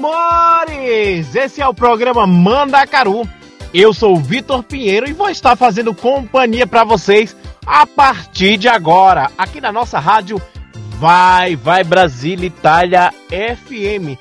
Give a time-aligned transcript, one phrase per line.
[0.00, 1.34] Amores!
[1.36, 3.28] Esse é o programa Mandacaru.
[3.72, 7.36] Eu sou o Vitor Pinheiro e vou estar fazendo companhia para vocês
[7.66, 10.40] a partir de agora, aqui na nossa rádio
[10.98, 14.18] Vai, Vai Brasília Itália FM.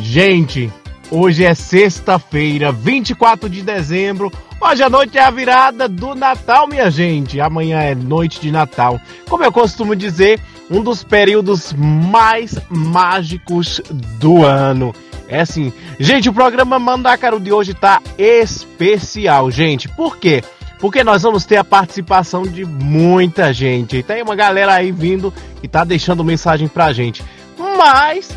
[0.00, 0.72] Gente,
[1.10, 4.32] hoje é sexta-feira, 24 de dezembro.
[4.60, 7.40] Hoje à noite é a virada do Natal, minha gente.
[7.40, 9.00] Amanhã é noite de Natal.
[9.28, 14.94] Como eu costumo dizer, um dos períodos mais mágicos do ano.
[15.28, 19.88] É assim, gente, o programa Mandacaru de hoje tá especial, gente.
[19.88, 20.42] Por quê?
[20.78, 24.02] Porque nós vamos ter a participação de muita gente.
[24.02, 27.22] Tem uma galera aí vindo e tá deixando mensagem pra gente.
[27.58, 28.30] Mas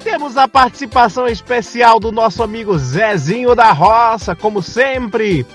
[0.00, 5.46] temos a participação especial do nosso amigo Zezinho da Roça, como sempre.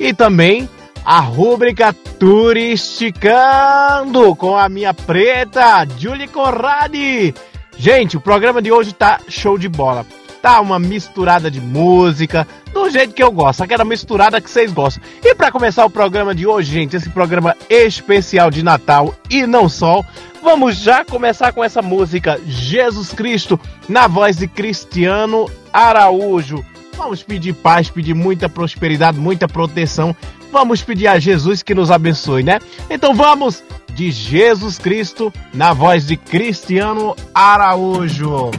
[0.00, 0.68] E também
[1.04, 7.32] a rúbrica Turisticando com a minha preta, Julie Corradi.
[7.78, 10.06] Gente, o programa de hoje tá show de bola.
[10.40, 15.02] Tá uma misturada de música, do jeito que eu gosto, aquela misturada que vocês gostam.
[15.22, 19.68] E para começar o programa de hoje, gente, esse programa especial de Natal e não
[19.68, 20.02] só,
[20.42, 26.64] vamos já começar com essa música Jesus Cristo na voz de Cristiano Araújo.
[26.96, 30.16] Vamos pedir paz, pedir muita prosperidade, muita proteção.
[30.56, 32.60] Vamos pedir a Jesus que nos abençoe, né?
[32.88, 33.62] Então vamos
[33.94, 38.52] de Jesus Cristo na voz de Cristiano Araújo.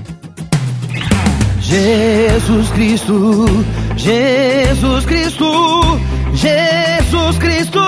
[1.60, 3.46] Jesus Cristo,
[3.96, 6.00] Jesus Cristo,
[6.36, 7.80] Jesus Cristo,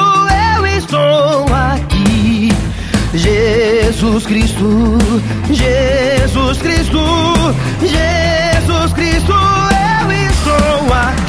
[0.58, 2.50] eu estou aqui.
[3.14, 4.98] Jesus Cristo,
[5.52, 7.00] Jesus Cristo,
[7.82, 11.29] Jesus Cristo, eu estou aqui.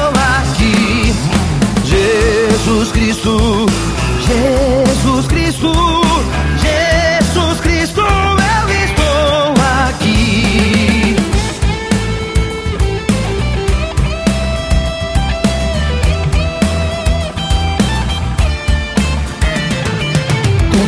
[2.81, 3.65] Jesus Cristo,
[4.25, 5.71] Jesus Cristo,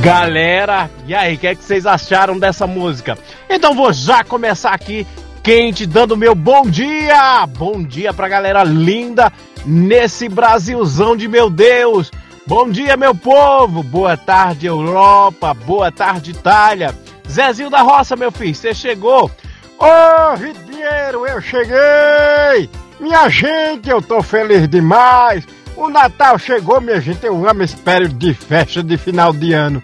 [0.00, 3.18] Galera, e aí, o que, é que vocês acharam dessa música?
[3.50, 5.06] Então vou já começar aqui
[5.42, 7.46] quente, dando meu bom dia!
[7.46, 9.30] Bom dia pra galera linda
[9.66, 12.10] nesse Brasilzão de meu Deus!
[12.46, 13.82] Bom dia, meu povo!
[13.82, 15.52] Boa tarde, Europa!
[15.52, 16.94] Boa tarde, Itália!
[17.28, 19.30] Zezinho da Roça, meu filho, você chegou?
[19.78, 22.70] Ô, oh, Vidieiro, eu cheguei!
[22.98, 25.44] Minha gente, eu tô feliz demais!
[25.76, 27.24] O Natal chegou, minha gente.
[27.24, 29.82] Eu amo esse período de festa de final de ano.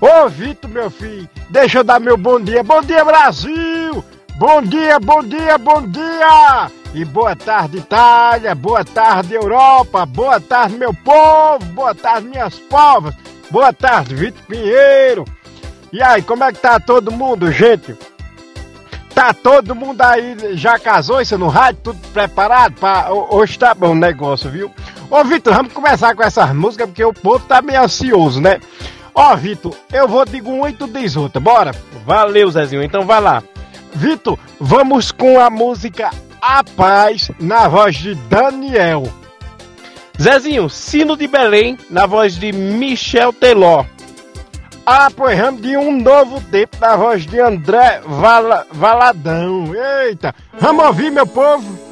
[0.00, 2.62] Ô, Vitor, meu filho, deixa eu dar meu bom dia.
[2.62, 4.04] Bom dia, Brasil!
[4.36, 6.70] Bom dia, bom dia, bom dia!
[6.94, 8.54] E boa tarde, Itália.
[8.54, 10.06] Boa tarde, Europa.
[10.06, 11.64] Boa tarde, meu povo.
[11.72, 13.14] Boa tarde, minhas povas.
[13.50, 15.24] Boa tarde, Vitor Pinheiro.
[15.92, 17.96] E aí, como é que tá todo mundo, gente?
[19.18, 22.74] Tá todo mundo aí, já casou isso no rádio, tudo preparado?
[22.74, 23.12] Pra...
[23.12, 24.70] Hoje tá bom o negócio, viu?
[25.10, 28.60] Ô, Vitor, vamos começar com essas músicas, porque o povo tá meio ansioso, né?
[29.12, 31.72] Ó, Vitor, eu vou de um e tu diz outra, bora?
[32.06, 33.42] Valeu, Zezinho, então vai lá.
[33.92, 36.10] Vitor, vamos com a música
[36.40, 39.02] A Paz, na voz de Daniel.
[40.16, 43.84] Zezinho, Sino de Belém, na voz de Michel Teló.
[44.90, 45.10] Ah,
[45.60, 49.70] de um novo tempo na voz de André Vala, Valadão.
[49.74, 51.87] Eita, vamos ouvir, meu povo.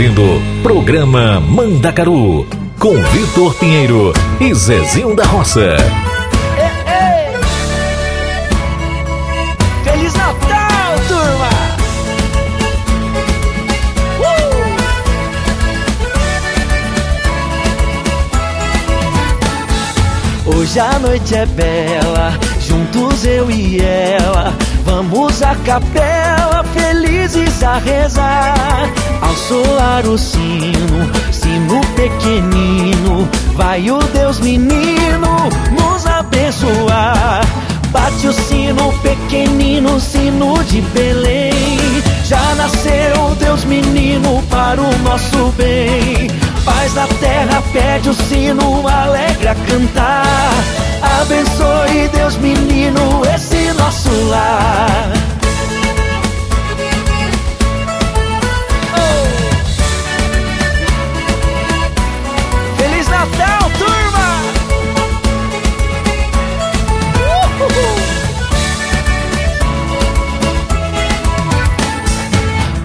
[0.00, 2.46] Ouvindo Programa Mandacaru
[2.78, 5.76] com Vitor Pinheiro e Zezinho da Roça.
[9.84, 11.50] Feliz Natal, turma!
[20.46, 20.56] Uh!
[20.56, 24.56] Hoje a noite é bela, juntos eu e ela.
[24.90, 28.90] Vamos à capela, felizes a rezar.
[29.22, 37.40] Ao soar o sino, sino pequenino, vai o Deus menino nos abençoar.
[37.92, 41.52] Bate o sino pequenino, sino de Belém.
[42.24, 46.28] Já nasceu Deus menino para o nosso bem.
[46.80, 50.50] Paz na terra, pede o sino, alegra cantar.
[51.20, 55.12] Abençoe Deus menino esse nosso lar.
[58.96, 59.26] Oh!
[62.78, 64.40] Feliz Natal, turma!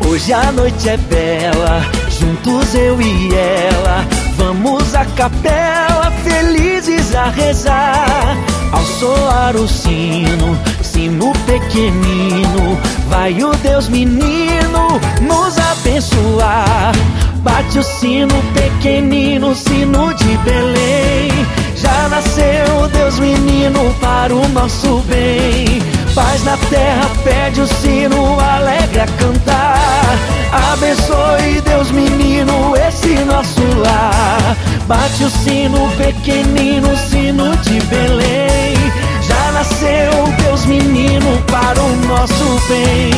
[0.06, 1.82] Hoje a noite é bela,
[2.20, 4.06] juntos eu e ela.
[4.38, 8.38] Vamos à capela, felizes a rezar.
[8.72, 16.94] Ao soar o sino, sino pequenino, vai o Deus menino nos abençoar.
[17.38, 21.30] Bate o sino pequenino, sino de Belém.
[21.76, 25.95] Já nasceu Deus menino para o nosso bem.
[26.16, 30.18] Paz na terra, pede o sino, alegra cantar.
[30.72, 34.56] Abençoe Deus menino esse nosso lar.
[34.88, 38.76] Bate o sino pequenino, sino de Belém.
[39.28, 43.12] Já nasceu Deus menino para o nosso bem.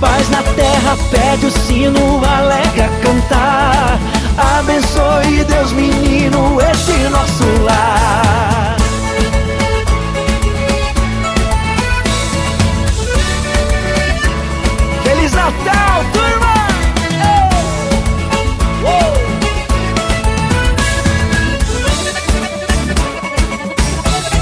[0.00, 3.98] Paz na terra, pede o sino, alegra cantar.
[4.58, 8.73] Abençoe Deus menino esse nosso lar.
[15.44, 16.54] Natal, turma!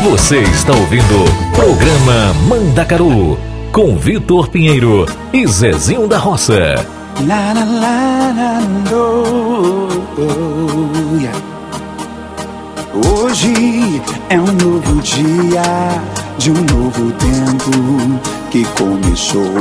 [0.04, 1.24] Você está ouvindo
[1.56, 3.36] Programa Mandacaru
[3.72, 6.86] com Vitor Pinheiro e Zezinho da Roça.
[7.26, 11.36] La, la, la, la, no, oh, yeah.
[12.94, 16.00] Hoje é um novo dia
[16.38, 19.54] de um novo tempo que começou.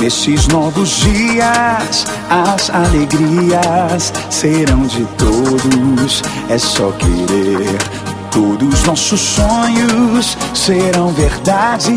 [0.00, 6.22] Nesses novos dias, as alegrias serão de todos.
[6.48, 7.76] É só querer.
[8.30, 11.94] Todos nossos sonhos serão verdade.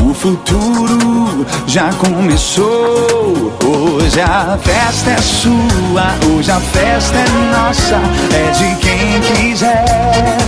[0.00, 3.52] O futuro já começou.
[3.64, 7.96] Hoje a festa é sua, hoje a festa é nossa.
[8.32, 10.38] É de quem quiser,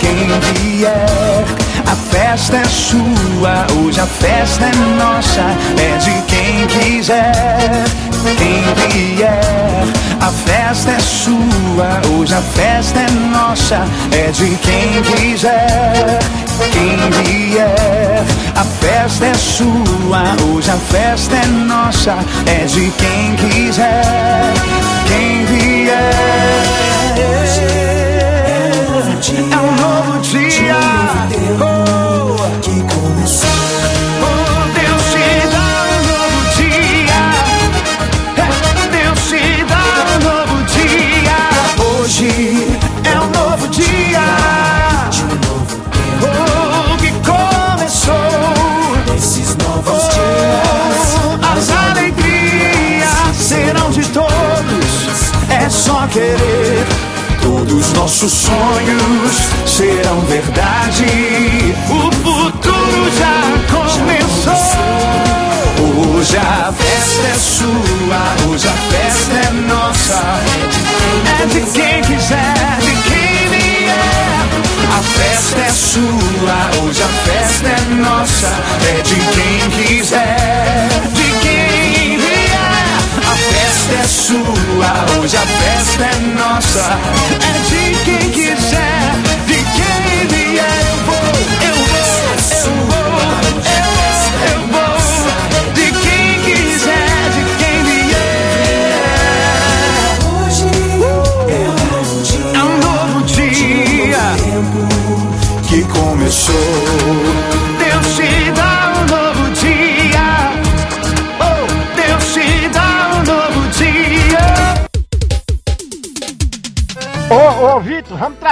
[0.00, 1.71] quem vier.
[1.86, 5.42] A festa é sua, hoje a festa é nossa.
[5.78, 7.84] É de quem quiser,
[8.38, 9.84] quem vier.
[10.20, 13.84] A festa é sua, hoje a festa é nossa.
[14.12, 16.18] É de quem quiser,
[16.72, 18.24] quem vier.
[18.54, 22.16] A festa é sua, hoje a festa é nossa.
[22.46, 24.52] É de quem quiser,
[25.06, 26.12] quem vier.
[29.50, 30.76] É um novo dia.
[31.60, 31.71] Oh,
[58.02, 59.32] nossos sonhos
[59.64, 61.06] serão verdade.
[61.88, 63.38] O futuro já
[63.70, 64.54] começou.
[66.18, 70.20] Hoje a festa é sua, hoje a festa é nossa.
[71.40, 74.48] É de quem quiser, de quem vier.
[74.98, 78.48] A festa é sua, hoje a festa é nossa.
[78.84, 80.88] É de quem quiser.
[81.14, 82.42] De quem vier.
[83.30, 87.41] A festa é sua, hoje a festa é nossa.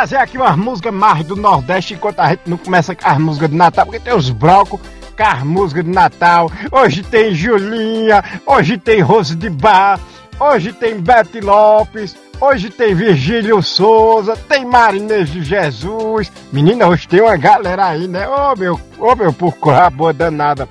[0.00, 3.50] Trazer aqui umas músicas mais do Nordeste enquanto a gente não começa com as músicas
[3.50, 4.80] de Natal, porque tem os blocos
[5.14, 6.50] com as músicas de Natal.
[6.72, 10.00] Hoje tem Julinha, hoje tem Rose de Bar,
[10.38, 16.32] hoje tem Bete Lopes, hoje tem Virgílio Souza, tem Marinês de Jesus.
[16.50, 18.26] Menina, hoje tem uma galera aí, né?
[18.26, 20.66] Ô meu, ô meu, por corra boa danada.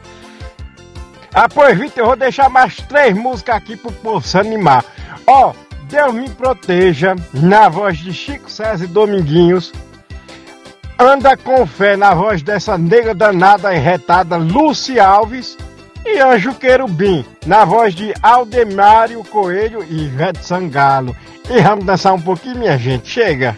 [1.31, 4.83] Ah, pois, Vitor, eu vou deixar mais três músicas aqui pro povo se animar.
[5.27, 5.53] Ó,
[5.89, 9.73] Deus me proteja, na voz de Chico César e Dominguinhos.
[10.99, 15.57] Anda com fé, na voz dessa nega danada e retada Lucy Alves.
[16.05, 21.15] E Anjo Querubim, na voz de Aldemário Coelho e Ivete Sangalo.
[21.49, 23.09] E vamos dançar um pouquinho, minha gente.
[23.09, 23.57] Chega!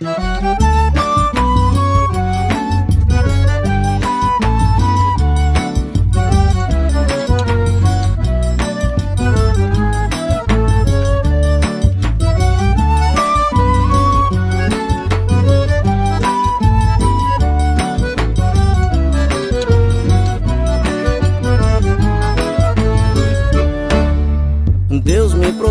[0.00, 0.95] Deus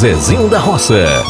[0.00, 1.29] Zezinho da Roça.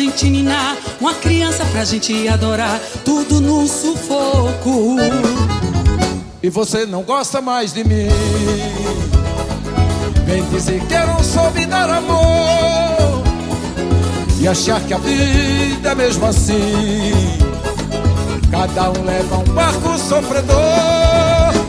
[0.00, 4.96] Gente ninar, uma criança pra gente adorar, tudo no sufoco.
[6.42, 8.08] E você não gosta mais de mim.
[10.24, 13.22] Vem dizer que eu não soube dar amor
[14.40, 17.12] e achar que a vida é mesmo assim.
[18.50, 20.56] Cada um leva um barco sofredor.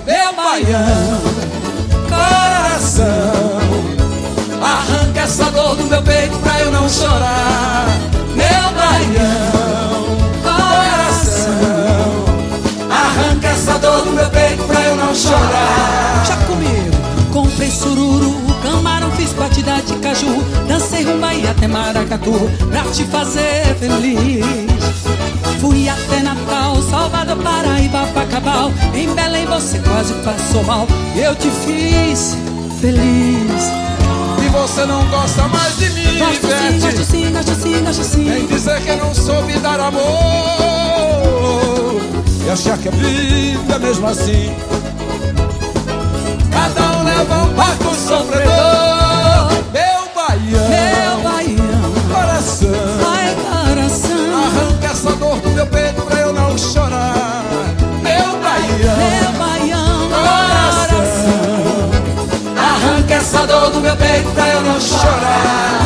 [0.06, 1.22] Meu baião,
[2.08, 3.62] coração,
[4.64, 8.11] Arranca essa dor do meu peito pra eu não chorar.
[8.92, 11.52] Baião, coração.
[12.90, 16.24] Arranca essa dor do meu peito pra eu não chorar.
[16.26, 16.98] Já comigo,
[17.32, 20.44] comprei sururu, camarão, fiz batida de caju.
[20.68, 24.46] Dancei rumba e até maracatu pra te fazer feliz.
[25.62, 28.72] Fui até Natal, Salvador, Paraíba, Pacabal.
[28.94, 30.88] Em Belém você quase passou mal.
[31.16, 32.36] Eu te fiz
[32.82, 33.81] feliz.
[34.62, 38.30] Você não gosta mais de mim, Gosto sim, gosto sim, gosto sim, gosto sim.
[38.30, 40.04] Vem dizer que eu não soube dar amor.
[42.46, 44.56] E achar que a vida é mesmo assim.
[46.52, 48.54] Cada um leva um barco sofredor.
[49.74, 52.70] Meu baião, Meu baião, coração.
[53.68, 54.12] Coração.
[54.46, 56.01] Arranca essa dor do meu peito
[63.32, 65.82] essa dor do meu peito pra eu não chorar.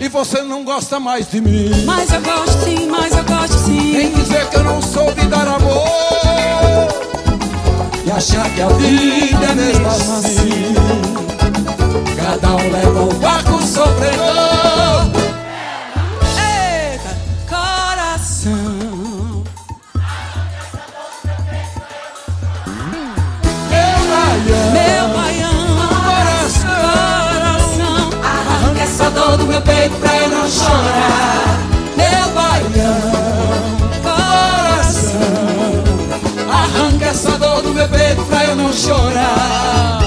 [0.00, 4.10] E você não gosta mais de mim Mas eu gosto sim, mas eu gosto sim.
[4.14, 6.97] dizer que eu não soube dar amor
[8.08, 10.74] E achar que a vida é mesmo assim
[12.16, 15.10] Cada um leva um barco sofredor
[16.40, 17.14] Eita,
[17.46, 19.44] coração.
[23.68, 26.88] Meu baião, Meu baião, coração.
[28.24, 31.57] Arranca essa dor do meu peito pra eu não chorar.
[37.78, 39.97] Meu peito pra eu não chorar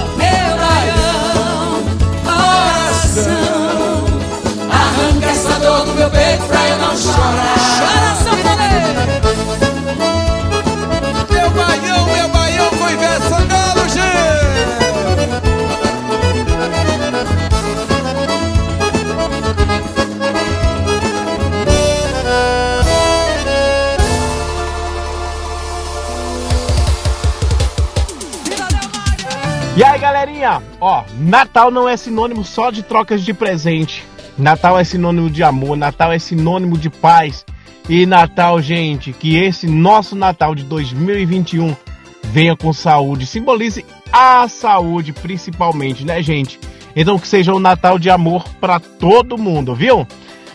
[30.82, 34.04] Ó, Natal não é sinônimo só de trocas de presente.
[34.36, 37.46] Natal é sinônimo de amor, Natal é sinônimo de paz.
[37.88, 41.76] E Natal, gente, que esse nosso Natal de 2021
[42.24, 46.60] venha com saúde, simbolize a saúde principalmente, né, gente?
[46.96, 50.08] Então que seja um Natal de amor pra todo mundo, viu?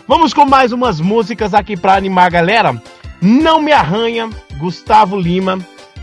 [0.05, 2.81] Vamos com mais umas músicas aqui pra animar a galera.
[3.21, 5.57] Não me arranha, Gustavo Lima.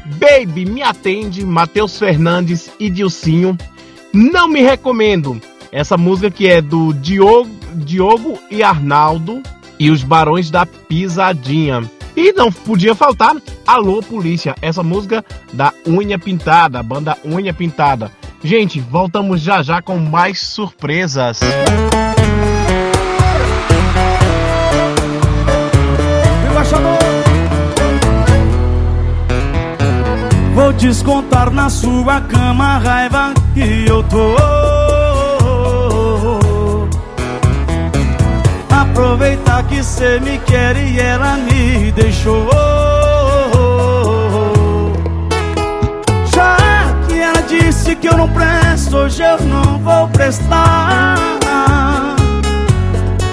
[0.07, 3.57] Baby, me atende, Matheus Fernandes e Dilcinho.
[4.15, 5.41] Não me recomendo.
[5.73, 9.43] Essa música que é do Diogo, Diogo e Arnaldo
[9.77, 11.83] e os Barões da Pisadinha.
[12.17, 13.35] E não podia faltar
[13.67, 18.13] Alô Polícia, essa música da Unha Pintada, banda Unha Pintada.
[18.41, 21.41] Gente, voltamos já já com mais surpresas.
[30.65, 34.35] Vou descontar na sua cama a raiva que eu tô.
[38.75, 42.49] Aproveitar que cê me quer e ela me deixou.
[46.35, 46.57] Já
[47.09, 51.37] que ela disse que eu não presto, hoje eu não vou prestar.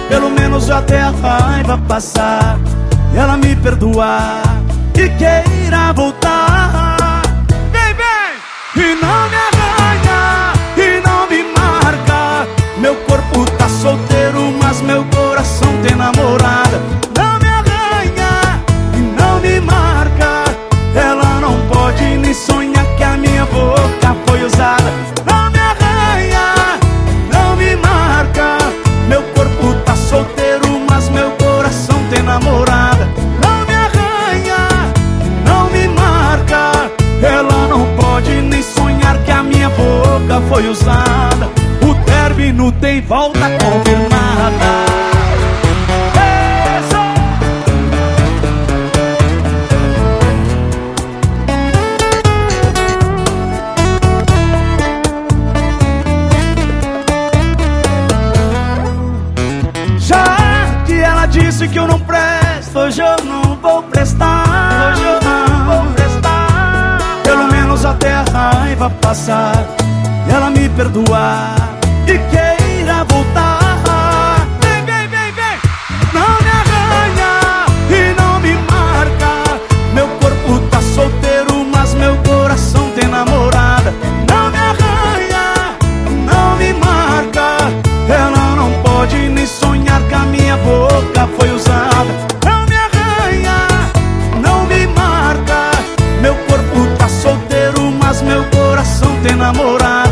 [0.09, 2.59] Pelo menos até a raiva passar
[3.13, 4.43] e ela me perdoar
[4.95, 6.40] e queira voltar.
[8.73, 12.47] E não me arranha, e não me marca.
[12.77, 16.79] Meu corpo tá solteiro, mas meu coração tem namorada.
[17.17, 20.45] Não me arranha, e não me marca.
[20.95, 25.10] Ela não pode nem sonhar que a minha boca foi usada.
[42.81, 44.71] Tem volta confirmada.
[59.99, 64.93] Já que ela disse que eu não presto, hoje eu não vou prestar.
[64.93, 66.97] Hoje eu não vou prestar.
[67.23, 69.80] Pelo menos até a raiva passar
[70.75, 71.55] perdoar
[72.07, 74.47] e queira voltar.
[74.61, 75.57] Vem, vem, vem, vem.
[76.13, 79.59] Não me arranha e não me marca.
[79.93, 83.93] Meu corpo tá solteiro, mas meu coração tem namorada.
[84.29, 85.77] Não me arranha,
[86.25, 87.57] não me marca.
[88.07, 92.11] Ela não pode nem sonhar que a minha boca foi usada.
[92.45, 93.67] Não me arranha,
[94.41, 95.71] não me marca.
[96.21, 100.10] Meu corpo tá solteiro, mas meu coração tem namorada.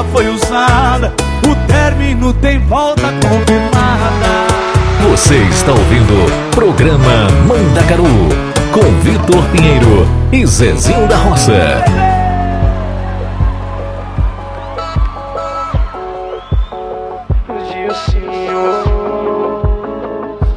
[0.00, 1.12] Boca foi usada.
[1.48, 4.50] O término tem volta confirmada.
[5.10, 8.04] Você está ouvindo Programa Mandacaru
[8.72, 11.84] com Vitor Pinheiro e Zezinho da Roça.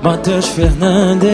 [0.02, 1.30] Matheus Fernandes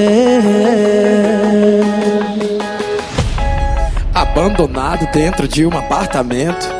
[4.14, 6.80] Abandonado dentro de um apartamento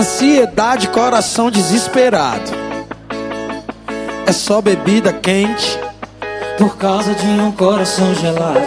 [0.00, 2.50] Ansiedade, coração desesperado.
[4.26, 5.78] É só bebida quente
[6.56, 8.66] Por causa de um coração gelado.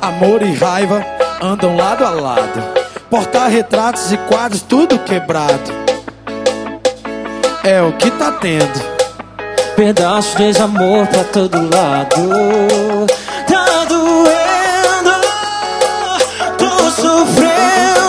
[0.00, 1.04] Amor e raiva
[1.42, 2.62] andam lado a lado.
[3.10, 5.72] Porta-retratos e quadros tudo quebrado.
[7.64, 8.80] É o que tá tendo.
[9.74, 13.08] Pedaços de desamor pra todo lado.
[13.48, 15.10] Tá doendo.
[16.56, 17.99] Tô sofrendo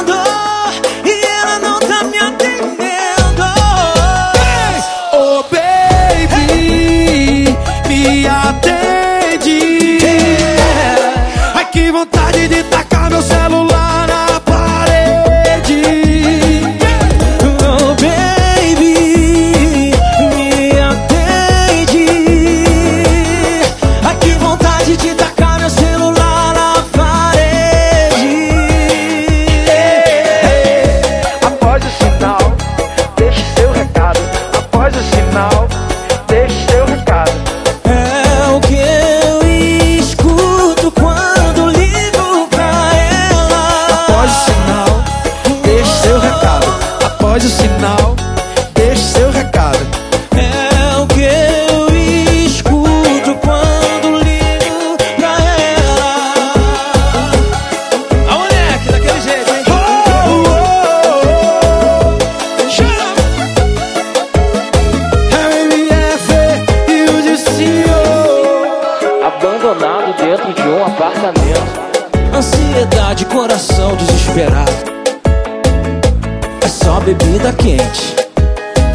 [77.13, 78.15] bebida quente.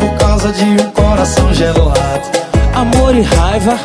[0.01, 1.97] Por causa de um coração gelado
[2.75, 3.79] Amor e raiva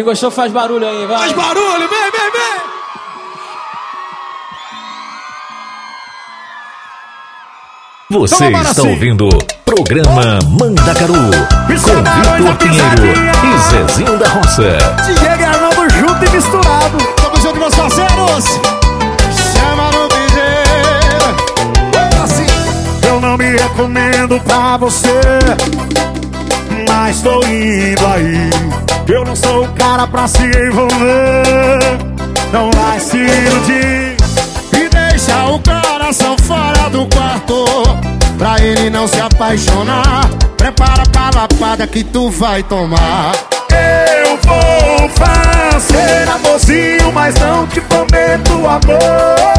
[0.00, 1.18] Quem gostou faz barulho aí, vai.
[1.18, 2.60] Faz barulho, vem, vem, vem!
[8.08, 8.88] Você Então está assim.
[8.90, 9.28] ouvindo
[9.66, 13.06] Programa Mandacaru com Vitor Pinheiro
[13.44, 14.78] e Zezinho da Roça.
[15.04, 16.96] Diego e Arnaldo junto e misturado.
[17.16, 18.44] Tamo junto, meus parceiros.
[19.52, 21.36] Chama no piseiro.
[22.24, 23.06] Assim.
[23.06, 25.20] Eu não me recomendo pra você,
[26.88, 28.50] mas tô indo aí.
[29.10, 31.80] Eu não sou o cara pra se envolver.
[32.52, 34.16] Não vai se iludir
[34.72, 37.64] e deixa o coração fora do quarto.
[38.38, 40.28] Pra ele não se apaixonar.
[40.56, 43.32] Prepara pra lapada que tu vai tomar.
[43.70, 49.50] Eu vou fazer amorzinho, mas não te prometo amor.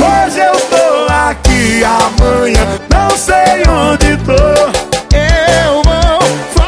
[0.00, 4.32] Hoje eu tô aqui, amanhã não sei onde tô.
[5.14, 6.59] Eu vou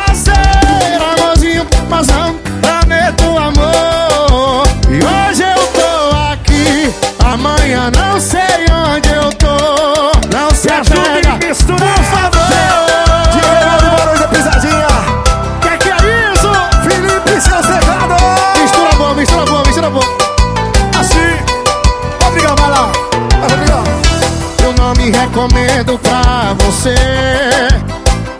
[26.83, 26.95] você,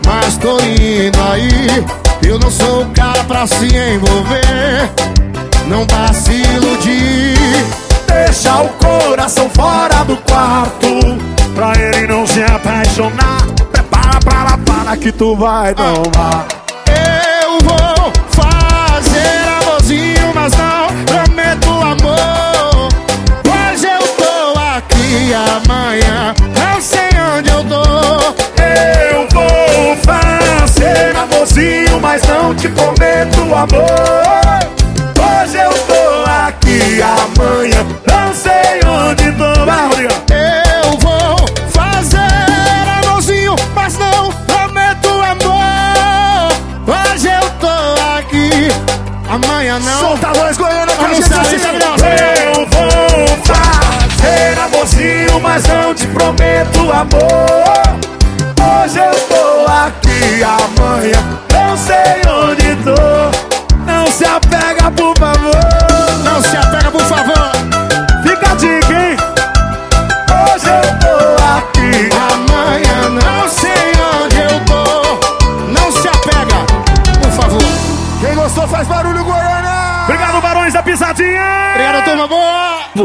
[0.05, 1.85] mas tô indo aí.
[2.27, 4.91] Eu não sou o cara pra se envolver.
[5.67, 7.65] Não vá se iludir.
[8.07, 10.87] Deixa o coração fora do quarto.
[11.55, 13.45] Pra ele não se apaixonar.
[13.71, 16.62] Prepara pra lapada que tu vai tomar.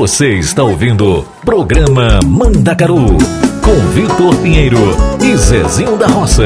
[0.09, 3.19] Você está ouvindo Programa Mandacaru
[3.63, 4.79] com Vitor Pinheiro
[5.23, 6.45] e Zezinho da Roça.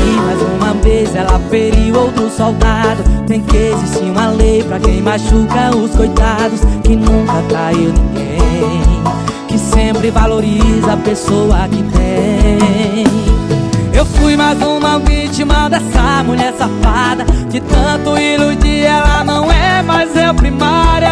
[0.00, 3.04] E mais uma vez ela feriu outro soldado.
[3.26, 6.60] Tem que existir uma lei pra quem machuca os coitados.
[6.82, 8.26] Que nunca traiu ninguém.
[9.96, 13.06] Sempre valoriza a pessoa que tem.
[13.94, 17.24] Eu fui mais uma vítima dessa mulher safada.
[17.48, 21.08] De tanto iludir, ela não é mais eu primária.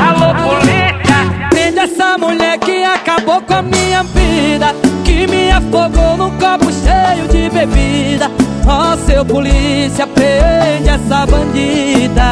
[0.00, 1.48] Alô, polícia!
[1.50, 4.74] Prende essa mulher que acabou com a minha vida.
[5.04, 8.30] Que me afogou num copo cheio de bebida.
[8.66, 12.24] Ó, seu polícia, prende essa bandida.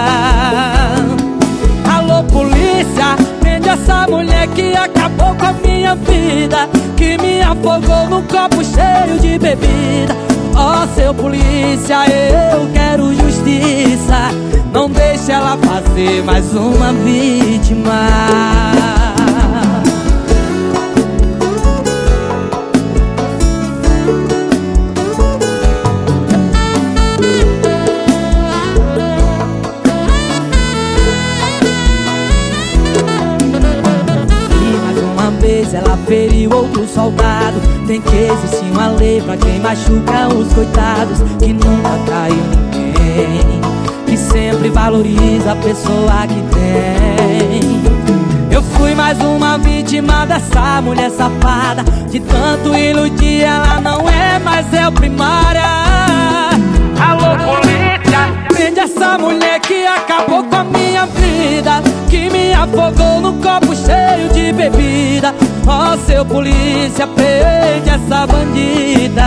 [1.95, 3.17] Alô, polícia,
[3.71, 4.89] essa mulher que a
[5.91, 6.69] minha vida.
[6.97, 10.15] Que me afogou num copo cheio de bebida.
[10.55, 14.31] Ó, seu polícia, eu quero justiça.
[14.73, 19.10] Não deixe ela fazer mais uma vítima.
[37.01, 37.61] Soldado.
[37.87, 41.19] Tem que existir uma lei pra quem machuca os coitados.
[41.39, 43.61] Que nunca traiu ninguém.
[44.07, 47.81] Que sempre valoriza a pessoa que tem.
[48.51, 51.83] Eu fui mais uma vítima dessa mulher safada.
[52.11, 55.63] De tanto iludir, ela não é mais eu primária.
[57.01, 58.47] Alô, polícia!
[58.49, 61.83] Prende essa mulher que acabou com a minha vida.
[62.11, 65.35] Que me afogou num copo cheio de bebida.
[65.73, 69.23] Ó oh, seu polícia, prende essa bandida.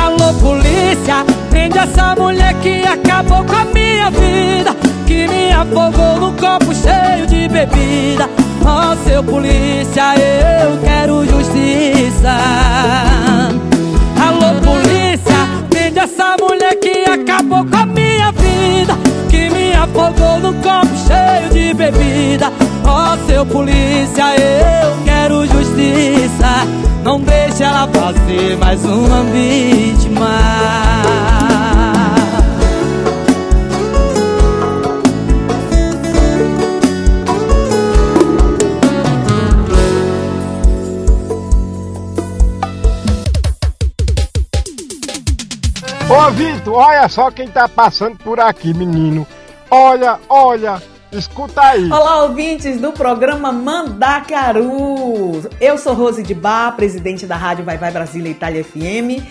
[0.00, 4.72] Alô polícia, prende essa mulher que acabou com a minha vida
[5.04, 8.30] Que me afogou num copo cheio de bebida.
[8.64, 12.36] Ó oh, seu polícia, eu quero justiça.
[14.28, 15.38] Alô polícia,
[15.68, 18.96] prende essa mulher que acabou com a minha vida
[19.28, 22.52] Que me afogou num copo cheio de bebida
[23.26, 26.66] seu polícia, eu quero justiça.
[27.02, 30.38] Não deixe ela fazer mais uma vítima.
[46.08, 49.26] Ô Vitor, olha só quem tá passando por aqui, menino.
[49.70, 50.80] Olha, olha,
[51.12, 51.90] escuta aí.
[51.90, 55.42] Olá, ouvintes do programa Mandacaru.
[55.60, 59.22] Eu sou Rose de Bar, presidente da Rádio Vai Vai Brasília Itália FM,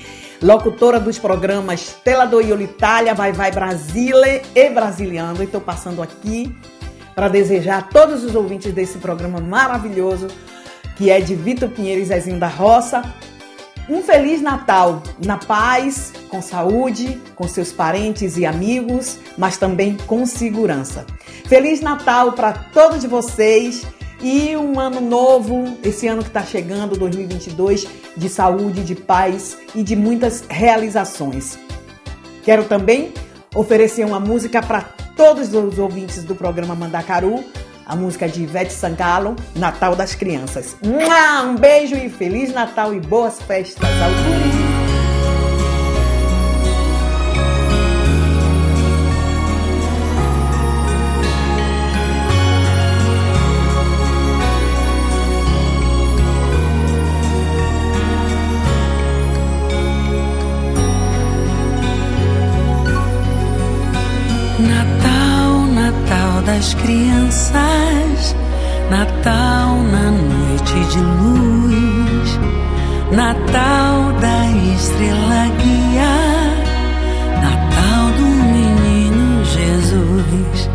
[0.41, 5.41] locutora dos programas Tela do Iolo Itália, Vai Vai Brasília e Brasiliano.
[5.41, 6.55] E estou passando aqui
[7.13, 10.27] para desejar a todos os ouvintes desse programa maravilhoso,
[10.95, 13.01] que é de Vitor Pinheiro e Zezinho da Roça,
[13.87, 20.25] um feliz Natal, na paz, com saúde, com seus parentes e amigos, mas também com
[20.25, 21.05] segurança.
[21.45, 23.85] Feliz Natal para todos vocês
[24.21, 29.83] e um ano novo, esse ano que está chegando, 2022, de saúde, de paz e
[29.83, 31.59] de muitas realizações.
[32.43, 33.13] Quero também
[33.53, 34.81] oferecer uma música para
[35.15, 37.43] todos os ouvintes do programa Mandacaru,
[37.85, 40.75] a música de Ivete Sangalo, Natal das Crianças.
[40.83, 44.64] Um beijo e Feliz Natal e boas festas ao guri.
[66.65, 68.35] Das crianças,
[68.89, 72.39] Natal na noite de luz,
[73.11, 76.15] Natal da estrela guia,
[77.43, 80.69] Natal do menino Jesus.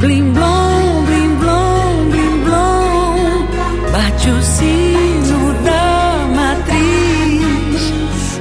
[0.00, 3.46] Blim blom, blim blom, blim blom,
[3.92, 7.82] bate o sino da matriz,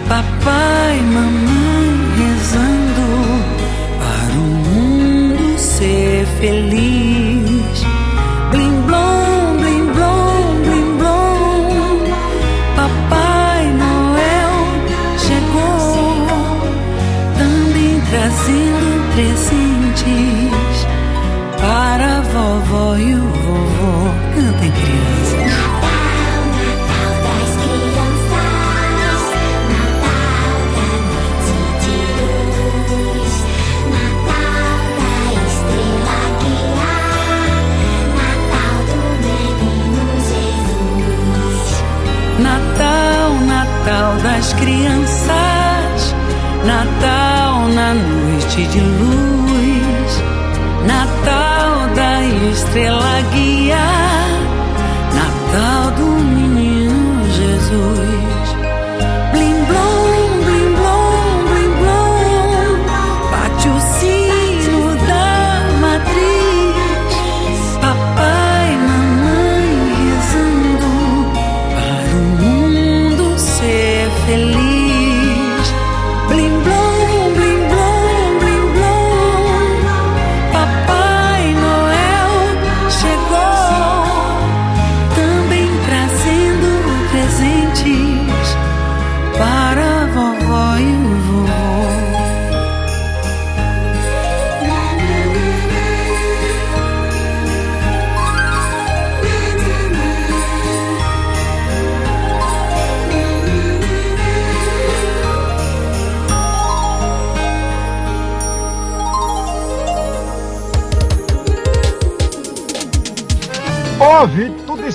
[0.10, 0.85] papai,
[52.56, 53.22] da estrela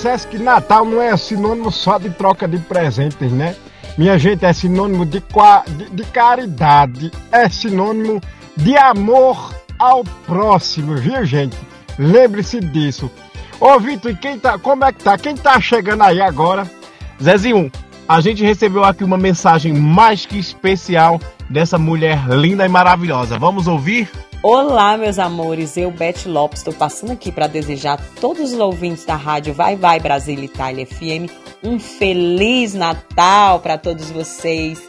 [0.01, 3.55] dissesse que Natal não é sinônimo só de troca de presentes, né?
[3.98, 5.20] Minha gente, é sinônimo de,
[5.76, 8.18] de- de caridade, é sinônimo
[8.57, 11.55] de amor ao próximo, viu gente?
[11.98, 13.11] Lembre-se disso.
[13.61, 15.18] Ô Vitor, e quem tá, como é que tá?
[15.18, 16.66] Quem tá chegando aí agora?
[17.22, 17.70] Zezinho,
[18.09, 21.20] a gente recebeu aqui uma mensagem mais que especial
[21.51, 23.38] dessa mulher linda e maravilhosa.
[23.38, 24.09] Vamos ouvir?
[24.43, 25.76] Olá, meus amores.
[25.76, 29.76] Eu, Beth Lopes, estou passando aqui para desejar a todos os ouvintes da rádio Vai
[29.76, 31.30] Vai Brasília Itália FM
[31.62, 34.80] um feliz Natal para todos vocês.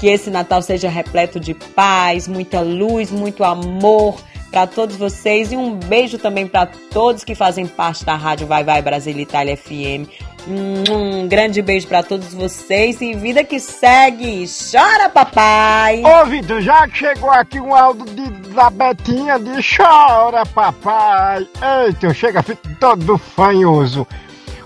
[0.00, 4.16] Que esse Natal seja repleto de paz, muita luz, muito amor
[4.50, 8.64] para todos vocês e um beijo também para todos que fazem parte da rádio Vai
[8.64, 10.10] Vai Brasília Itália FM.
[10.48, 14.44] Um, grande beijo para todos vocês e vida que segue.
[14.46, 16.02] Chora, papai!
[16.04, 21.46] Ô Vitor, já que chegou aqui um áudio de da Betinha de Chora, papai.
[21.86, 24.06] Eita, eu chego a ficar todo fanhoso.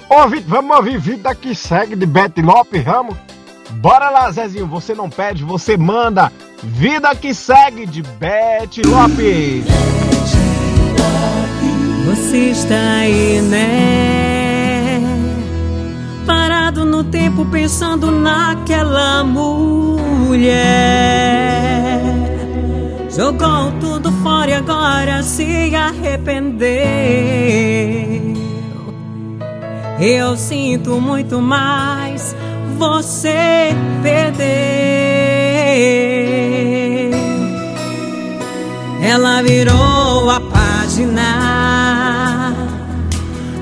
[0.09, 3.17] Ô, Vitor, vamos ouvir Vida que segue de Betty Lopes, vamos?
[3.71, 6.31] Bora lá, Zezinho, você não pede, você manda.
[6.63, 9.65] Vida que segue de Betty Lopes.
[12.07, 14.20] Você está aí, né?
[16.27, 20.81] Parado no tempo pensando naquela mulher.
[23.11, 26.81] Jogou tudo fora e agora se arrependeu.
[30.01, 32.35] Eu sinto muito mais,
[32.79, 34.41] você perdeu.
[39.03, 42.20] Ela virou a página.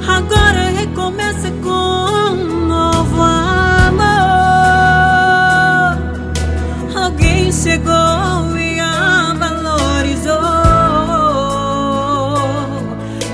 [0.08, 4.08] Agora recomeça com um novo amor.
[6.96, 10.34] Alguém chegou e a valorizou.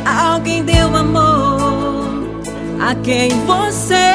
[0.05, 2.25] Alguém deu amor
[2.81, 4.14] a quem você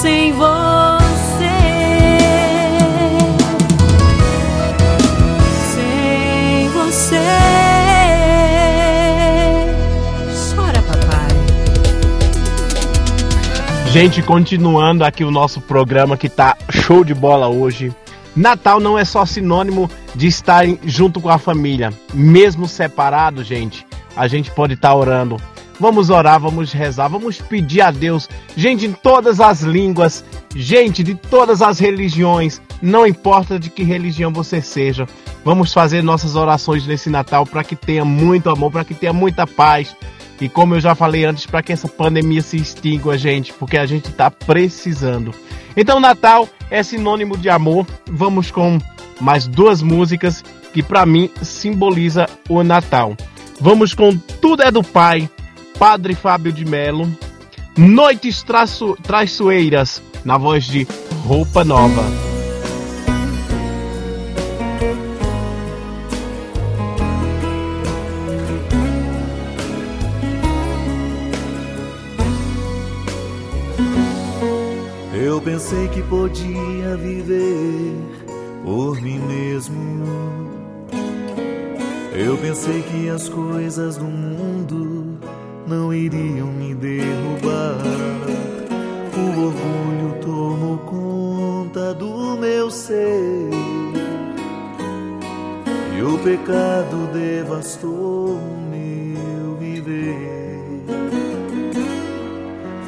[0.00, 0.48] sem você.
[5.74, 7.20] Sem você.
[10.54, 11.28] Chora, papai.
[13.90, 17.94] Gente, continuando aqui o nosso programa que tá show de bola hoje.
[18.34, 21.92] Natal não é só sinônimo de estarem junto com a família.
[22.14, 23.86] Mesmo separado, gente,
[24.16, 25.36] a gente pode estar orando.
[25.80, 28.28] Vamos orar, vamos rezar, vamos pedir a Deus.
[28.54, 30.22] Gente, em todas as línguas,
[30.54, 35.06] gente de todas as religiões, não importa de que religião você seja.
[35.42, 39.46] Vamos fazer nossas orações nesse Natal para que tenha muito amor, para que tenha muita
[39.46, 39.96] paz.
[40.38, 43.86] E como eu já falei antes, para que essa pandemia se extingua, gente, porque a
[43.86, 45.34] gente está precisando.
[45.74, 47.86] Então, Natal é sinônimo de amor.
[48.06, 48.78] Vamos com
[49.18, 53.16] mais duas músicas que para mim simboliza o Natal.
[53.58, 55.28] Vamos com Tudo é do Pai,
[55.80, 57.08] Padre Fábio de Melo,
[57.74, 60.86] Noites Traço- Traiçoeiras, na voz de
[61.24, 62.04] Roupa Nova.
[75.14, 77.94] Eu pensei que podia viver
[78.64, 79.80] por mim mesmo.
[82.12, 84.99] Eu pensei que as coisas do mundo
[85.70, 87.78] não iriam me derrubar.
[89.16, 93.50] O orgulho tomou conta do meu ser.
[95.96, 98.36] E o pecado devastou
[98.68, 100.58] meu viver.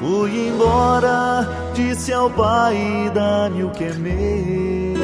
[0.01, 4.99] Fui embora, disse ao pai: dá-me o que é meu,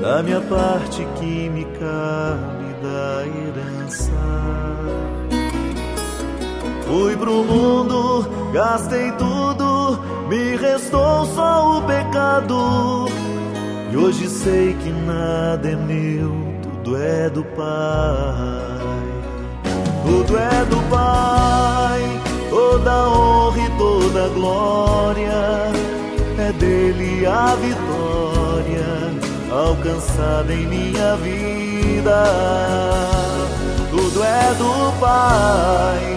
[0.00, 4.65] da minha parte que me cabe da herança.
[6.86, 13.06] Fui pro mundo, gastei tudo, me restou só o pecado.
[13.92, 16.32] E hoje sei que nada é meu,
[16.62, 18.76] tudo é do Pai.
[20.04, 22.00] Tudo é do Pai,
[22.48, 25.72] toda honra e toda glória.
[26.38, 28.86] É dele a vitória
[29.50, 32.24] alcançada em minha vida.
[33.90, 36.16] Tudo é do Pai,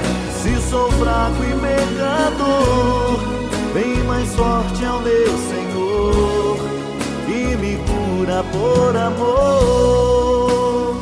[0.71, 3.19] Sou fraco e pecador,
[3.73, 6.57] bem mais forte é o meu Senhor
[7.25, 10.95] que me cura por amor.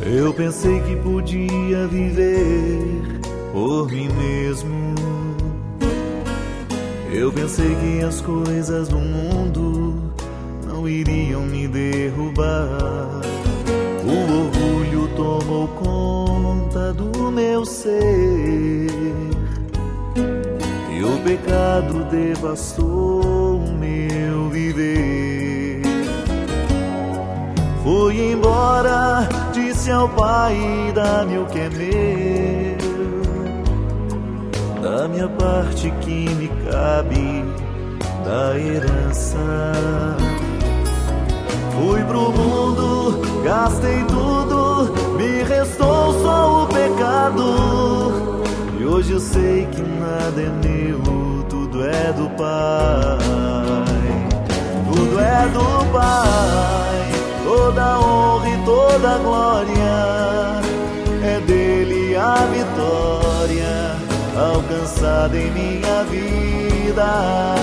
[0.00, 3.20] Eu pensei que podia viver
[3.52, 4.94] por mim mesmo.
[7.12, 10.00] Eu pensei que as coisas do mundo
[10.66, 13.20] não iriam me derrubar.
[14.02, 16.03] O orgulho tomou conta
[16.92, 18.90] do meu ser.
[20.90, 25.82] E o pecado devastou o meu viver.
[27.82, 32.74] Fui embora, disse ao pai: dá-me o que é meu.
[34.82, 37.44] Da minha parte que me cabe
[38.24, 39.38] da herança.
[41.74, 48.44] Fui pro mundo, gastei tudo, me restou só o pecado.
[48.78, 53.18] E hoje eu sei que nada é meu, tudo é do Pai.
[54.92, 60.60] Tudo é do Pai, toda honra e toda glória.
[61.24, 63.96] É dele a vitória
[64.36, 67.54] alcançada em minha vida.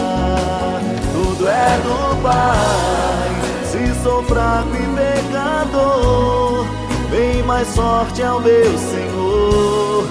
[1.13, 3.30] Tudo é do Pai.
[3.81, 6.67] Se sou fraco e pecador,
[7.09, 10.05] bem mais sorte é o meu Senhor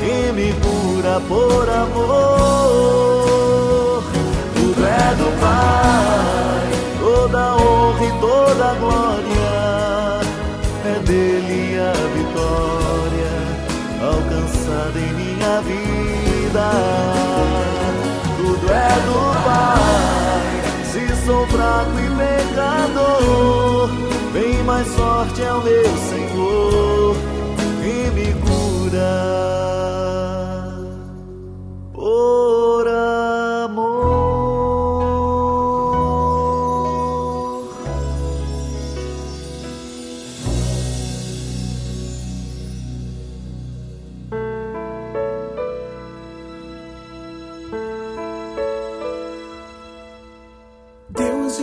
[0.00, 2.02] que me cura por amor.
[4.54, 10.22] Tudo é do Pai, toda honra e toda glória
[10.86, 13.32] é dele a vitória
[14.00, 16.70] alcançada em minha vida.
[18.38, 20.19] Tudo é do Pai.
[21.30, 23.88] Sou fraco e pecador,
[24.32, 27.14] bem mais sorte é o meu Senhor
[27.80, 29.14] que me cura.
[31.92, 32.59] Por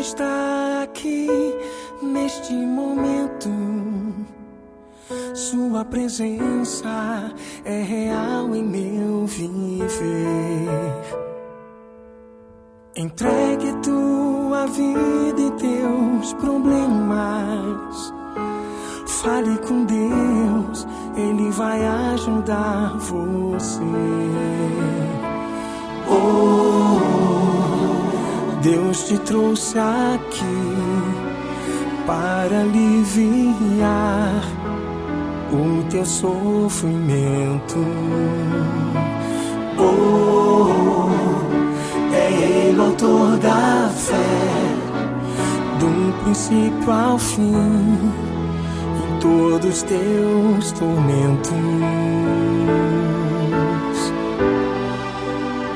[0.07, 1.27] está aqui
[2.01, 3.49] neste momento.
[5.33, 7.33] Sua presença
[7.65, 10.67] é real em meu viver.
[12.95, 18.13] Entregue tua vida e teus problemas.
[19.07, 23.83] Fale com Deus, Ele vai ajudar você.
[26.09, 27.16] Oh,
[28.69, 30.43] Deus te trouxe aqui
[32.05, 34.43] para aliviar
[35.53, 37.77] o teu sofrimento.
[39.77, 41.07] Oh,
[42.13, 44.15] é Ele o autor da fé,
[45.79, 47.53] do princípio ao fim,
[48.97, 51.53] em todos os teus tormentos.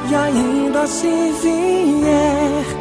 [0.10, 2.81] E ainda se vier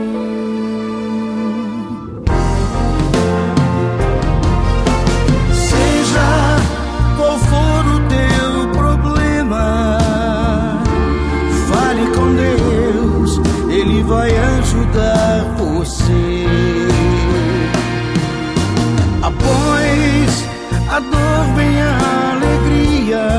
[14.11, 16.45] Vai ajudar você.
[19.21, 20.49] Após
[20.89, 21.93] a dor vem a
[22.33, 23.29] alegria,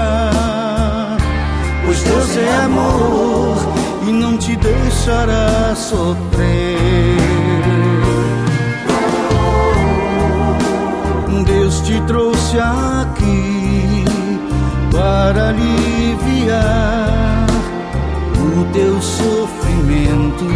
[1.85, 3.57] pois Deus é amor
[4.09, 7.19] e não te deixará sofrer.
[11.45, 14.05] Deus te trouxe aqui
[14.91, 17.47] para aliviar
[18.39, 19.62] o teu sofrimento
[19.93, 20.47] momento.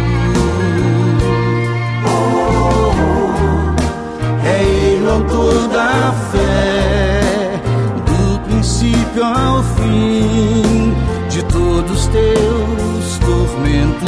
[4.43, 7.61] É ele o autor da fé,
[8.05, 10.93] do princípio ao fim,
[11.29, 14.07] de todos teus tormentos.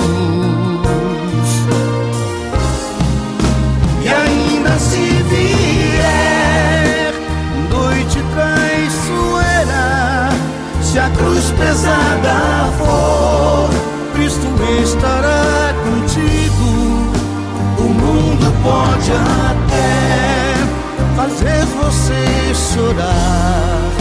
[4.01, 7.13] E ainda se vier
[7.69, 10.29] noite traiçoeira,
[10.81, 13.78] se a cruz pesada for
[14.83, 16.69] estará contigo.
[17.77, 19.89] O mundo pode até
[21.15, 23.91] fazer você chorar,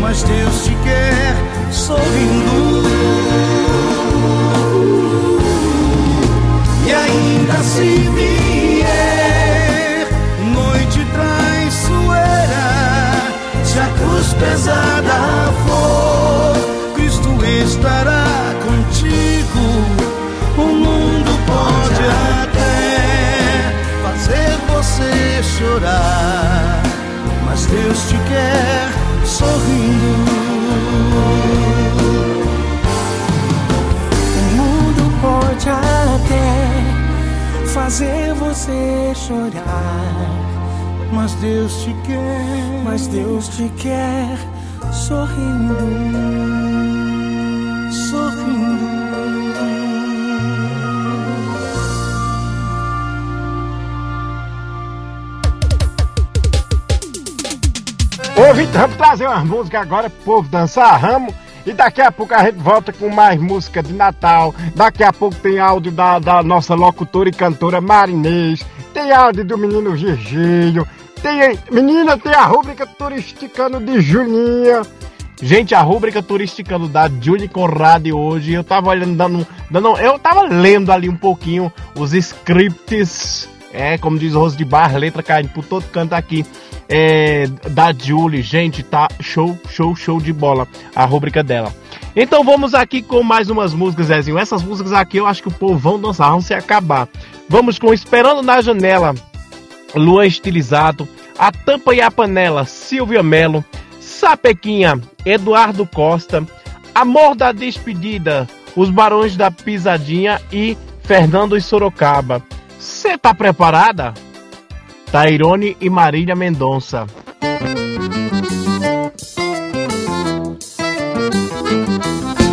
[0.00, 1.34] mas Deus te quer
[1.70, 2.82] sorrindo.
[6.86, 10.08] E ainda se vier
[10.52, 12.68] noite traiçoeira,
[13.64, 16.56] se a cruz pesada for,
[16.94, 17.30] Cristo
[17.62, 18.19] estará
[25.80, 26.82] chorar,
[27.44, 28.92] mas Deus te quer
[29.26, 30.30] sorrindo.
[34.36, 36.58] O mundo pode até
[37.72, 40.38] fazer você chorar,
[41.12, 44.38] Mas Deus te quer, mas Deus te quer
[44.92, 46.69] sorrindo.
[58.60, 61.34] Vitor, vamos trazer umas músicas agora povo dançar ramo.
[61.64, 64.54] E daqui a pouco a gente volta com mais música de Natal.
[64.74, 68.62] Daqui a pouco tem áudio da, da nossa locutora e cantora Marinês.
[68.92, 70.86] Tem áudio do menino Virgílio.
[71.22, 74.82] Tem, menina, tem a rúbrica turisticano de Julinha.
[75.40, 79.96] Gente, a rúbrica turisticando da Julie Conrad hoje, eu tava olhando, dando, dando.
[79.96, 83.48] Eu tava lendo ali um pouquinho os scripts.
[83.72, 86.44] É, como diz o Roso de Bar, letra caindo por todo canto aqui.
[86.88, 91.72] É, da Julie, gente, tá show, show, show de bola a rúbrica dela.
[92.16, 94.38] Então vamos aqui com mais umas músicas, Zezinho.
[94.38, 97.08] Essas músicas aqui eu acho que o povo vão dançar, vão se acabar.
[97.48, 99.14] Vamos com Esperando na Janela,
[99.94, 101.08] Luan Estilizado,
[101.38, 103.64] A Tampa e a Panela, Silvia Melo,
[104.00, 106.44] Sapequinha, Eduardo Costa,
[106.92, 112.42] Amor da Despedida, Os Barões da Pisadinha e Fernando e Sorocaba.
[112.80, 114.14] Você tá preparada?
[115.12, 117.06] Tairone e Marília Mendonça.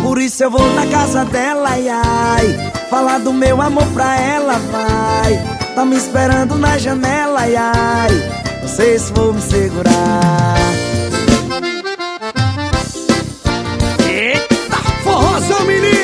[0.02, 4.58] Por isso eu vou na casa dela, ai, ai Falar do meu amor pra ela,
[4.58, 8.10] vai Tá me esperando na janela, ai, ai
[8.60, 10.56] Não sei se vou me segurar
[14.06, 15.97] Eita, forrozão menino!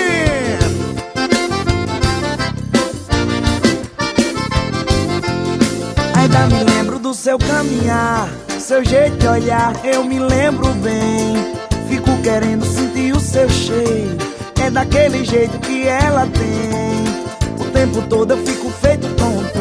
[7.25, 8.29] Seu caminhar
[8.61, 11.55] Seu jeito de olhar, eu me lembro bem.
[11.89, 14.19] Fico querendo sentir o seu cheiro
[14.63, 17.65] É daquele jeito que ela tem.
[17.67, 19.59] O tempo todo eu fico feito tonto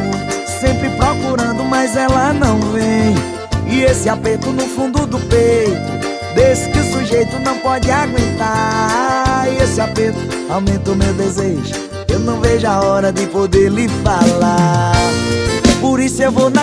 [0.59, 3.15] Sempre procurando, mas ela não vem.
[3.65, 6.03] E esse aperto no fundo do peito
[6.35, 9.47] Desse que o sujeito não pode aguentar.
[9.47, 11.75] E esse aperto aumenta o meu desejo
[12.09, 14.91] Eu não vejo a hora de poder lhe falar.
[15.83, 16.62] Por isso eu vou na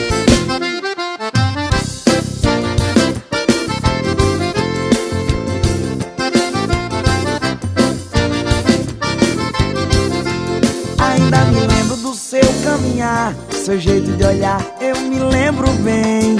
[13.61, 16.35] seu jeito de olhar, eu me lembro bem.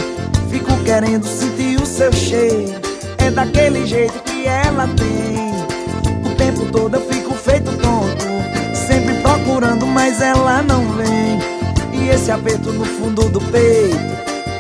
[0.50, 2.74] Fico querendo sentir o seu cheiro,
[3.20, 5.52] é daquele jeito que ela tem.
[6.26, 8.26] O tempo todo eu fico feito tonto,
[8.74, 11.40] sempre procurando, mas ela não vem.
[11.94, 13.98] E esse aperto no fundo do peito,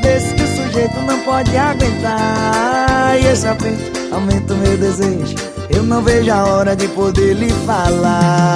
[0.03, 3.20] desse que o sujeito não pode aguentar.
[3.20, 5.36] E esse aperto aumenta o meu desejo,
[5.68, 8.55] eu não vejo a hora de poder lhe falar.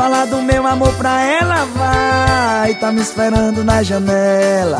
[0.00, 4.78] Falar do meu amor pra ela vai Tá me esperando na janela.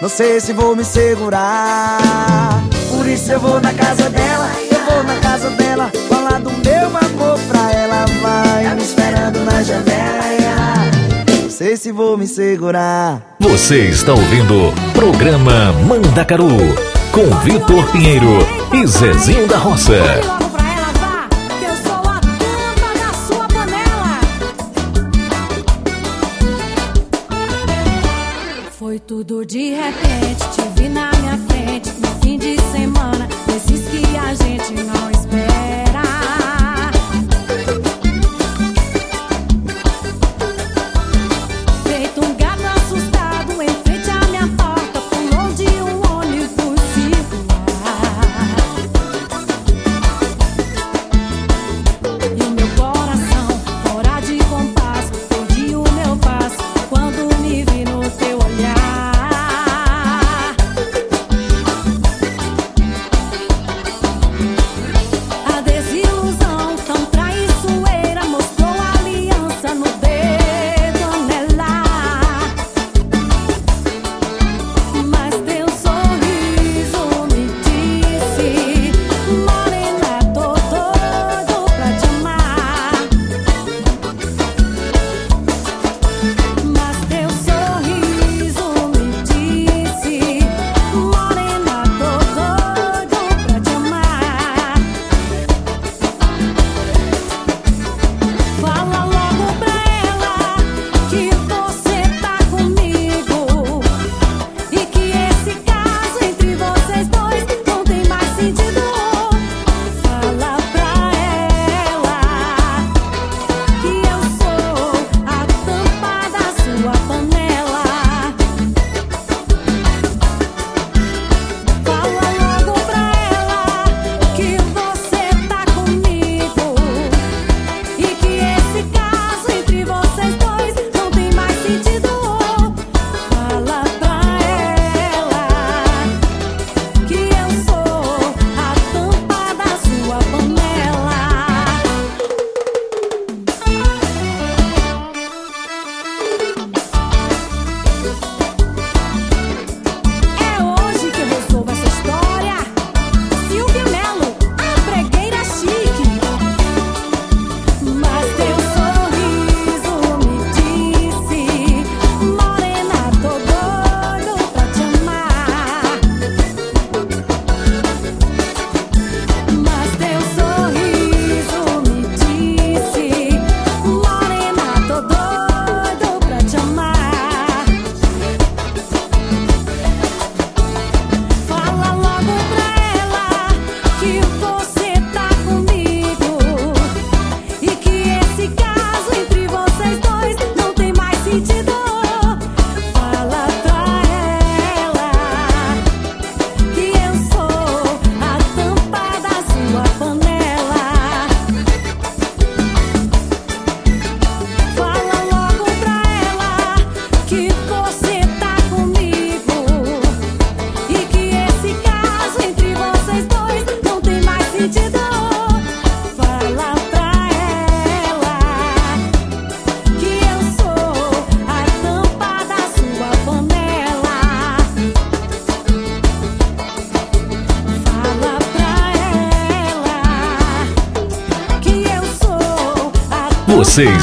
[0.00, 2.62] Não sei se vou me segurar.
[2.88, 5.90] Por isso eu vou na casa dela Eu vou na casa dela.
[6.08, 10.90] Falar do meu amor pra ela vai Tá me esperando na janela.
[11.42, 13.20] Não sei se vou me segurar.
[13.40, 16.46] Você está ouvindo Programa Mandacaru
[17.10, 18.38] com Vitor Pinheiro
[18.72, 20.47] e Zezinho da Roça.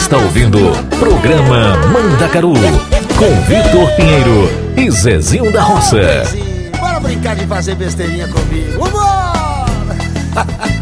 [0.05, 0.59] Está ouvindo
[0.99, 4.47] Programa Mandacaru com Vitor Pinheiro
[4.77, 5.97] e Zezinho da Roça.
[6.79, 8.87] Bora brincar de fazer besteirinha comigo.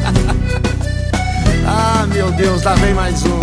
[1.66, 3.40] Ah, meu Deus, lá vem mais um.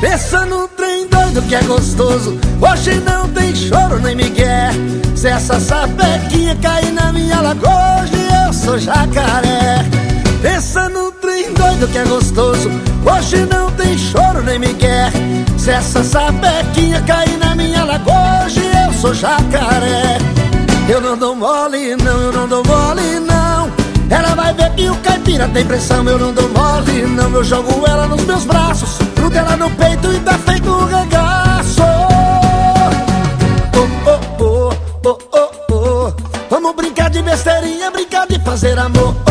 [0.00, 2.38] Pensa no trem doido que é gostoso.
[2.60, 4.70] Hoje não tem choro nem migué.
[5.14, 9.86] Se essa sapequinha cair na minha lagoa, hoje eu sou jacaré.
[10.42, 12.68] Pensa no trem doido que é gostoso.
[13.04, 15.10] Hoje não tem choro nem migué.
[15.56, 20.18] Se essa sapequinha cair na minha lagoa, hoje eu sou jacaré.
[20.88, 23.70] Eu não dou mole, não, eu não dou mole, não.
[24.10, 27.30] Ela vai ver que o caipira tem pressão, eu não dou mole, não.
[27.30, 31.82] Eu jogo ela nos meus braços, grudo ela no peito e tá feito um regaço.
[33.74, 34.72] Oh, oh, oh,
[35.04, 36.12] oh, oh, oh.
[36.48, 39.27] Vamos brincar de besteirinha, brincar de fazer amor.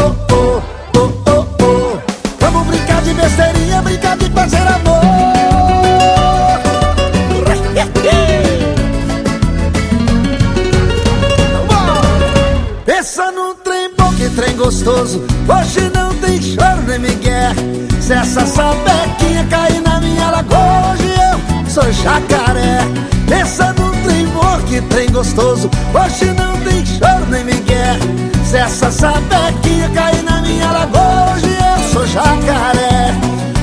[14.87, 15.21] Gostoso.
[15.47, 17.51] Hoje não tem choro nem migué
[17.99, 22.79] Se essa sapequinha cair na minha lagoa Hoje eu sou jacaré.
[23.27, 25.69] Pensa num trem bom, que trem gostoso.
[25.93, 27.99] Hoje não tem choro nem migué
[28.45, 33.13] Se essa sapequinha cair na minha lagoa Hoje eu sou jacaré.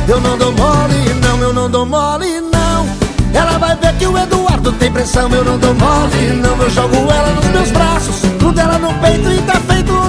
[0.06, 2.86] Eu não dou mole não, eu não dou mole não.
[3.32, 5.30] Ela vai ver que o Eduardo tem pressão.
[5.30, 8.20] Eu não dou mole não, eu jogo ela nos meus braços.
[8.38, 10.04] Grudo ela no peito e tá feito um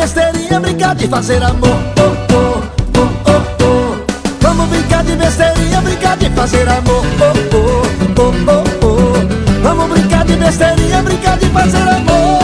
[0.00, 1.78] besteirinha, brincar de fazer amor.
[1.98, 2.62] Oh, oh,
[2.96, 3.96] oh, oh, oh
[4.40, 7.04] Vamos brincar de besteirinha, brincar de fazer amor.
[7.20, 7.82] Oh, oh,
[8.18, 12.40] oh, oh, oh Vamos brincar de besteirinha, brincar de fazer amor.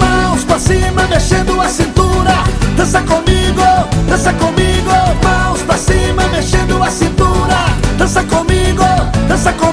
[0.00, 2.34] Mãos pra cima, mexendo a cintura.
[2.76, 3.62] Dança comigo,
[4.08, 4.90] dança comigo.
[5.24, 7.56] Mãos pra cima, mexendo a cintura.
[7.96, 8.84] Dança comigo,
[9.28, 9.71] dança comigo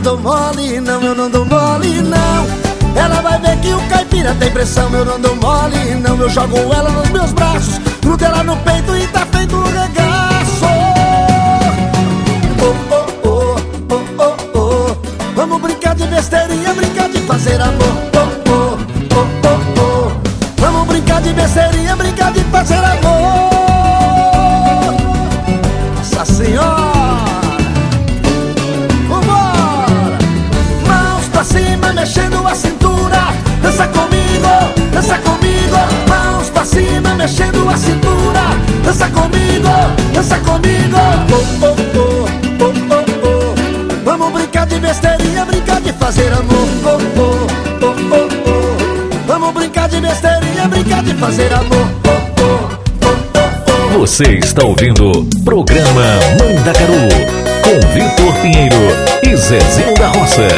[0.00, 2.46] não dou mole, não, eu não dou mole, não.
[2.96, 6.56] Ela vai ver que o caipira tem pressão Eu não dou mole, não, eu jogo
[6.74, 10.64] ela nos meus braços Grudo ela no peito e tá feito um regaço.
[12.60, 13.56] Oh, oh, oh,
[13.90, 14.96] oh, oh, oh.
[15.36, 17.94] Vamos brincar de besteirinha, brincar de fazer amor.
[18.16, 18.78] Oh, oh,
[19.14, 20.60] oh, oh, oh.
[20.60, 22.09] Vamos brincar de besteirinha, brincar
[37.20, 38.40] mexendo a cintura
[38.82, 39.68] Dança comigo,
[40.14, 40.96] dança comigo
[41.30, 42.24] oh, oh, oh,
[42.60, 44.04] oh, oh, oh.
[44.04, 47.26] Vamos brincar de besteirinha, brincar de fazer amor oh, oh,
[47.82, 49.26] oh, oh, oh.
[49.26, 51.86] Vamos brincar de besteirinha, brincar de fazer amor
[53.98, 56.02] Você está ouvindo Programa
[56.38, 57.06] Mandacaru
[57.62, 58.76] com Vitor Pinheiro
[59.22, 60.48] e Zezinho da Roça.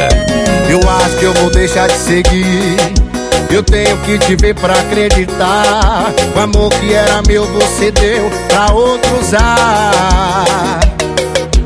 [0.69, 3.02] Eu acho que eu vou deixar de seguir.
[3.53, 6.11] Eu tenho que te ver pra acreditar.
[6.35, 10.79] O amor que era meu, você deu pra outro usar.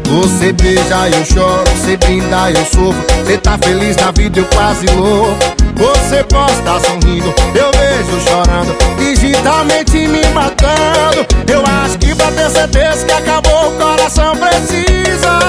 [0.03, 3.01] Você beija, eu choro, você brinda, eu sofro.
[3.23, 5.37] Você tá feliz na vida, eu quase louco.
[5.77, 11.25] Você posta sorrindo, eu vejo chorando, digitalmente me matando.
[11.49, 15.39] Eu acho que pra ter certeza que acabou, o coração precisa.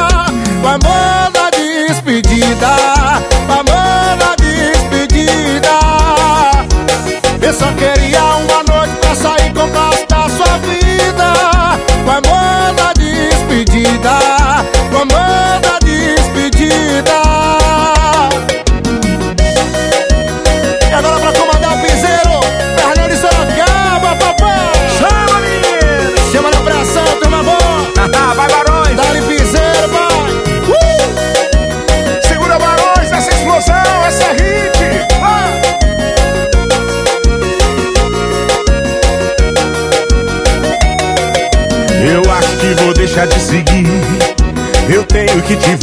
[0.62, 2.68] O amor da despedida,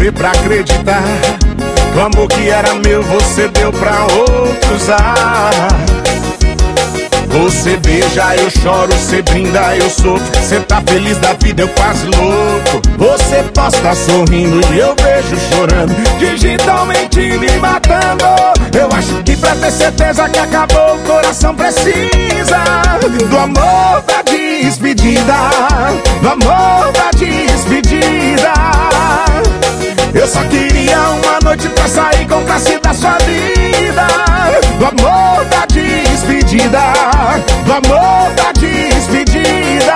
[0.06, 1.04] ver pra acreditar.
[1.96, 5.52] O amor que era meu, você deu pra outros usar.
[7.28, 10.22] Você beija, eu choro, você brinda, eu sofro.
[10.42, 12.82] Você tá feliz da vida, eu quase louco.
[12.98, 18.26] Você posta sorrindo e eu vejo chorando, digitalmente me matando.
[18.78, 22.64] Eu acho que pra ter certeza que acabou, o coração precisa
[23.28, 25.34] do amor da despedida,
[26.22, 28.95] do amor da despedida.
[30.16, 34.08] Eu só queria uma noite pra sair com classe da sua vida,
[34.80, 36.80] do amor da despedida,
[37.66, 39.96] do amor da despedida.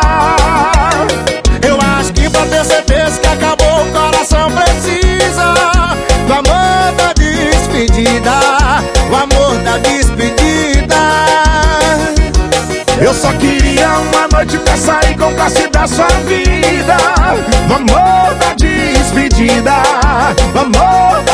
[1.66, 5.54] Eu acho que pra ter certeza que acabou, o coração precisa.
[6.28, 8.34] Do amor da despedida,
[9.10, 10.98] o amor da despedida.
[13.02, 16.98] Eu só queria uma noite pra sair com classe da sua vida.
[17.70, 18.59] Do amor da
[19.10, 19.82] despedida.
[20.56, 21.29] Amor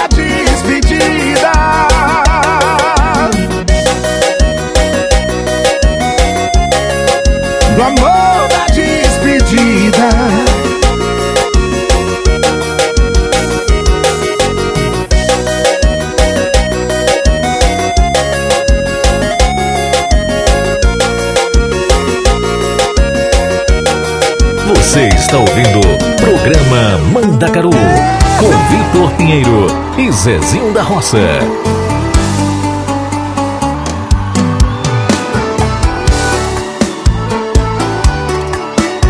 [24.95, 29.67] Você está ouvindo o Programa Mandacaru com Vitor Pinheiro
[29.97, 31.17] e Zezinho da Roça.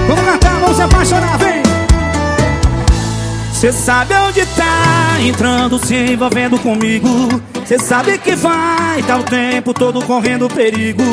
[0.08, 1.62] Vamos cantar, vamos se apaixonar, vem!
[3.54, 7.08] Você sabe onde tá entrando, se envolvendo comigo.
[7.64, 11.04] Você sabe que vai, tá o tempo todo correndo perigo.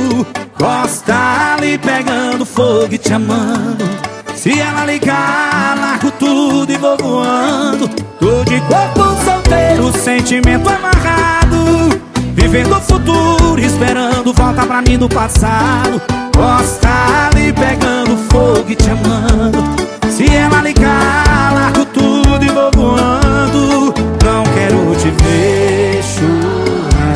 [0.58, 4.11] Gosta ali pegando fogo e te amando.
[4.42, 7.88] Se ela ligar, largo tudo e vou voando.
[8.18, 12.02] Tô de corpo solteiro, sentimento amarrado.
[12.34, 16.02] Vivendo o futuro, esperando volta pra mim do passado.
[16.36, 16.88] Gosta
[17.28, 19.62] ali pegando fogo e te amando.
[20.10, 23.94] Se ela ligar, largo tudo e vou voando.
[24.24, 27.12] Não quero te ver chorar.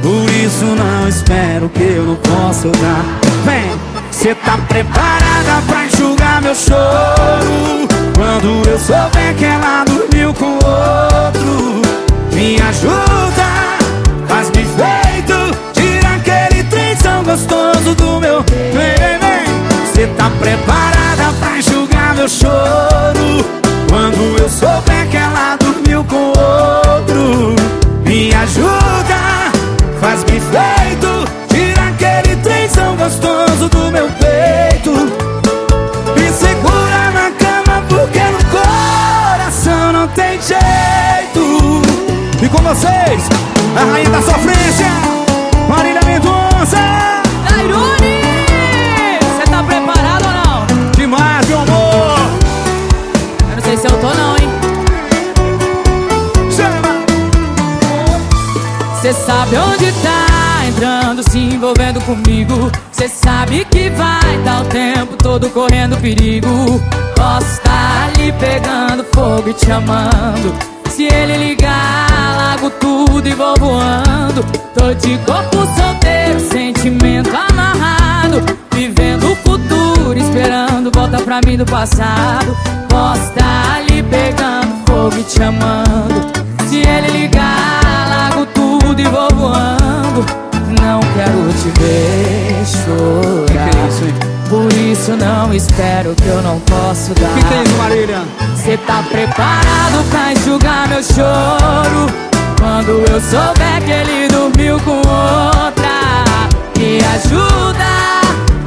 [0.00, 3.04] Por isso não espero que eu não posso dar.
[3.44, 3.70] Vem,
[4.26, 7.86] cê tá preparada pra enxugar meu choro?
[8.16, 11.80] Quando eu souber que ela dormiu com outro,
[12.32, 13.46] me ajuda,
[14.26, 18.42] faz-me feito, tira aquele trenzão gostoso do meu.
[18.42, 23.46] Vem, vem, vem, cê tá preparada pra enxugar meu choro?
[23.88, 27.54] Quando eu souber que ela dormiu com outro,
[28.04, 29.52] me ajuda,
[30.00, 31.45] faz-me feito,
[33.06, 34.90] gostoso do meu peito.
[36.16, 41.82] Me segura na cama porque no coração não tem jeito.
[42.42, 43.22] E com vocês,
[43.76, 44.88] a rainha da sofrência,
[45.68, 47.22] Marília Mendonça.
[47.48, 48.22] Tairone!
[49.22, 50.90] Você tá preparado ou não?
[50.96, 52.18] Demais, meu amor.
[53.50, 54.50] Eu não sei se eu tô não, hein?
[59.00, 60.35] Cê sabe onde tá
[60.76, 62.70] entrando, se envolvendo comigo.
[62.92, 66.48] Cê sabe que vai dar o tempo todo correndo perigo.
[67.16, 70.54] Posso tá ali pegando fogo e te amando.
[70.90, 74.44] Se ele ligar, largo tudo e vou voando.
[74.74, 78.42] Tô de corpo solteiro, sentimento amarrado.
[78.72, 82.54] Vivendo o futuro, esperando volta pra mim do passado.
[82.88, 86.46] Posso tá ali pegando fogo e te amando.
[86.68, 90.45] Se ele ligar, largo tudo e vou voando.
[90.80, 94.26] Não quero te ver chorar.
[94.48, 97.34] Por isso não espero que eu não posso dar.
[97.34, 98.22] que tem isso, Marília?
[98.56, 102.06] Cê tá preparado pra enxugar meu choro?
[102.60, 106.24] Quando eu souber que ele dormiu com outra,
[106.78, 107.84] me ajuda,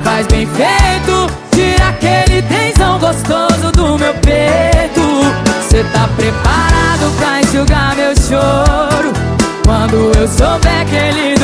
[0.03, 5.01] faz bem feito, tira aquele tensão gostoso do meu peito.
[5.69, 9.13] Cê tá preparado pra enxugar meu choro?
[9.65, 11.38] Quando eu souber que ele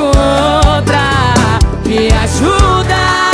[0.00, 3.30] outra, me ajuda,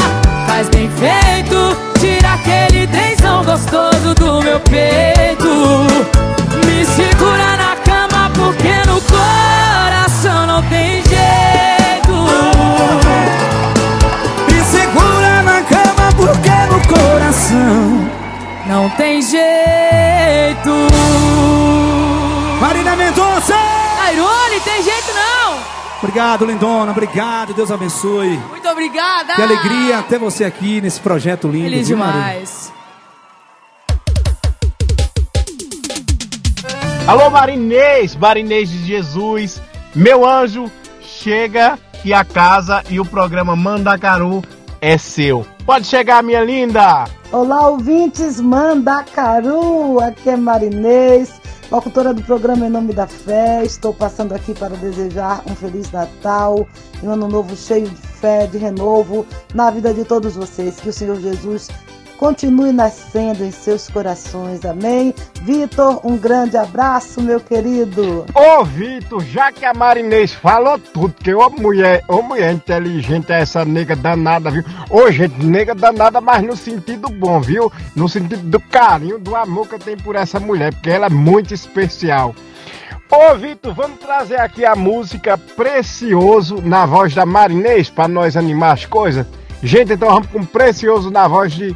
[0.47, 5.87] faz bem feito, tira aquele trenzão gostoso do meu peito.
[6.67, 12.15] Me segura na cama porque no coração não tem jeito.
[14.51, 18.11] Me segura na cama porque no coração
[18.67, 19.39] não tem jeito.
[26.09, 26.93] Obrigado, lindona.
[26.93, 27.53] Obrigado.
[27.53, 28.39] Deus abençoe.
[28.49, 29.35] Muito obrigada!
[29.35, 31.65] Que alegria ter você aqui nesse projeto lindo.
[31.65, 32.73] Feliz viu, demais.
[37.07, 39.61] Alô, Marinês, Marinês de Jesus,
[39.95, 40.73] meu anjo,
[41.03, 44.43] chega que a casa e o programa Mandacaru
[44.81, 45.47] é seu.
[45.67, 47.05] Pode chegar, minha linda!
[47.31, 51.39] Olá, ouvintes Mandacaru, aqui é Marinês,
[51.71, 53.63] locutora do programa Em Nome da Fé.
[53.63, 56.67] Estou passando aqui para desejar um Feliz Natal
[57.03, 60.81] e um ano novo cheio de fé, de renovo na vida de todos vocês.
[60.81, 61.69] Que o Senhor Jesus
[62.19, 65.15] continue nascendo em seus corações, amém?
[65.43, 68.27] Vitor, um grande abraço, meu querido.
[68.35, 73.41] Ô Vitor, já que a Marinês falou tudo, que ô mulher, ô mulher inteligente é
[73.41, 74.65] essa nega danada, viu?
[74.91, 77.73] Ô gente, nega danada, mas no sentido bom, viu?
[77.95, 81.11] No sentido do carinho, do amor que eu tenho por essa mulher, porque ela é
[81.11, 82.35] muito especial.
[83.11, 88.73] Ô Vitor, vamos trazer aqui a música Precioso na voz da Marinês para nós animar
[88.73, 89.25] as coisas?
[89.63, 91.75] Gente, então vamos com Precioso na voz de,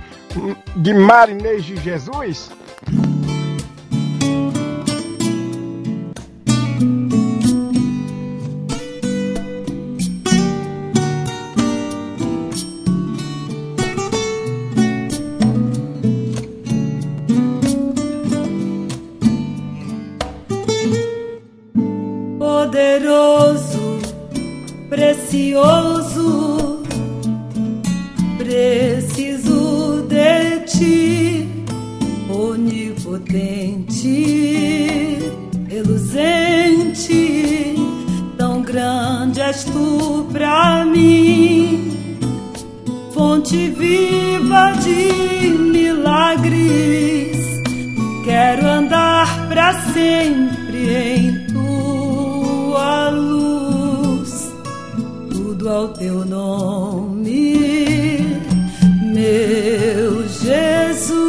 [0.76, 2.50] de Marinês de Jesus?
[55.88, 57.58] Teu nome,
[59.14, 61.22] meu Jesus.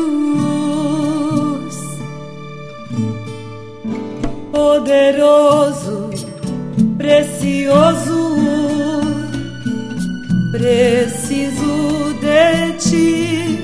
[4.51, 6.09] Poderoso,
[6.97, 8.35] precioso,
[10.51, 13.59] preciso de ti,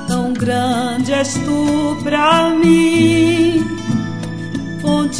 [0.08, 3.59] tão grande és tu pra mim,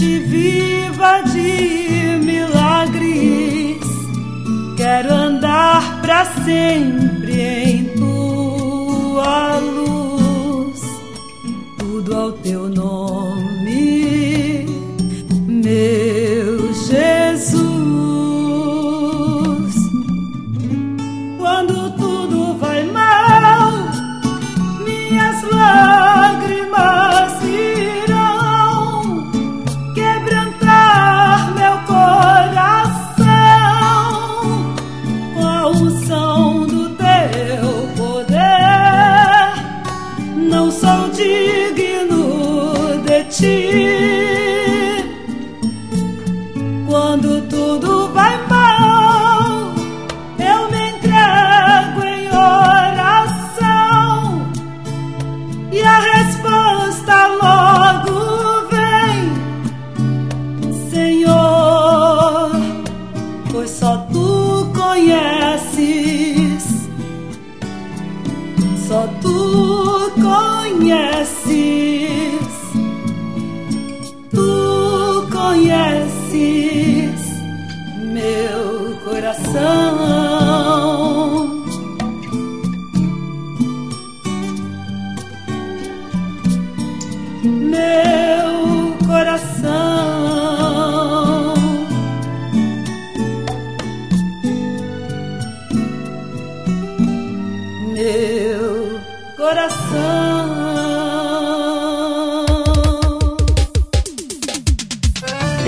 [0.01, 3.81] fonte viva de milagres.
[4.77, 10.81] Quero andar pra sempre em tua luz,
[11.78, 13.10] tudo ao teu nome,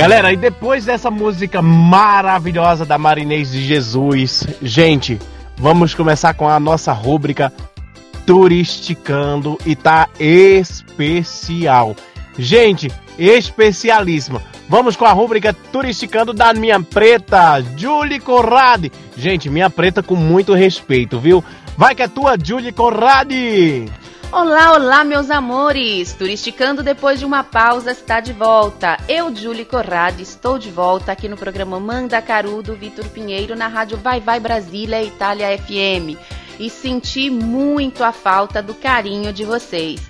[0.03, 5.17] Galera, e depois dessa música maravilhosa da Marinês de Jesus, gente,
[5.57, 7.53] vamos começar com a nossa rúbrica
[8.27, 11.95] Turisticando e tá especial.
[12.37, 14.43] Gente, especialíssima.
[14.69, 18.91] Vamos com a rúbrica Turisticando da minha preta, Julie Corrade.
[19.17, 21.45] Gente, minha preta com muito respeito, viu?
[21.77, 23.87] Vai que é tua, Julie Corrade.
[24.33, 26.15] Olá, olá, meus amores!
[26.15, 28.97] Turisticando depois de uma pausa está de volta.
[29.07, 33.69] Eu, Julie Corrade, estou de volta aqui no programa Manda Caru do Vitor Pinheiro na
[33.69, 36.17] rádio Vai Vai Brasília Itália FM.
[36.59, 40.01] E senti muito a falta do carinho de vocês.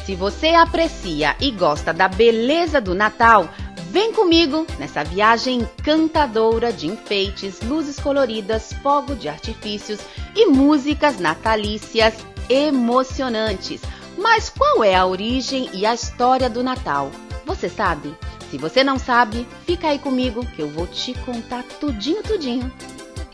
[0.08, 3.46] Se você aprecia e gosta da beleza do Natal,
[3.90, 10.00] vem comigo nessa viagem encantadora de enfeites, luzes coloridas, fogo de artifícios
[10.34, 12.14] e músicas natalícias
[12.48, 13.82] emocionantes.
[14.16, 17.10] Mas qual é a origem e a história do Natal?
[17.44, 18.16] Você sabe?
[18.50, 22.72] Se você não sabe, fica aí comigo que eu vou te contar tudinho, tudinho.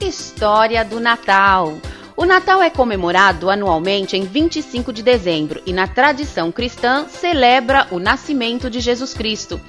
[0.00, 1.72] História do Natal.
[2.16, 7.98] O Natal é comemorado anualmente em 25 de dezembro e, na tradição cristã, celebra o
[7.98, 9.60] nascimento de Jesus Cristo.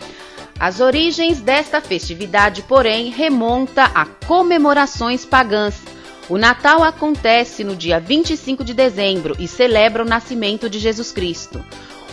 [0.59, 5.81] As origens desta festividade, porém, remonta a comemorações pagãs.
[6.29, 11.65] O Natal acontece no dia 25 de dezembro e celebra o nascimento de Jesus Cristo.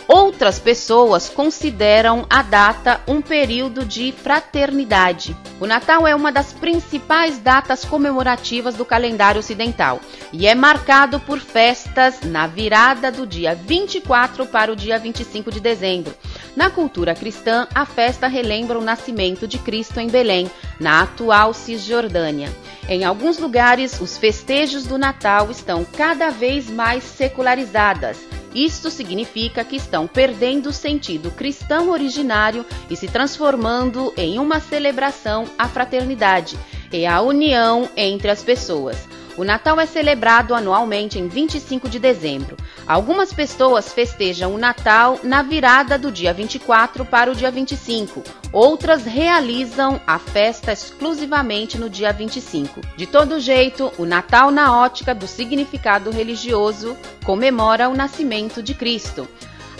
[0.07, 5.35] Outras pessoas consideram a data um período de fraternidade.
[5.61, 10.01] O Natal é uma das principais datas comemorativas do calendário ocidental
[10.33, 15.61] e é marcado por festas na virada do dia 24 para o dia 25 de
[15.61, 16.13] dezembro.
[16.53, 22.53] Na cultura cristã, a festa relembra o nascimento de Cristo em Belém, na atual Cisjordânia.
[22.89, 28.17] Em alguns lugares, os festejos do Natal estão cada vez mais secularizadas.
[28.53, 35.45] Isto significa que estão perdendo o sentido cristão originário e se transformando em uma celebração
[35.57, 36.57] à fraternidade
[36.91, 39.07] e à união entre as pessoas.
[39.35, 42.55] O Natal é celebrado anualmente em 25 de dezembro.
[42.85, 48.21] Algumas pessoas festejam o Natal na virada do dia 24 para o dia 25.
[48.51, 52.79] Outras realizam a festa exclusivamente no dia 25.
[52.95, 56.95] De todo jeito, o Natal, na ótica do significado religioso,
[57.25, 59.27] comemora o nascimento de Cristo.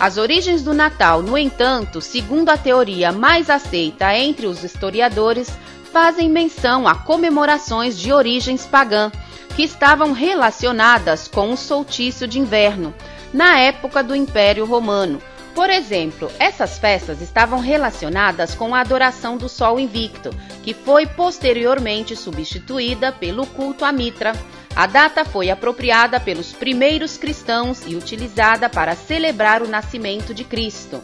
[0.00, 5.48] As origens do Natal, no entanto, segundo a teoria mais aceita entre os historiadores,
[5.92, 9.12] fazem menção a comemorações de origens pagã
[9.54, 12.94] que estavam relacionadas com o soltício de inverno,
[13.32, 15.20] na época do Império Romano.
[15.54, 20.30] Por exemplo, essas festas estavam relacionadas com a adoração do Sol Invicto,
[20.64, 24.32] que foi posteriormente substituída pelo culto a Mitra.
[24.74, 31.00] A data foi apropriada pelos primeiros cristãos e utilizada para celebrar o nascimento de Cristo.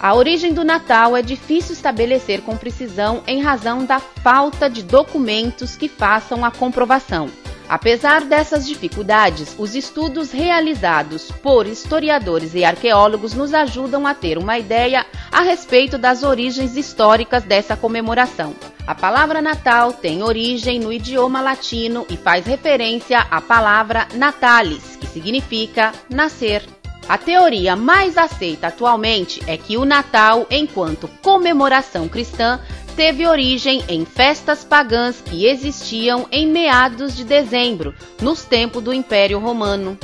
[0.00, 5.76] A origem do Natal é difícil estabelecer com precisão em razão da falta de documentos
[5.76, 7.30] que façam a comprovação.
[7.72, 14.58] Apesar dessas dificuldades, os estudos realizados por historiadores e arqueólogos nos ajudam a ter uma
[14.58, 18.54] ideia a respeito das origens históricas dessa comemoração.
[18.86, 25.06] A palavra Natal tem origem no idioma latino e faz referência à palavra natalis, que
[25.06, 26.62] significa nascer.
[27.08, 32.60] A teoria mais aceita atualmente é que o Natal, enquanto comemoração cristã,
[32.92, 39.38] teve origem em festas pagãs que existiam em meados de dezembro, nos tempos do Império
[39.38, 39.98] Romano.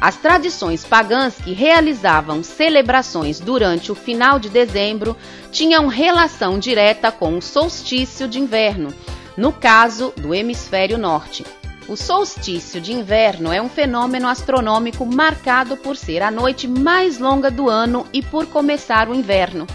[0.00, 5.16] As tradições pagãs que realizavam celebrações durante o final de dezembro
[5.52, 8.92] tinham relação direta com o solstício de inverno,
[9.36, 11.44] no caso do hemisfério norte.
[11.86, 17.50] O solstício de inverno é um fenômeno astronômico marcado por ser a noite mais longa
[17.50, 19.66] do ano e por começar o inverno.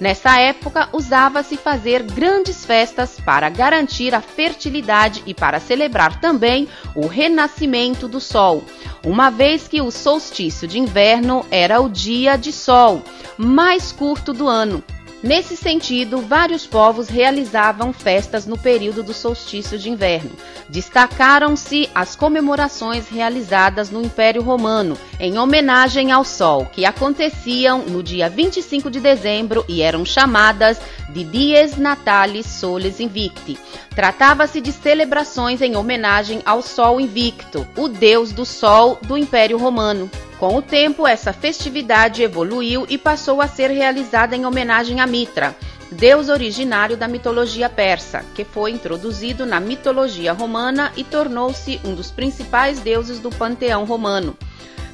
[0.00, 7.06] Nessa época, usava-se fazer grandes festas para garantir a fertilidade e para celebrar também o
[7.06, 8.64] renascimento do sol,
[9.04, 13.02] uma vez que o solstício de inverno era o dia de sol
[13.38, 14.82] mais curto do ano.
[15.24, 20.32] Nesse sentido, vários povos realizavam festas no período do solstício de inverno.
[20.68, 28.28] Destacaram-se as comemorações realizadas no Império Romano em homenagem ao Sol, que aconteciam no dia
[28.28, 30.78] 25 de dezembro e eram chamadas
[31.08, 33.58] de Dies Natalis Solis Invicti.
[33.94, 40.10] Tratava-se de celebrações em homenagem ao Sol Invicto, o deus do Sol do Império Romano.
[40.38, 45.56] Com o tempo, essa festividade evoluiu e passou a ser realizada em homenagem a Mitra,
[45.90, 52.10] deus originário da mitologia persa, que foi introduzido na mitologia romana e tornou-se um dos
[52.10, 54.36] principais deuses do panteão romano.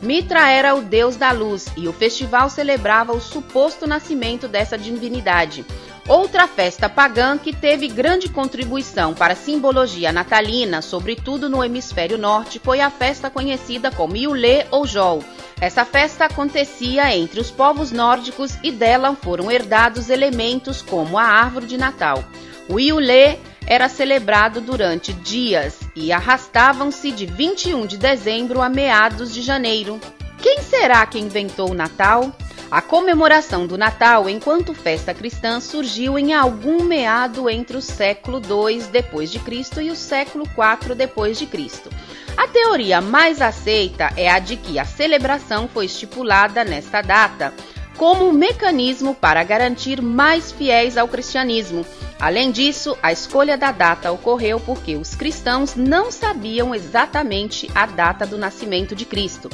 [0.03, 5.65] Mitra era o deus da luz e o festival celebrava o suposto nascimento dessa divindade.
[6.11, 12.59] Outra festa pagã que teve grande contribuição para a simbologia natalina, sobretudo no hemisfério norte,
[12.59, 15.23] foi a festa conhecida como Iulé ou Jol.
[15.61, 21.67] Essa festa acontecia entre os povos nórdicos e dela foram herdados elementos como a árvore
[21.67, 22.25] de Natal.
[22.69, 29.43] O Iulé era celebrado durante dias e arrastavam-se de 21 de dezembro a meados de
[29.43, 30.01] janeiro.
[30.43, 32.33] Quem será que inventou o Natal?
[32.71, 38.83] A comemoração do Natal enquanto festa cristã surgiu em algum meado entre o século II
[38.93, 41.91] depois de Cristo e o século IV depois de Cristo.
[42.37, 47.53] A teoria mais aceita é a de que a celebração foi estipulada nesta data
[47.97, 51.85] como um mecanismo para garantir mais fiéis ao cristianismo.
[52.21, 58.25] Além disso, a escolha da data ocorreu porque os cristãos não sabiam exatamente a data
[58.25, 59.51] do nascimento de Cristo.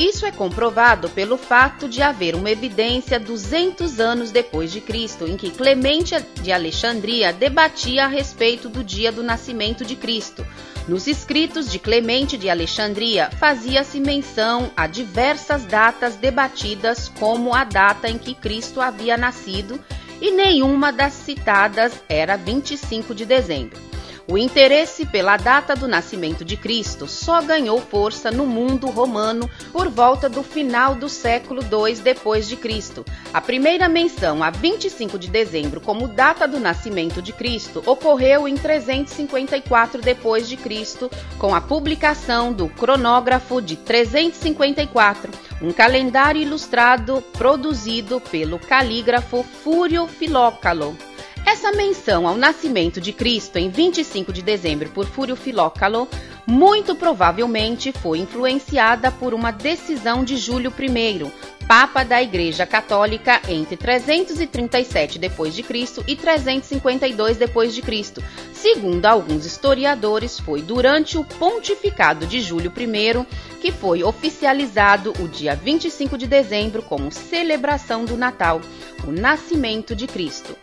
[0.00, 5.36] Isso é comprovado pelo fato de haver uma evidência 200 anos depois de Cristo, em
[5.36, 10.46] que Clemente de Alexandria debatia a respeito do dia do nascimento de Cristo.
[10.88, 18.08] Nos escritos de Clemente de Alexandria fazia-se menção a diversas datas debatidas como a data
[18.08, 19.78] em que Cristo havia nascido
[20.18, 23.89] e nenhuma das citadas era 25 de dezembro.
[24.30, 29.88] O interesse pela data do nascimento de Cristo só ganhou força no mundo romano por
[29.88, 33.04] volta do final do século II depois de Cristo.
[33.34, 38.54] A primeira menção a 25 de dezembro como data do nascimento de Cristo ocorreu em
[38.54, 48.20] 354 depois de Cristo, com a publicação do cronógrafo de 354, um calendário ilustrado produzido
[48.20, 51.09] pelo calígrafo Fúrio Filócalo.
[51.46, 56.08] Essa menção ao nascimento de Cristo em 25 de dezembro por Fúrio Filócalo
[56.46, 61.32] muito provavelmente foi influenciada por uma decisão de Júlio I,
[61.66, 66.02] Papa da Igreja Católica entre 337 d.C.
[66.08, 68.22] e 352 d.C.
[68.52, 73.26] Segundo alguns historiadores, foi durante o pontificado de Júlio I
[73.60, 78.60] que foi oficializado o dia 25 de dezembro como celebração do Natal,
[79.06, 80.56] o nascimento de Cristo.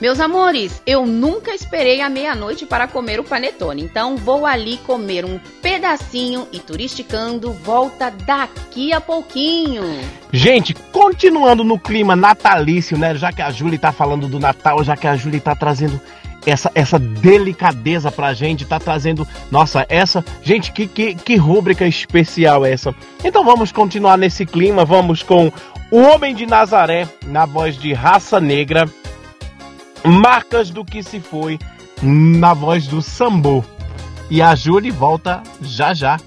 [0.00, 5.24] Meus amores, eu nunca esperei a meia-noite para comer o panetone, então vou ali comer
[5.24, 9.82] um pedacinho e turisticando volta daqui a pouquinho.
[10.32, 13.16] Gente, continuando no clima natalício, né?
[13.16, 16.00] Já que a Júlia tá falando do Natal, já que a Júlia tá trazendo
[16.46, 19.26] essa, essa delicadeza pra gente, tá trazendo.
[19.50, 20.24] Nossa, essa.
[20.42, 22.94] Gente, que, que, que rúbrica especial essa.
[23.24, 25.52] Então vamos continuar nesse clima, vamos com
[25.90, 28.88] O Homem de Nazaré, na voz de Raça Negra.
[30.08, 31.58] Marcas do que se foi,
[32.02, 33.64] na voz do Sambo.
[34.30, 36.18] E a Júlia volta já já.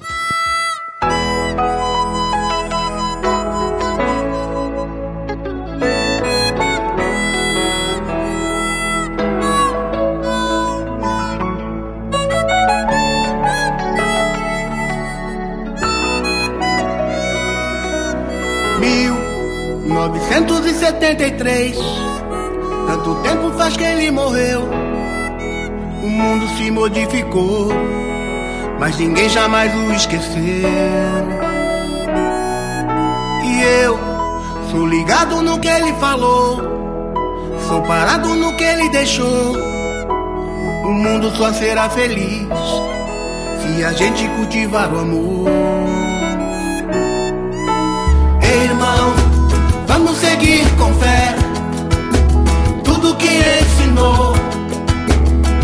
[18.80, 19.16] Mil
[19.88, 21.78] novecentos e setenta e três
[23.04, 24.62] Tanto tempo faz que ele morreu?
[26.04, 27.70] O mundo se modificou
[28.80, 30.70] Mas ninguém jamais o esqueceu.
[33.44, 34.00] E eu
[34.70, 36.62] sou ligado no que ele falou
[37.68, 39.58] Sou parado no que ele deixou.
[40.84, 42.48] O mundo só será feliz
[43.64, 45.50] Se a gente cultivar o amor.
[48.64, 49.14] Irmão,
[49.88, 51.41] vamos seguir com fé
[53.22, 53.34] que
[53.64, 54.34] ensinou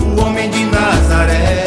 [0.05, 1.65] o homem de Nazaré.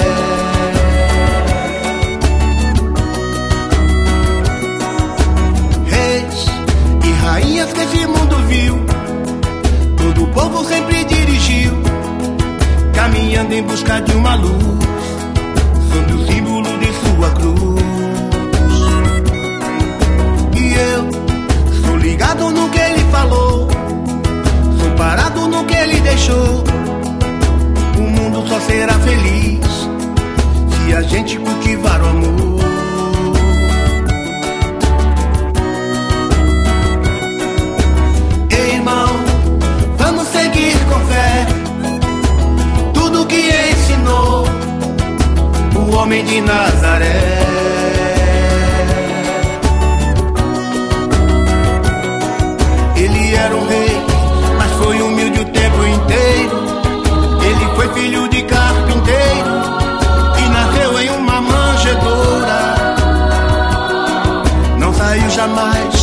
[5.87, 6.47] Reis
[7.05, 8.79] e rainhas que esse mundo viu,
[9.97, 11.73] todo o povo sempre dirigiu,
[12.95, 14.85] caminhando em busca de uma luz,
[15.93, 17.81] sob o símbolo de sua cruz.
[20.57, 21.11] E eu
[21.85, 23.69] sou ligado no que ele falou,
[25.01, 26.63] parado no que ele deixou.
[27.97, 29.89] O mundo só será feliz
[30.75, 32.61] se a gente cultivar o amor.
[38.51, 39.09] Ei, Irmão,
[39.97, 41.47] vamos seguir com fé
[42.93, 43.41] tudo que
[43.73, 44.45] ensinou
[45.77, 47.50] o homem de Nazaré.
[57.95, 59.51] Filho de carpinteiro
[60.39, 62.75] e nasceu em uma manjedoura.
[64.79, 66.00] Não saiu jamais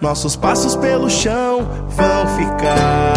[0.00, 3.13] Nossos passos pelo chão vão ficar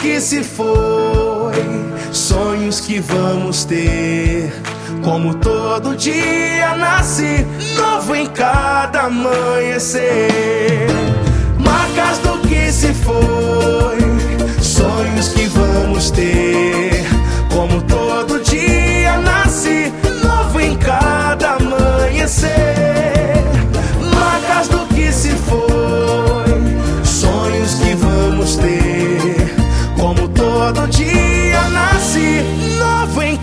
[0.00, 1.52] que se foi,
[2.12, 4.52] sonhos que vamos ter.
[5.02, 7.46] Como todo dia nasce
[7.76, 10.88] novo em cada amanhecer.
[11.58, 13.98] Marcas do que se foi,
[14.62, 17.04] sonhos que vamos ter.
[17.54, 22.89] Como todo dia nasce novo em cada amanhecer.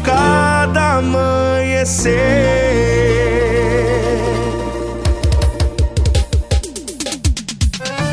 [0.07, 2.15] Cada amanhecer.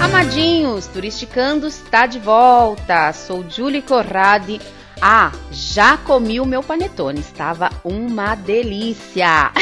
[0.03, 3.13] Amadinhos, Turisticando está de volta.
[3.13, 4.61] Sou Julie Corradi.
[5.01, 9.53] Ah, já comi o meu panetone, estava uma delícia.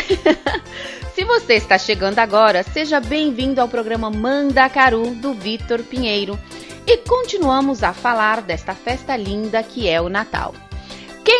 [1.14, 6.38] Se você está chegando agora, seja bem-vindo ao programa Mandacaru do Vitor Pinheiro.
[6.86, 10.54] E continuamos a falar desta festa linda que é o Natal.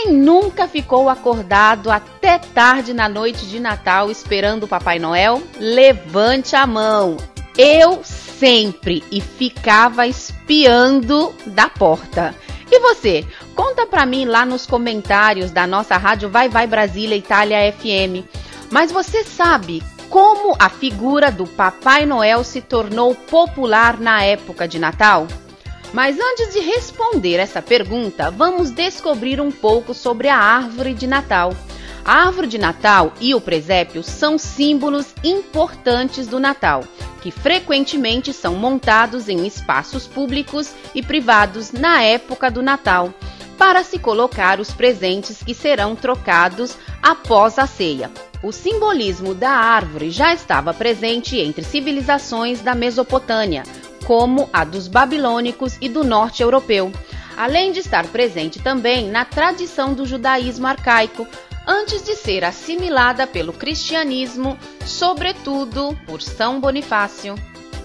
[0.02, 5.40] Quem nunca ficou acordado até tarde na noite de Natal esperando o Papai Noel?
[5.60, 7.16] Levante a mão.
[7.56, 12.34] Eu sempre e ficava espiando da porta.
[12.68, 13.24] E você?
[13.54, 18.26] Conta pra mim lá nos comentários da nossa rádio Vai Vai Brasília Itália FM.
[18.72, 24.80] Mas você sabe como a figura do Papai Noel se tornou popular na época de
[24.80, 25.28] Natal?
[25.93, 31.55] Mas antes de responder essa pergunta, vamos descobrir um pouco sobre a árvore de Natal.
[32.02, 36.82] A árvore de Natal e o presépio são símbolos importantes do Natal,
[37.20, 43.12] que frequentemente são montados em espaços públicos e privados na época do Natal,
[43.59, 48.10] para se colocar os presentes que serão trocados após a ceia.
[48.43, 53.62] O simbolismo da árvore já estava presente entre civilizações da Mesopotâmia,
[54.12, 56.93] como a dos babilônicos e do norte europeu,
[57.34, 61.26] além de estar presente também na tradição do judaísmo arcaico,
[61.66, 67.36] antes de ser assimilada pelo cristianismo, sobretudo por São Bonifácio.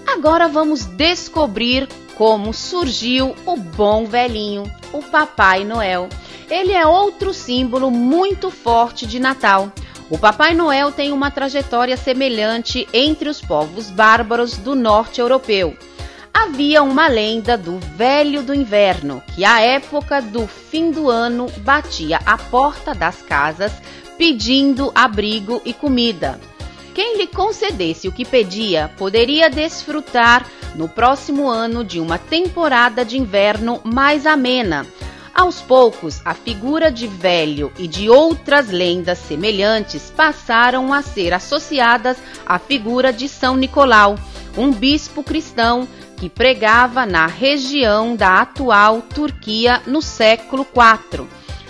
[0.06, 6.10] Agora vamos descobrir como surgiu o bom velhinho, o Papai Noel.
[6.50, 9.72] Ele é outro símbolo muito forte de Natal.
[10.10, 15.74] O Papai Noel tem uma trajetória semelhante entre os povos bárbaros do norte europeu.
[16.32, 22.20] Havia uma lenda do velho do inverno, que à época do fim do ano batia
[22.24, 23.72] à porta das casas
[24.16, 26.40] pedindo abrigo e comida.
[26.94, 30.44] Quem lhe concedesse o que pedia poderia desfrutar
[30.74, 34.84] no próximo ano de uma temporada de inverno mais amena.
[35.32, 42.16] Aos poucos, a figura de velho e de outras lendas semelhantes passaram a ser associadas
[42.44, 44.16] à figura de São Nicolau,
[44.56, 45.86] um bispo cristão
[46.18, 51.26] que pregava na região da atual Turquia no século IV.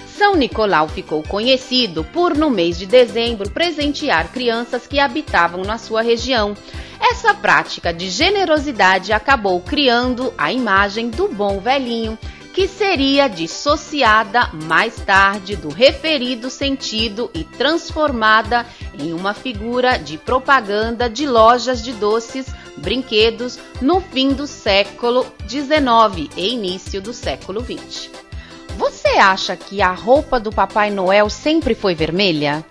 [0.07, 6.03] São Nicolau ficou conhecido por, no mês de dezembro, presentear crianças que habitavam na sua
[6.03, 6.57] região.
[7.01, 12.19] Essa prática de generosidade acabou criando a imagem do bom velhinho,
[12.59, 18.67] que seria dissociada mais tarde do referido sentido e transformada
[18.99, 26.29] em uma figura de propaganda de lojas de doces, brinquedos no fim do século XIX
[26.37, 28.11] e início do século XX.
[28.77, 32.67] Você acha que a roupa do Papai Noel sempre foi vermelha?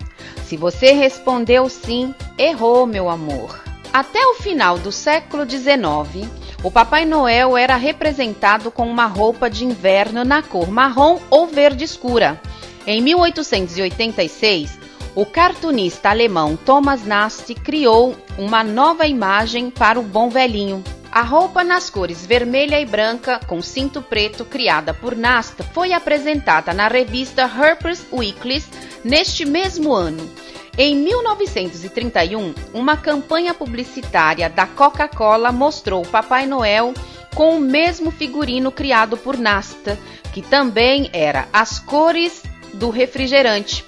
[0.46, 3.58] Se você respondeu sim, errou, meu amor.
[3.94, 6.28] Até o final do século XIX,
[6.68, 11.86] o Papai Noel era representado com uma roupa de inverno na cor marrom ou verde
[11.86, 12.42] escura.
[12.86, 14.78] Em 1886,
[15.16, 20.84] o cartunista alemão Thomas Nast criou uma nova imagem para o bom velhinho.
[21.10, 26.74] A roupa nas cores vermelha e branca com cinto preto criada por Nast foi apresentada
[26.74, 28.62] na revista Harper's Weekly
[29.06, 30.30] neste mesmo ano.
[30.80, 36.94] Em 1931, uma campanha publicitária da Coca-Cola mostrou Papai Noel
[37.34, 39.98] com o mesmo figurino criado por Nasta,
[40.32, 42.44] que também era as cores
[42.76, 43.84] do refrigerante.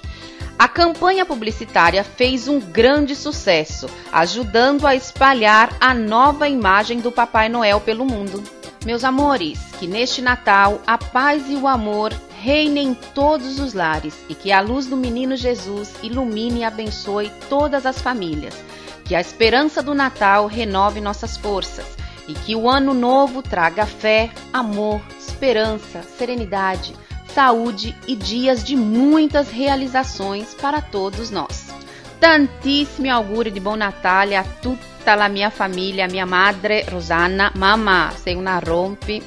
[0.58, 7.48] A campanha publicitária fez um grande sucesso, ajudando a espalhar a nova imagem do Papai
[7.48, 8.42] Noel pelo mundo.
[8.84, 14.14] Meus amores, que neste Natal a paz e o amor reinem em todos os lares
[14.28, 18.54] e que a luz do menino Jesus ilumine e abençoe todas as famílias.
[19.04, 21.84] Que a esperança do Natal renove nossas forças
[22.26, 26.94] e que o ano novo traga fé, amor, esperança, serenidade,
[27.34, 31.66] saúde e dias de muitas realizações para todos nós.
[32.18, 37.50] Tantissimi auguri di buon Natale a tutta la mia famiglia, a mia madre Rosanna.
[37.54, 39.22] Mamma, sei una rompi,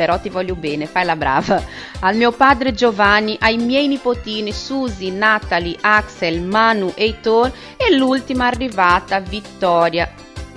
[0.00, 1.62] però ti voglio bene, fai la brava.
[2.00, 9.20] Al mio padre Giovanni, ai miei nipotini Susi, Natalie, Axel, Manu, Heitor e l'ultima arrivata
[9.20, 10.10] Vittoria.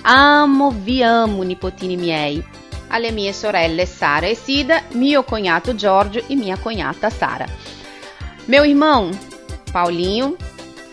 [0.03, 2.41] Amo, vi amo, nipotini miei.
[2.88, 7.45] Alle mie sorelle Sara e Sida, mio cognato Giorgio e minha cognata Sara.
[8.45, 9.11] Meu irmão
[9.74, 10.38] Paulinho,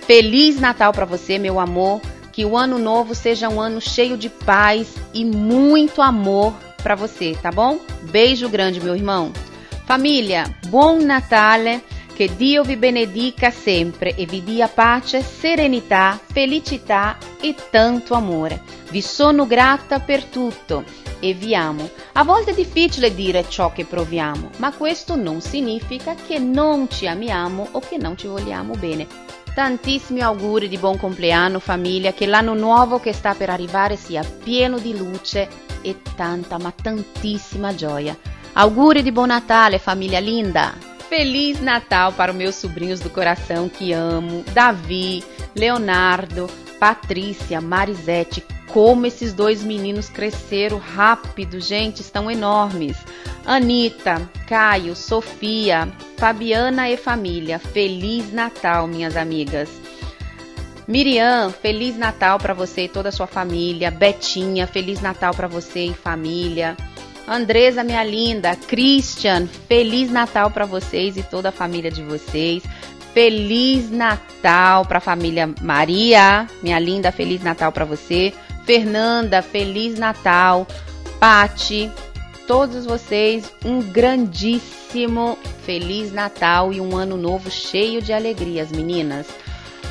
[0.01, 2.01] feliz Natal para você, meu amor.
[2.33, 7.37] Que o ano novo seja um ano cheio de paz e muito amor para você,
[7.41, 7.79] tá bom?
[8.11, 9.33] Beijo grande, meu irmão.
[9.85, 11.83] Família, buon Natale.
[12.15, 18.63] Che Dio vi benedica sempre e vi dia pace, serenità, felicità e tanto amore.
[18.91, 20.85] Vi sono grata per tutto
[21.19, 21.89] e vi amo.
[22.13, 27.07] A volte è difficile dire ciò che proviamo, ma questo non significa che non ci
[27.07, 29.07] amiamo o che non ci vogliamo bene.
[29.55, 34.79] Tantissimi auguri di buon compleanno famiglia, che l'anno nuovo che sta per arrivare sia pieno
[34.79, 35.49] di luce
[35.83, 38.17] e tanta, ma tantissima gioia.
[38.53, 40.75] Auguri di buon Natale, família linda!
[41.09, 45.25] Feliz Natal para os meus sobrinhos do coração que amo, Davi,
[45.57, 46.49] Leonardo,
[46.79, 48.45] Patrícia, Marisete.
[48.69, 52.97] Como esses dois meninos cresceram rápido, gente, estão enormes.
[53.45, 57.59] Anitta, Caio, Sofia, Fabiana e família.
[57.59, 59.69] Feliz Natal, minhas amigas.
[60.91, 63.93] Miriam, Feliz Natal para você e toda a sua família.
[63.93, 66.77] Betinha, Feliz Natal para você e família.
[67.29, 72.65] Andresa, minha linda, Christian, Feliz Natal para vocês e toda a família de vocês.
[73.15, 78.35] Feliz Natal para a família Maria, minha linda, Feliz Natal para você.
[78.65, 80.67] Fernanda, Feliz Natal.
[81.21, 81.89] Pati,
[82.49, 89.29] todos vocês um grandíssimo Feliz Natal e um ano novo cheio de alegrias, meninas.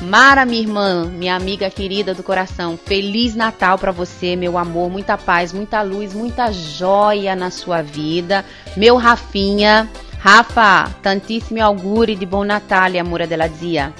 [0.02, 5.18] Mara, minha irmã, minha amiga querida do coração, Feliz Natal para você, meu amor, muita
[5.18, 8.42] paz, muita luz, muita joia na sua vida.
[8.78, 13.92] Meu Rafinha, Rafa, tantissimi auguri di buon Natale, amore della zia.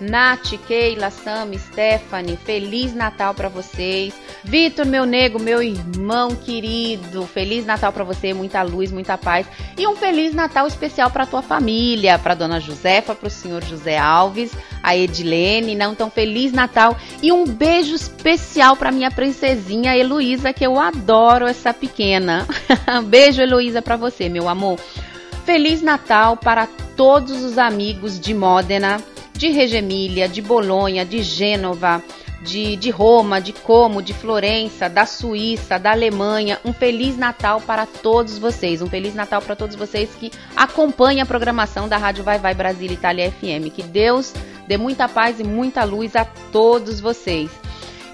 [0.00, 4.14] Nath, Keila, Sam, Stephanie, Feliz Natal para vocês.
[4.44, 9.46] Vitor, meu nego, meu irmão querido, Feliz Natal pra você, muita luz, muita paz
[9.76, 14.52] e um Feliz Natal especial pra tua família, pra dona Josefa, pro senhor José Alves,
[14.82, 20.64] a Edilene, não tão Feliz Natal e um beijo especial pra minha princesinha Heloísa, que
[20.64, 22.46] eu adoro essa pequena.
[23.06, 24.78] beijo, Heloísa, pra você, meu amor.
[25.44, 26.66] Feliz Natal para
[26.96, 29.00] todos os amigos de Módena,
[29.36, 32.02] de Reggio de Bolonha, de Gênova,
[32.42, 36.58] de, de Roma, de Como, de Florença, da Suíça, da Alemanha.
[36.64, 38.80] Um Feliz Natal para todos vocês.
[38.80, 42.94] Um Feliz Natal para todos vocês que acompanham a programação da Rádio Vai Vai Brasília
[42.94, 43.70] Itália FM.
[43.74, 44.32] Que Deus
[44.66, 47.50] dê muita paz e muita luz a todos vocês.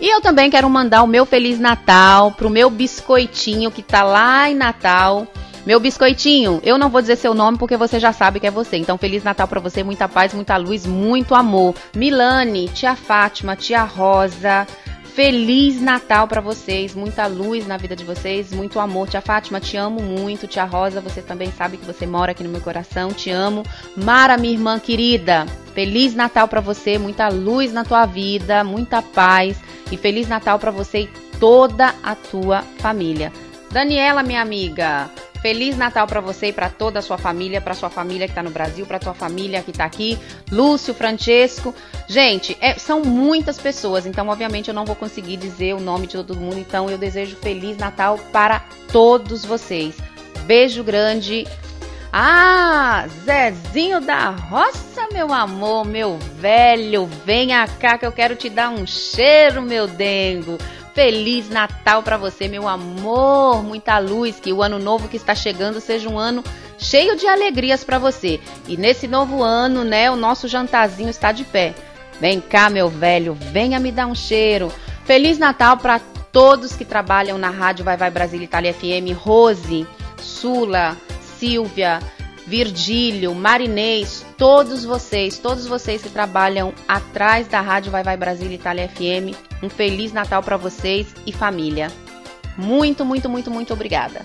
[0.00, 4.50] E eu também quero mandar o meu Feliz Natal pro meu biscoitinho que tá lá
[4.50, 5.28] em Natal.
[5.64, 8.76] Meu biscoitinho, eu não vou dizer seu nome porque você já sabe que é você.
[8.76, 11.76] Então, Feliz Natal para você, muita paz, muita luz, muito amor.
[11.94, 14.66] Milane, tia Fátima, tia Rosa.
[15.14, 19.08] Feliz Natal para vocês, muita luz na vida de vocês, muito amor.
[19.08, 20.48] Tia Fátima, te amo muito.
[20.48, 23.62] Tia Rosa, você também sabe que você mora aqui no meu coração, te amo.
[23.94, 29.58] Mara, minha irmã querida, Feliz Natal para você, muita luz na tua vida, muita paz
[29.92, 33.30] e Feliz Natal para você e toda a tua família.
[33.70, 35.10] Daniela, minha amiga,
[35.42, 38.44] Feliz Natal para você e para toda a sua família, para sua família que tá
[38.44, 40.16] no Brasil, para tua família que tá aqui,
[40.50, 41.74] Lúcio, Francesco.
[42.06, 46.12] Gente, é- são muitas pessoas, então obviamente eu não vou conseguir dizer o nome de
[46.12, 48.62] todo mundo, então eu desejo Feliz Natal para
[48.92, 49.96] todos vocês.
[50.46, 51.46] Beijo grande.
[52.12, 58.68] Ah, Zezinho da Roça, meu amor, meu velho, venha cá que eu quero te dar
[58.68, 60.58] um cheiro, meu dengo.
[60.94, 65.80] Feliz Natal para você, meu amor, muita luz, que o ano novo que está chegando
[65.80, 66.44] seja um ano
[66.78, 68.38] cheio de alegrias para você.
[68.68, 71.74] E nesse novo ano, né, o nosso jantarzinho está de pé.
[72.20, 74.70] Vem cá, meu velho, venha me dar um cheiro.
[75.04, 75.98] Feliz Natal para
[76.30, 79.86] todos que trabalham na Rádio Vai Vai Brasília Itália FM, Rose,
[80.18, 80.96] Sula,
[81.38, 82.00] Silvia,
[82.46, 88.88] Virgílio, Marinês, todos vocês, todos vocês que trabalham atrás da Rádio Vai Vai Brasília Itália
[88.88, 91.90] FM, um feliz Natal para vocês e família.
[92.56, 94.22] Muito, muito, muito, muito obrigada.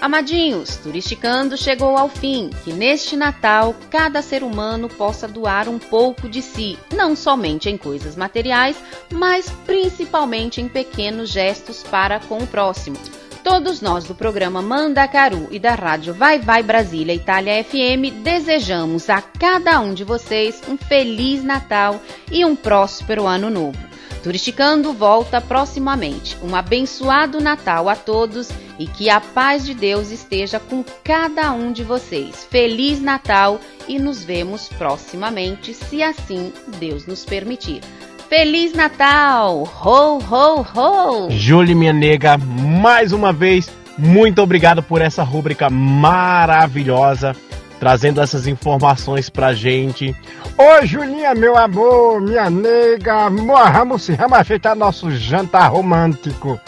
[0.00, 2.50] Amadinhos, Turisticando chegou ao fim.
[2.64, 7.76] Que neste Natal cada ser humano possa doar um pouco de si, não somente em
[7.76, 8.76] coisas materiais,
[9.12, 12.96] mas principalmente em pequenos gestos para com o próximo.
[13.42, 19.22] Todos nós do programa Mandacaru e da rádio Vai Vai Brasília Itália FM desejamos a
[19.22, 23.78] cada um de vocês um feliz Natal e um próspero ano novo.
[24.22, 26.36] Turisticando volta proximamente.
[26.42, 31.72] Um abençoado Natal a todos e que a paz de Deus esteja com cada um
[31.72, 32.46] de vocês.
[32.50, 37.80] Feliz Natal e nos vemos proximamente, se assim Deus nos permitir.
[38.28, 39.62] Feliz Natal!
[39.82, 41.30] Ho, ho, ho!
[41.30, 47.34] Júlia, minha nega, mais uma vez, muito obrigado por essa rúbrica maravilhosa,
[47.78, 50.14] trazendo essas informações pra gente.
[50.56, 56.60] Ô Julinha, meu amor, minha nega, vamos, vamos ajeitar nosso jantar romântico.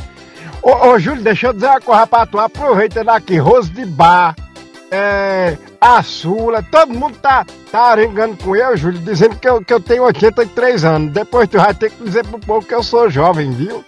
[0.62, 4.36] Ô, ô Júlio, deixa eu dizer uma coisa pra tu, aproveita daqui, Rose de Bar,
[4.90, 9.72] é, a Sula, todo mundo tá, tá arengando com eu, Júlio, dizendo que eu, que
[9.72, 11.12] eu tenho 83 anos.
[11.12, 13.82] Depois tu vai ter que dizer pro povo que eu sou jovem, viu?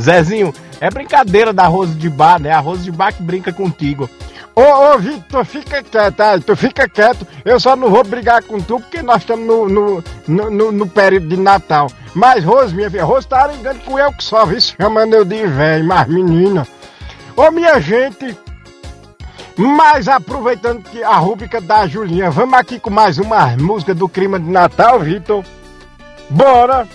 [0.00, 2.52] Zezinho, é brincadeira da Rose de Bar, né?
[2.52, 4.08] A Rose de Bar que brinca contigo.
[4.58, 7.26] Ô, ô, Vitor, fica quieto aí, tu fica quieto.
[7.44, 10.86] Eu só não vou brigar com tu porque nós estamos no, no, no, no- no
[10.88, 11.88] período de Natal.
[12.14, 14.58] Mas Rose, minha filha, Rose tá arengando com eu que só, viu?
[14.58, 16.66] Chamando eu de velho, mas menina.
[17.36, 18.34] Ô, minha gente,
[19.58, 24.40] mas aproveitando que a rúbrica da Julinha, vamos aqui com mais uma música do clima
[24.40, 25.44] de Natal, Vitor.
[26.30, 26.88] Bora!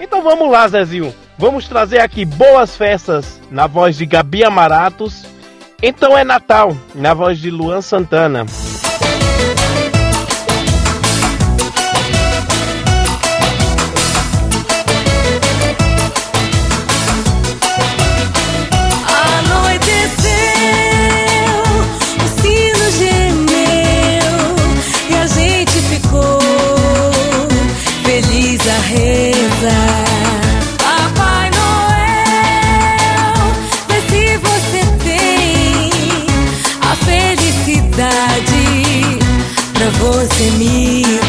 [0.00, 1.14] Então vamos lá, Zezinho.
[1.36, 5.26] Vamos trazer aqui boas festas na voz de Gabi Amaratos.
[5.82, 8.46] Então é Natal, na voz de Luan Santana.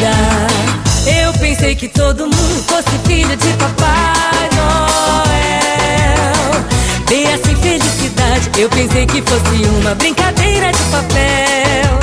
[0.00, 0.48] Dar.
[1.06, 5.84] Eu pensei que todo mundo fosse filho de Papai Noel.
[7.08, 8.50] Bem assim, felicidade.
[8.58, 12.00] Eu pensei que fosse uma brincadeira de papel.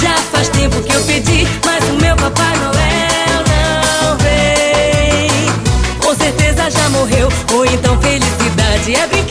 [0.00, 5.30] Já faz tempo que eu pedi, mas o meu Papai Noel não vem.
[6.00, 9.29] Com certeza já morreu, ou então felicidade é brinquedo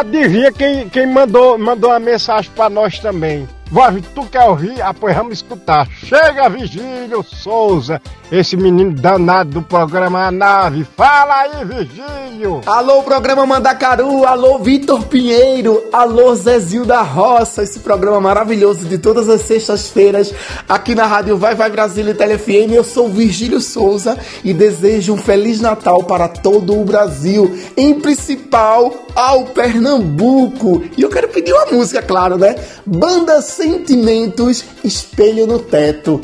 [0.00, 3.48] adivinha quem, quem mandou, mandou uma mensagem pra nós também?
[3.70, 4.82] Vó, tu quer ouvir?
[4.82, 5.86] Ah, vamos escutar.
[6.04, 10.86] Chega, Vigílio Souza, esse menino danado do programa A Nave.
[10.96, 12.60] Fala aí, Vigílio!
[12.64, 19.28] Alô, programa Mandacaru, alô, Vitor Pinheiro, alô, Zezinho da Roça, esse programa maravilhoso de todas
[19.28, 20.32] as sextas-feiras
[20.68, 22.72] aqui na Rádio Vai Vai Brasília e TeleFM.
[22.72, 28.94] Eu sou Virgílio Souza e desejo um Feliz Natal para todo o Brasil, em principal
[29.14, 30.82] ao Pernambuco.
[30.96, 32.54] E eu quero pedir uma música, claro, né?
[32.86, 36.20] Banda Sentimentos, Espelho no Teto.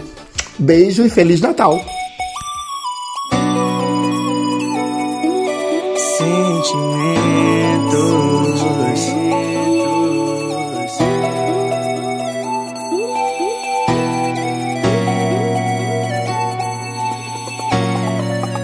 [0.58, 1.78] Beijo e Feliz Natal!
[6.16, 7.36] Sentimentos.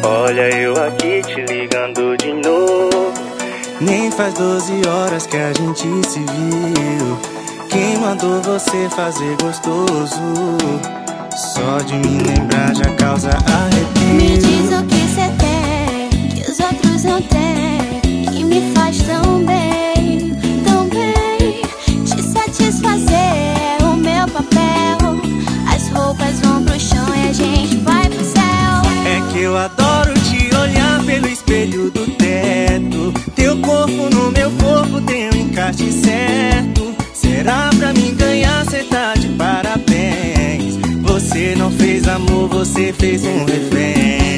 [0.02, 3.12] Olha eu aqui te ligando de novo.
[3.82, 7.18] Nem faz 12 horas que a gente se viu.
[7.68, 11.01] Quem mandou você fazer gostoso?
[11.36, 14.14] Só de me lembrar já causa arrepio.
[14.14, 19.44] Me diz o que você tem, que os outros não têm, que me faz tão
[19.44, 21.62] bem, tão bem.
[22.04, 24.98] Te satisfazer é o meu papel.
[25.74, 28.42] As roupas vão pro chão e a gente vai pro céu.
[29.06, 33.12] É que eu adoro te olhar pelo espelho do teto.
[33.34, 36.94] Teu corpo no meu corpo tem um encaixe certo.
[41.62, 44.31] Não fez amor, você fez um refém.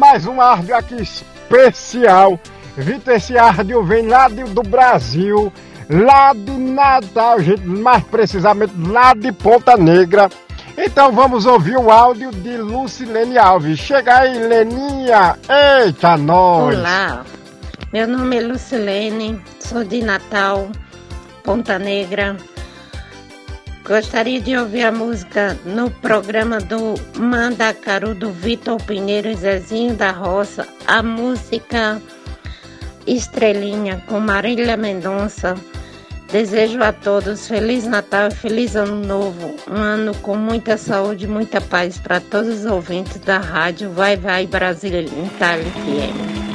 [0.00, 2.40] Mais um áudio aqui especial.
[2.74, 5.52] Vitor, esse áudio vem lá de- do Brasil,
[5.90, 10.30] lá de Natal, gente, mais precisamente lá de Ponta Negra.
[10.78, 13.78] Então vamos ouvir o áudio de Lucilene Alves.
[13.78, 15.36] Chega aí, Leninha.
[15.84, 16.78] Eita, nós.
[16.78, 17.22] Olá,
[17.92, 20.70] meu nome é Lucilene, sou de Natal,
[21.44, 22.38] Ponta Negra.
[23.84, 30.10] Gostaria de ouvir a música no programa do Mandacaru do Vitor Pinheiro e Zezinho da
[30.10, 32.00] Roça, a música
[33.06, 35.54] Estrelinha com Marília Mendonça.
[36.30, 39.56] Desejo a todos Feliz Natal e Feliz Ano Novo.
[39.68, 44.16] Um ano com muita saúde e muita paz para todos os ouvintes da rádio Vai
[44.16, 46.49] Vai Brasília Itália FM.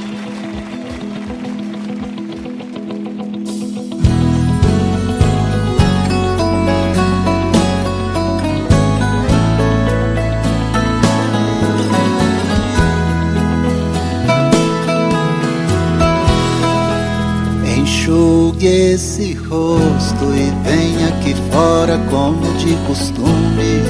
[18.65, 23.83] Enxugue esse rosto e venha aqui fora como de costume.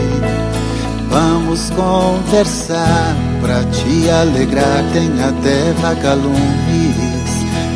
[1.09, 6.35] Vamos conversar pra te alegrar, tem até vagalumes.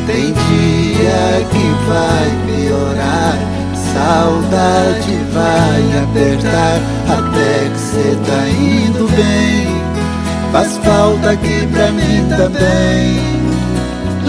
[0.06, 3.38] Tem dia que vai piorar,
[3.94, 9.80] saudade vai apertar, até que cê tá indo bem.
[10.52, 13.29] Faz falta aqui pra mim também.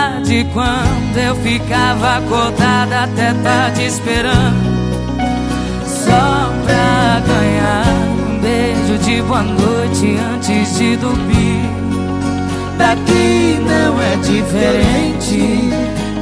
[0.00, 4.70] Lembra de quando eu ficava acordada até tarde esperando.
[5.84, 7.84] Só pra ganhar
[8.28, 11.70] um beijo de boa noite antes de dormir.
[12.78, 15.70] Daqui não é diferente.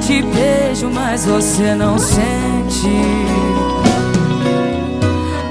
[0.04, 2.90] Te beijo, mas você não sente.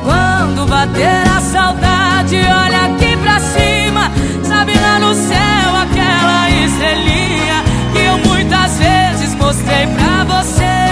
[0.03, 4.11] Quando bater a saudade, olha aqui pra cima.
[4.43, 7.66] Sabe lá no céu aquela estrelinha
[7.97, 10.86] Que eu muitas vezes mostrei pra você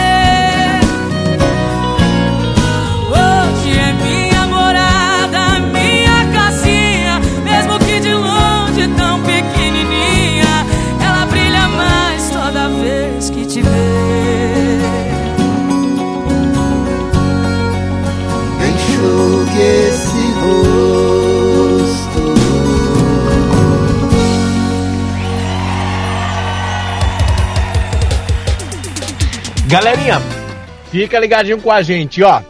[29.76, 30.22] Galerinha,
[30.90, 32.42] fica ligadinho com a gente, ó.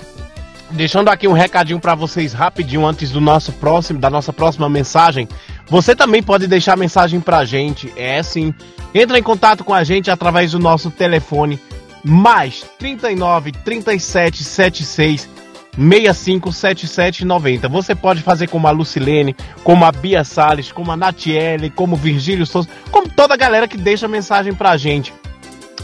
[0.70, 5.28] Deixando aqui um recadinho pra vocês rapidinho antes do nosso próximo, da nossa próxima mensagem.
[5.66, 8.54] Você também pode deixar mensagem pra gente, é sim.
[8.94, 11.60] Entra em contato com a gente através do nosso telefone
[12.04, 15.28] mais 39 37 76
[15.76, 17.68] 65 77 90.
[17.70, 21.98] Você pode fazer como a Lucilene, como a Bia Salles, como a Natiele, como o
[21.98, 25.12] Virgílio Souza, como toda a galera que deixa mensagem pra gente.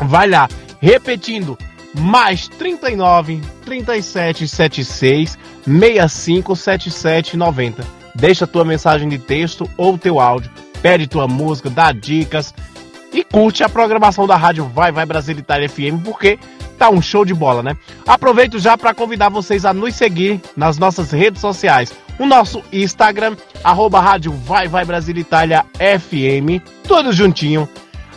[0.03, 0.47] Vai lá,
[0.81, 1.57] repetindo,
[1.93, 8.01] mais 39 37 76 65 77 90.
[8.15, 10.51] Deixa tua mensagem de texto ou teu áudio,
[10.81, 12.53] pede tua música, dá dicas
[13.13, 16.39] e curte a programação da rádio Vai Vai Brasil Itália FM, porque
[16.77, 17.77] tá um show de bola, né?
[18.07, 21.93] Aproveito já para convidar vocês a nos seguir nas nossas redes sociais.
[22.17, 27.67] O nosso Instagram, arroba rádio Vai Vai Brasil Itália FM, tudo juntinho.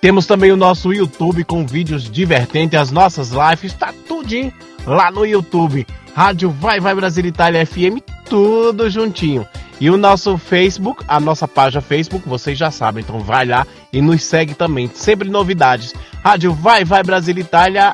[0.00, 4.52] Temos também o nosso YouTube com vídeos divertentes, as nossas lives, tá tudinho
[4.84, 5.86] lá no YouTube.
[6.12, 9.46] Rádio Vai Vai Brasil Itália FM, tudo juntinho.
[9.80, 14.00] E o nosso Facebook, a nossa página Facebook, vocês já sabem, então vai lá e
[14.00, 14.90] nos segue também.
[14.94, 15.92] Sempre novidades.
[16.22, 17.92] Rádio Vai Vai Brasil Itália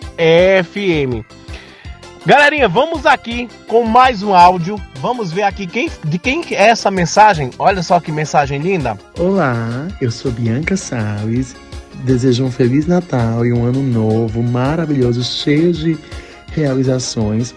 [0.63, 1.25] FM.
[2.25, 4.81] Galerinha, vamos aqui com mais um áudio.
[5.01, 7.51] Vamos ver aqui quem, de quem é essa mensagem.
[7.59, 8.99] Olha só que mensagem linda.
[9.19, 11.57] Olá, eu sou Bianca Salles.
[12.05, 15.99] Desejo um Feliz Natal e um Ano Novo maravilhoso, cheio de
[16.53, 17.55] realizações.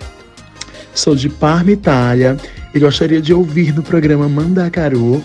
[0.94, 2.38] Sou de Parma, Itália
[2.74, 5.24] e gostaria de ouvir no programa Mandacaru,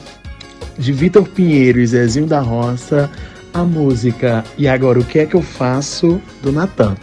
[0.78, 3.10] de Vitor Pinheiro e Zezinho da Roça,
[3.52, 6.94] a música E Agora O Que É Que Eu Faço, do Natan.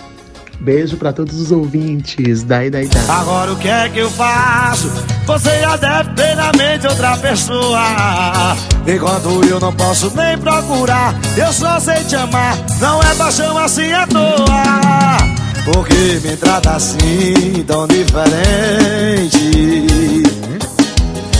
[0.60, 2.44] Beijo para todos os ouvintes.
[2.44, 3.04] Dai, dai, dai.
[3.10, 4.90] Agora o que é que eu faço?
[5.26, 8.56] Você já deve ter na mente outra pessoa.
[8.88, 12.58] Enquanto eu não posso nem procurar, eu só sei te amar.
[12.80, 15.45] Não é paixão assim à toa.
[15.66, 18.14] Porque me trata assim tão diferente.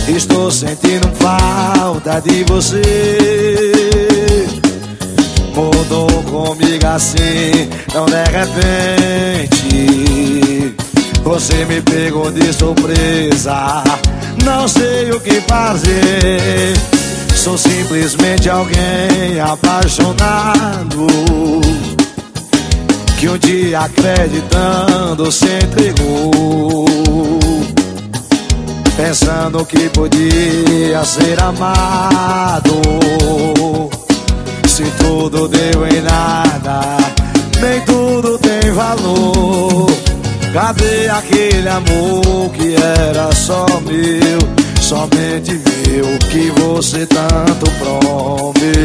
[0.08, 2.82] Estou sentindo falta de você.
[5.54, 9.56] mudou comigo assim, tão de repente.
[11.22, 13.84] Você me pegou de surpresa,
[14.44, 16.74] não sei o que fazer.
[17.34, 21.06] Sou simplesmente alguém apaixonado
[23.18, 26.84] que um dia acreditando se entregou,
[28.96, 32.80] pensando que podia ser amado.
[34.68, 36.98] Se tudo deu em nada,
[37.60, 39.90] nem tudo tem valor.
[40.52, 44.38] Cadê aquele amor que era só meu?
[44.80, 48.76] Somente meu que você tanto prometeu.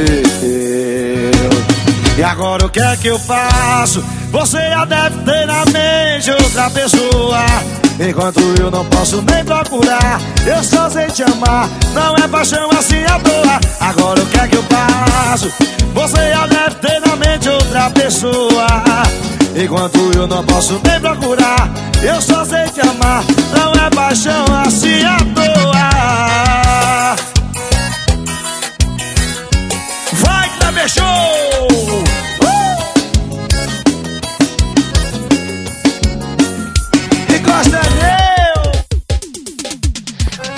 [2.17, 4.03] E agora o que é que eu faço?
[4.31, 7.45] Você já deve ter na mente outra pessoa.
[7.99, 11.69] Enquanto eu não posso nem procurar, eu só sei te amar.
[11.93, 13.59] Não é paixão assim à toa.
[13.79, 15.51] Agora o que é que eu faço?
[15.93, 18.67] Você já deve ter na mente outra pessoa.
[19.55, 21.69] Enquanto eu não posso nem procurar,
[22.01, 23.23] eu só sei te amar.
[23.55, 25.91] Não é paixão assim à toa.
[30.13, 31.30] Vai que tá!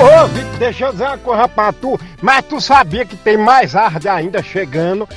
[0.03, 1.97] Ô, Vitor, deixa eu dizer uma coisa pra tu.
[2.21, 5.07] Mas tu sabia que tem mais arde ainda chegando?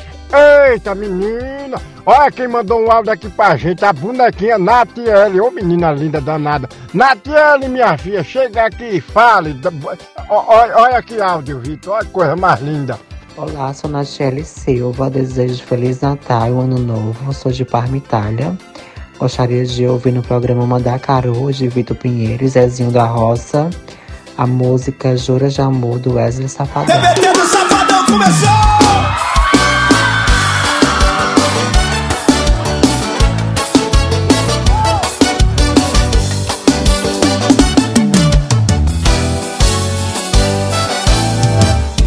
[0.71, 1.81] Eita, menina!
[2.05, 5.41] Olha quem mandou um áudio aqui pra gente, a bonequinha Natiele.
[5.41, 6.69] Ô, menina linda danada.
[6.95, 9.59] Natiele, minha filha, chega aqui e fale.
[10.29, 11.95] Olha aqui áudio, Vitor.
[11.95, 12.97] Olha que coisa mais linda.
[13.37, 18.57] Olá, sou Natiele Silva, desejo Feliz Natal e um Ano Novo, sou de Parma, Itália.
[19.19, 23.69] Gostaria de ouvir no programa Mandacaru, de Vitor Pinheiro e Zezinho da Roça,
[24.37, 26.95] a música Juras de Amor, do Wesley Safadão.
[26.95, 28.49] TBT do Safadão começou!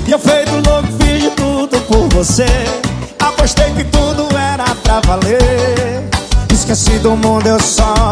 [0.07, 2.47] E eu feito louco, fiz de tudo por você
[3.19, 6.03] Apostei que tudo era pra valer
[6.51, 8.08] Esqueci do mundo, eu só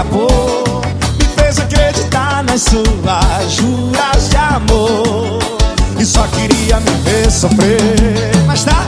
[0.00, 0.80] acabou
[1.18, 5.38] Me fez acreditar nas suas juras de amor.
[5.98, 8.32] E só queria me ver sofrer.
[8.46, 8.86] Mas tá,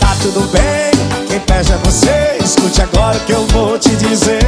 [0.00, 1.26] tá tudo bem.
[1.28, 2.38] Quem pede é você.
[2.42, 4.42] Escute agora o que eu vou te dizer.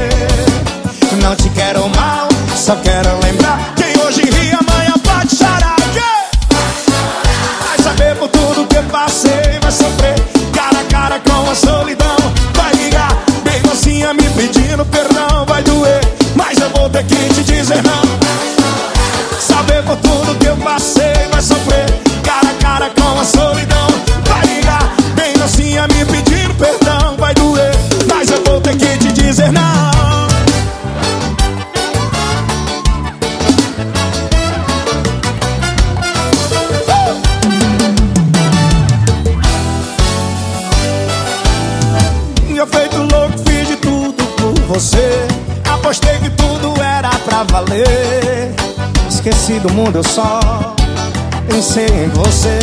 [1.22, 3.79] Não te quero mal, só quero lembrar
[49.58, 50.40] Do mundo, eu só
[51.48, 52.58] pensei em você.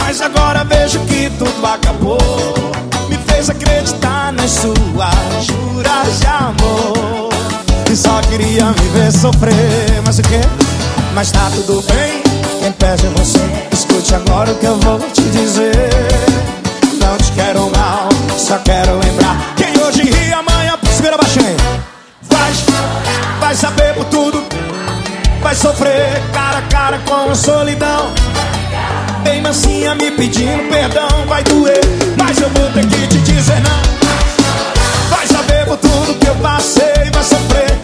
[0.00, 2.18] Mas agora vejo que tudo acabou.
[3.08, 7.30] Me fez acreditar nas suas juras de amor.
[7.90, 10.02] E só queria me ver sofrer.
[10.04, 10.40] Mas o quê?
[11.14, 12.22] Mas tá tudo bem.
[12.60, 13.40] Quem pede é você.
[13.72, 15.88] Escute agora o que eu vou te dizer.
[17.00, 19.54] Não te quero mal, só quero lembrar.
[19.56, 21.56] Quem hoje ri amanhã, segura baixinho.
[22.28, 22.52] Vai,
[23.40, 24.45] vai saber por tudo
[25.46, 28.12] Vai sofrer cara a cara com a solidão.
[29.22, 31.78] Bem mansinha me pedindo perdão Vai doer,
[32.18, 35.08] mas eu vou ter que te dizer não.
[35.08, 37.75] Vai saber por tudo que eu passei Vai sofrer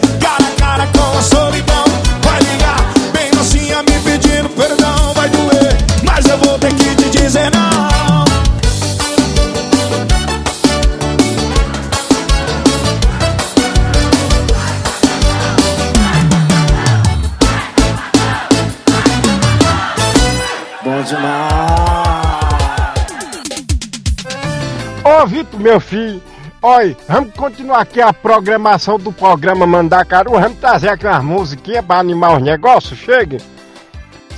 [25.59, 26.21] meu filho,
[26.61, 30.31] olha, vamos continuar aqui a programação do programa Mandacaru.
[30.31, 32.99] Vamos trazer aqui umas musiquinhas pra animar os negócios.
[32.99, 33.37] Chegue.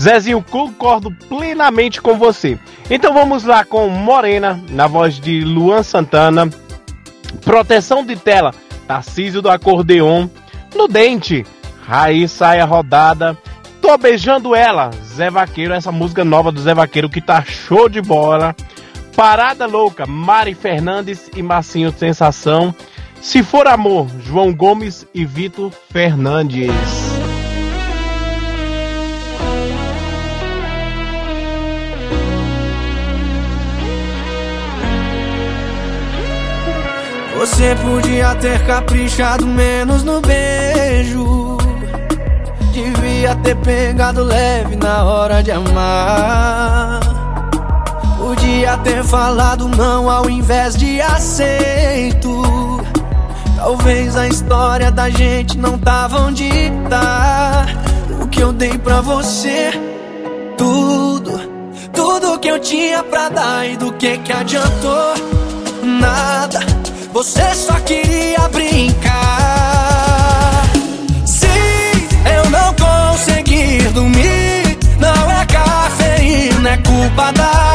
[0.02, 2.60] Zezinho, concordo plenamente com você.
[2.90, 6.50] Então vamos lá com Morena, na voz de Luan Santana.
[7.44, 8.54] Proteção de tela,
[8.88, 10.28] Tarcísio do Acordeon.
[10.76, 11.46] No dente,
[11.86, 13.38] Raiz Saia Rodada.
[13.82, 18.02] Tô beijando ela, Zé Vaqueiro, essa música nova do Zé Vaqueiro que tá show de
[18.02, 18.56] bola.
[19.16, 22.76] Parada Louca, Mari Fernandes e Marcinho Sensação.
[23.22, 26.70] Se For Amor, João Gomes e Vitor Fernandes.
[37.38, 41.58] Você podia ter caprichado menos no beijo.
[42.74, 47.15] Devia ter pegado leve na hora de amar.
[48.26, 52.42] Podia ter falado não ao invés de aceito.
[53.56, 56.50] Talvez a história da gente não tava onde
[56.90, 57.68] tá.
[58.20, 59.70] O que eu dei pra você,
[60.58, 61.40] tudo,
[61.94, 65.14] tudo que eu tinha pra dar e do que que adiantou?
[65.84, 66.62] Nada,
[67.14, 69.14] você só queria brincar.
[71.28, 71.46] Se
[72.36, 77.75] eu não conseguir dormir, não é cafeína, é culpa da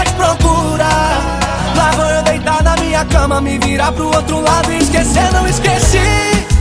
[2.41, 5.97] deitar na minha cama Me virar pro outro lado e esquecer, não esqueci.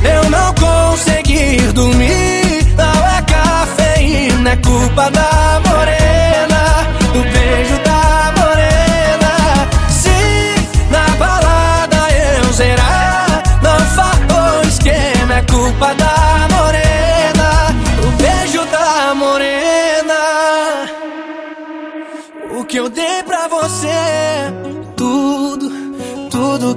[0.03, 9.69] Eu não consegui dormir Não é cafeína, é culpa da morena Do beijo da morena.
[9.89, 16.70] Se na balada eu zerar Não faltou esquema, é culpa da morena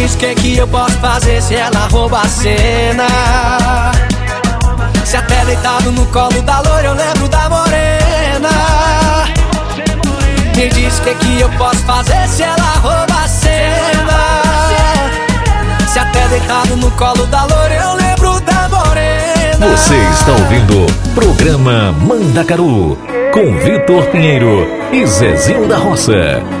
[0.00, 3.06] diz o que que eu posso fazer se ela rouba a cena?
[5.04, 8.50] Se até deitado no colo da loira eu lembro da morena.
[10.56, 14.42] Me diz o que que eu posso fazer se ela rouba a cena?
[15.92, 19.76] Se até deitado no colo da loira eu lembro da morena.
[19.76, 22.96] Você está ouvindo Programa Mandacaru
[23.34, 26.59] com Vitor Pinheiro e Zezinho da Roça.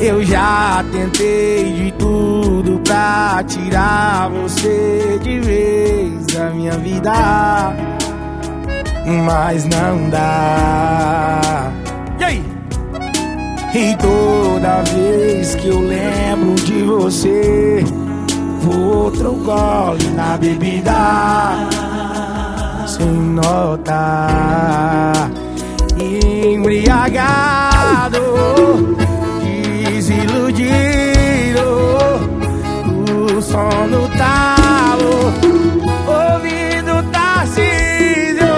[0.00, 7.72] Eu já tentei de tudo pra tirar você de vez da minha vida,
[9.24, 11.72] mas não dá.
[12.18, 12.44] E aí?
[13.74, 17.82] E toda vez que eu lembro de você,
[18.60, 20.92] vou outro gole na bebida,
[22.86, 25.30] sem notar,
[25.98, 28.18] embriagado
[30.54, 31.64] desiludido
[33.36, 35.32] O sono talo
[36.06, 38.54] Ouvindo Tarcísio.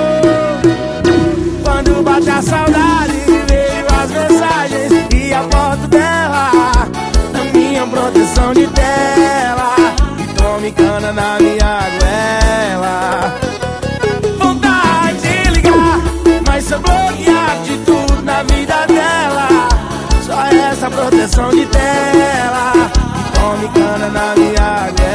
[1.64, 3.12] Quando bate a saudade
[3.48, 6.51] Veio as mensagens e a foto dela
[7.32, 9.74] Na minha proteção de tela.
[10.18, 11.45] E tome cana na minha
[21.27, 22.73] proteção de tela
[23.35, 25.05] Tome cana na minha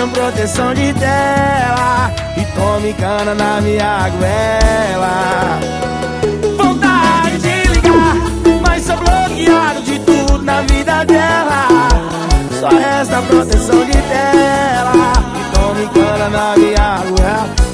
[0.00, 5.60] na minha proteção de tela e tome cana na minha goela.
[6.56, 8.16] Vontade de ligar,
[8.62, 11.68] mas sou bloqueado de tudo na vida dela.
[12.58, 17.69] Só resta proteção de tela e tome cana na minha goela.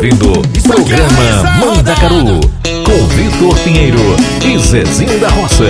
[0.00, 0.32] Ouvindo
[0.62, 2.40] programa Mandacaru
[2.86, 5.64] com Vitor Pinheiro e Zezinho da Roça.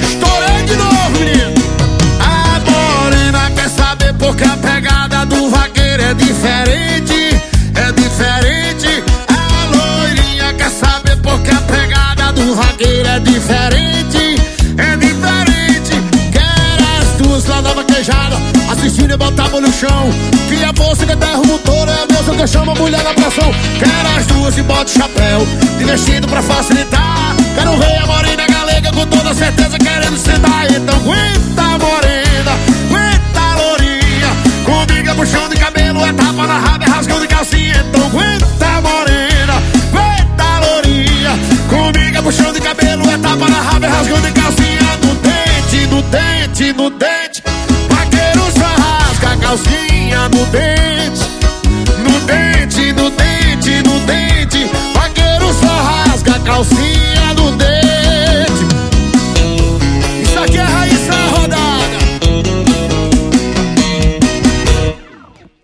[0.00, 1.52] Estourei de novo, menino.
[2.20, 7.42] A morena quer saber porque a pegada do vaqueiro é diferente.
[7.74, 9.02] É diferente.
[9.26, 14.40] A loirinha quer saber porque a pegada do vaqueiro é diferente.
[14.78, 16.00] É diferente.
[16.30, 18.36] Quer as duas lá da vaquejada.
[18.78, 20.08] Assistindo e botar a mão no chão.
[20.48, 23.12] Que a moça que derruba o touro é a mesma que chama a mulher na
[23.12, 23.52] pressão.
[23.78, 25.46] Quer as duas e bota chapéu.
[25.76, 27.34] De vestido pra facilitar.
[27.56, 30.70] Quero ver a morena galega com toda certeza querendo sentar.
[30.70, 32.52] Então aguenta morena,
[32.86, 34.30] aguenta lourinha.
[34.64, 37.84] Comigo é puxão de cabelo, é tapa na raba, é rasgão de calcinha.
[37.88, 39.54] Então aguenta morena,
[39.92, 41.30] aguenta lourinha.
[41.68, 44.78] Comigo é puxão de cabelo, é tapa na raba, é rasgão de calcinha.
[45.02, 47.27] No dente, no dente, no dente.
[49.48, 51.24] Calcinha no dente.
[52.04, 54.70] No dente, no dente, no dente.
[54.92, 58.66] Vaqueiro só rasga a calcinha no dente.
[60.22, 61.98] Isso aqui é raiz na rodada.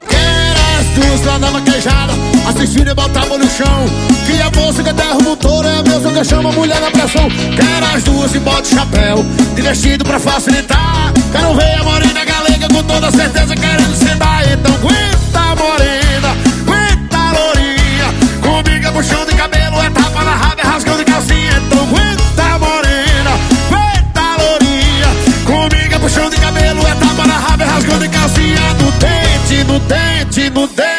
[0.09, 2.15] Quer as duas lá na vaquejada.
[2.49, 3.85] Assistindo e botar a mão no chão.
[4.25, 4.51] Que a
[4.83, 7.29] que derruba o touro é a mesma que chama a mulher na pressão.
[7.29, 9.27] Quer as duas e bota o chapéu.
[9.55, 11.13] De vestido pra facilitar.
[11.31, 12.34] Quero ver a morena
[12.75, 14.43] com toda certeza querendo sentar.
[14.53, 16.31] Então aguenta morena,
[16.67, 18.07] aguenta lourinha.
[18.43, 21.53] Comigo é puxão de cabelo, é tapa na raba, é rasgão de calcinha.
[21.65, 23.31] Então aguenta morena,
[23.71, 25.09] aguenta lourinha.
[25.45, 28.75] Comigo é puxão de cabelo, é tapa na raba, é rasgão de calcinha.
[28.81, 30.94] No dente, no dente, no dente.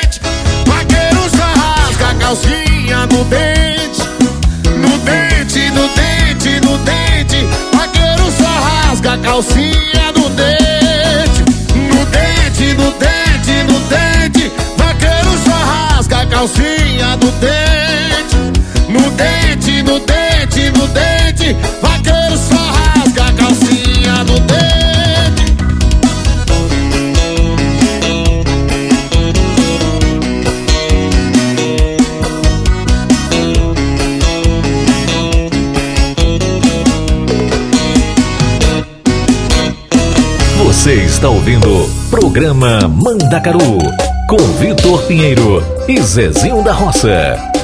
[16.46, 18.36] Calcinha no dente.
[18.88, 21.56] No dente, no dente, no dente.
[21.82, 24.56] Vaqueiro só rasga a calcinha no dente.
[40.64, 47.55] Você está ouvindo programa Mandacaru com Vitor Pinheiro e Zezinho da Roça.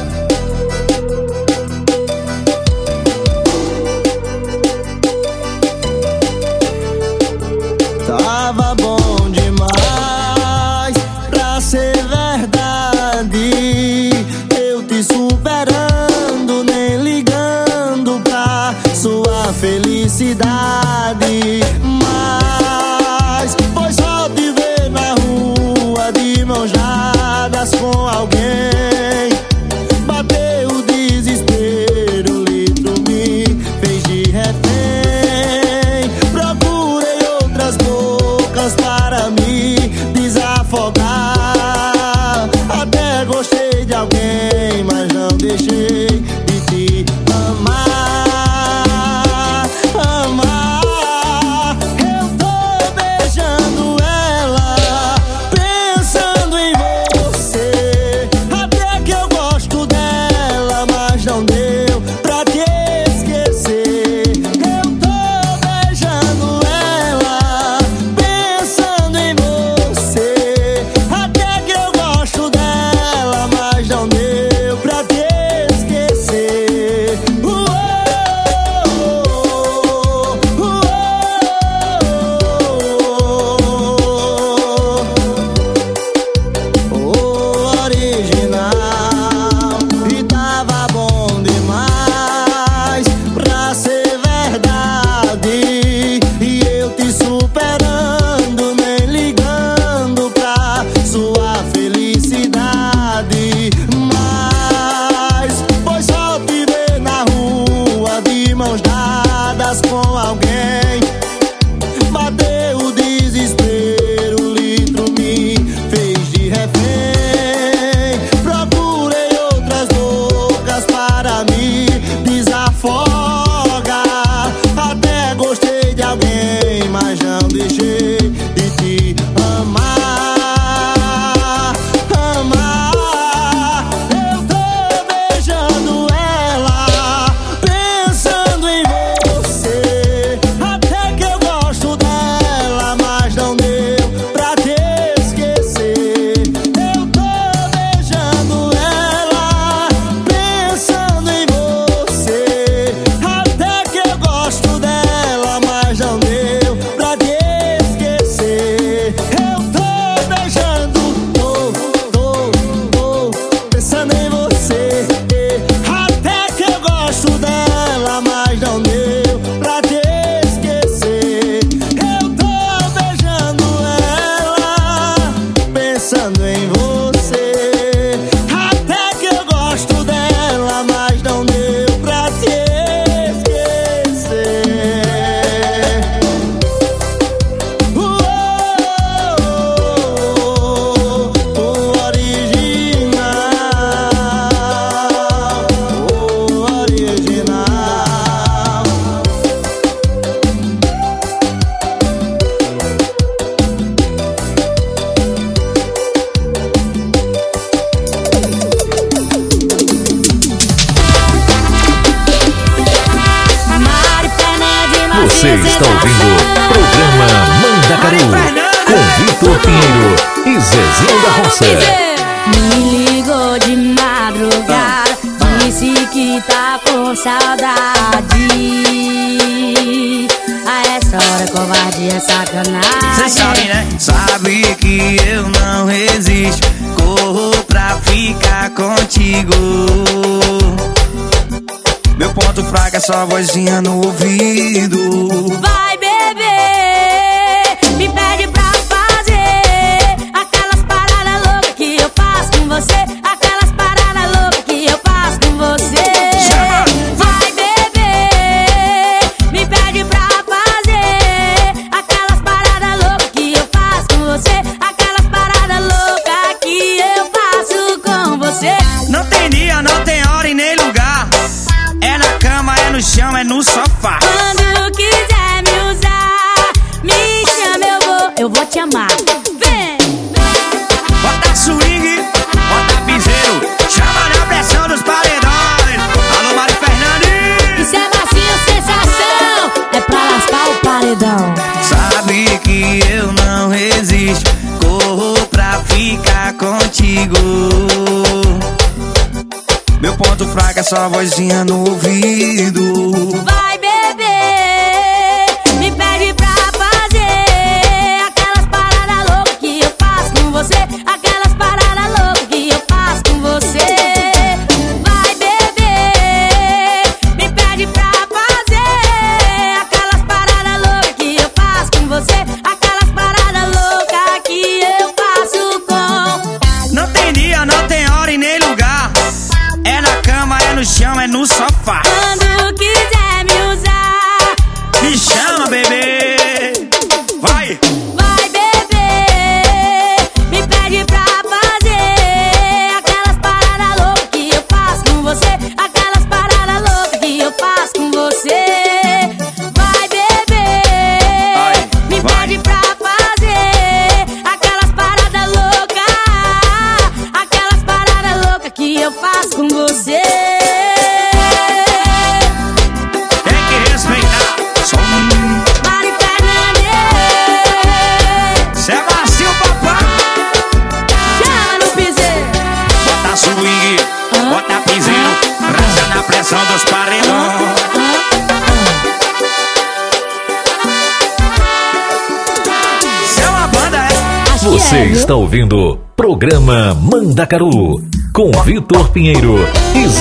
[301.21, 301.60] vozinha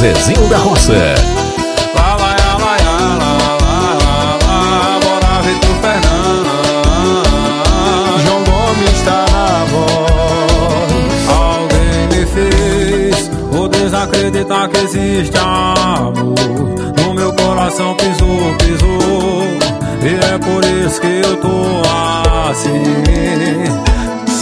[0.01, 0.95] Zezinho da Roça.
[1.95, 6.03] Lá, lá, lá, lá, lá, lá, lá, lá.
[8.25, 11.29] João Gomes está na voz.
[11.29, 16.35] Alguém me fez o desacreditar que existe amor.
[16.97, 19.43] No meu coração pisou, pisou.
[20.03, 21.83] E é por isso que eu tô
[22.49, 23.90] assim.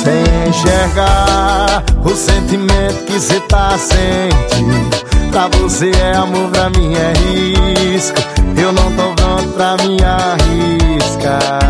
[0.08, 4.88] Sem enxergar o sentimento que cê tá sentindo.
[5.30, 7.12] Pra você é amor, pra mim é
[7.92, 8.18] risco.
[8.56, 11.60] Eu não tô pronto pra me arriscar.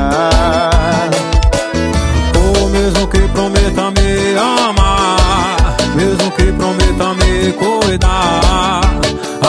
[2.36, 8.82] Ou mesmo que prometa me amar, mesmo que prometa me cuidar.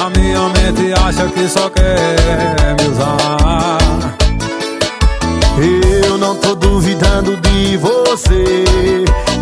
[0.04, 3.79] A minha mente acha que só quer me usar.
[8.20, 8.64] Você,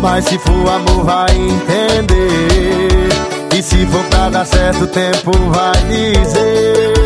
[0.00, 3.08] mas se for amor vai entender.
[3.56, 6.97] E se for pra dar certo, o tempo vai dizer.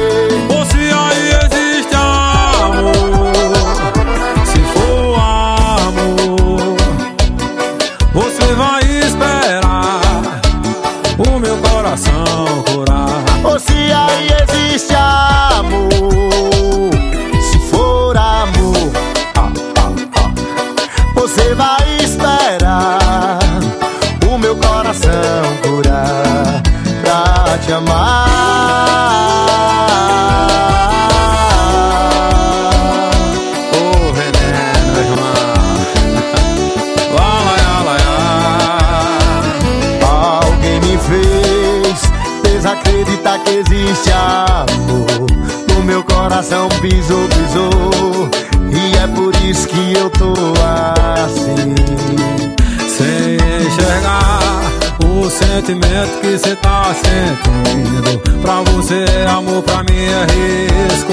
[55.73, 58.19] Sentimento que cê tá sentindo.
[58.41, 61.13] Pra você é amor, pra mim é risco.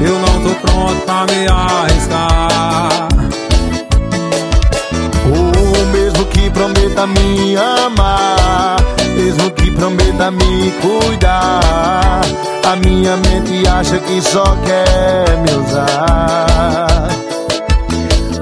[0.00, 3.08] Eu não tô pronto pra me arriscar.
[5.26, 8.76] Ou mesmo que prometa me amar,
[9.14, 12.20] mesmo que prometa me cuidar,
[12.64, 17.08] a minha mente acha que só quer me usar.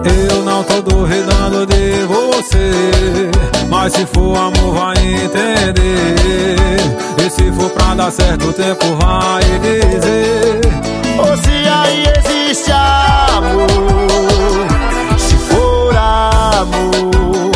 [0.09, 3.31] Eu não tô duvidando de você,
[3.69, 6.17] mas se for amor vai entender.
[7.19, 10.61] E se for pra dar certo o tempo vai dizer.
[11.19, 13.69] Ou se aí existe amor,
[15.19, 17.51] se for amor,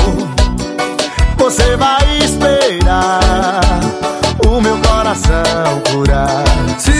[1.36, 3.60] você vai esperar
[4.46, 6.44] o meu coração curar.
[6.78, 6.99] Se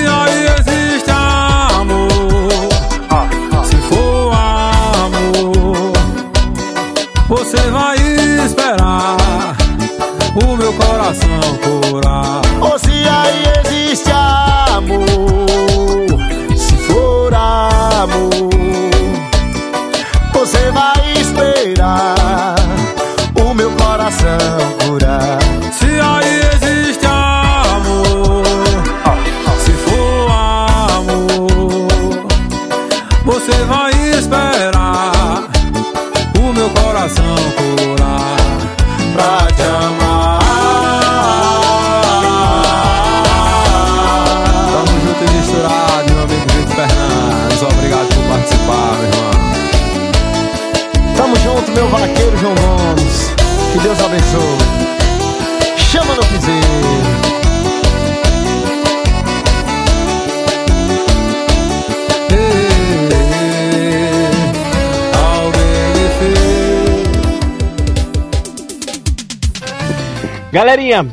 [70.70, 71.04] Galerinha,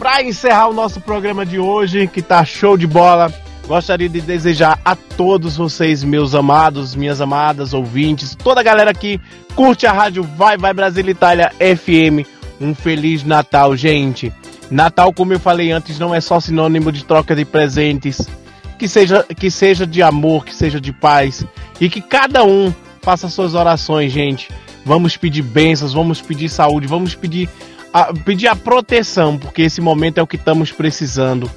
[0.00, 3.32] pra encerrar o nosso programa de hoje, que tá show de bola,
[3.64, 9.20] gostaria de desejar a todos vocês, meus amados, minhas amadas ouvintes, toda a galera que
[9.54, 12.26] curte a rádio Vai Vai Brasil Itália FM,
[12.60, 14.32] um feliz Natal, gente.
[14.68, 18.28] Natal, como eu falei antes, não é só sinônimo de troca de presentes,
[18.76, 21.46] que seja que seja de amor, que seja de paz
[21.80, 24.50] e que cada um faça suas orações, gente.
[24.84, 27.48] Vamos pedir bênçãos, vamos pedir saúde, vamos pedir
[27.92, 31.50] a, pedir a proteção, porque esse momento é o que estamos precisando.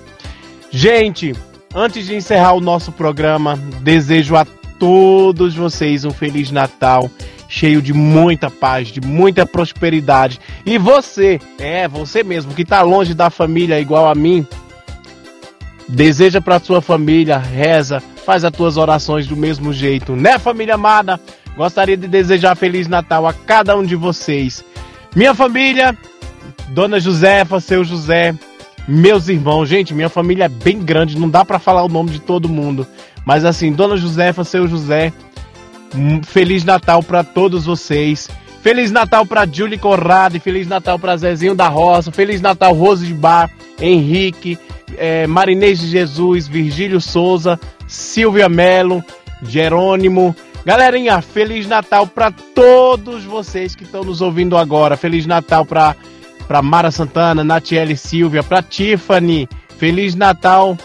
[0.72, 1.33] Gente,
[1.74, 4.45] antes de encerrar o nosso programa, desejo a
[4.80, 7.09] todos vocês um feliz Natal,
[7.48, 10.40] cheio de muita paz, de muita prosperidade.
[10.66, 14.48] E você, é, você mesmo que está longe da família igual a mim,
[15.88, 21.19] deseja para sua família, reza, faz as tuas orações do mesmo jeito, né, família amada?
[21.58, 24.64] Gostaria de desejar feliz Natal a cada um de vocês.
[25.16, 25.98] Minha família,
[26.67, 28.35] Dona Josefa, seu José,
[28.88, 32.19] meus irmãos, gente, minha família é bem grande, não dá para falar o nome de
[32.19, 32.85] todo mundo,
[33.25, 35.13] mas assim, Dona Josefa, seu José,
[36.23, 38.29] feliz Natal para todos vocês.
[38.61, 43.13] Feliz Natal para Julie Corrado, Feliz Natal para Zezinho da Roça, Feliz Natal Rose de
[43.13, 44.59] Bar, Henrique,
[44.97, 47.57] eh, Marinês de Jesus, Virgílio Souza,
[47.88, 49.03] Silvia Melo,
[49.41, 50.35] Jerônimo.
[50.65, 54.97] Galerinha, Feliz Natal para todos vocês que estão nos ouvindo agora.
[54.97, 55.95] Feliz Natal para
[56.49, 59.47] para Mara Santana, Natiele Silvia, para Tiffany.
[59.77, 60.75] Feliz Natal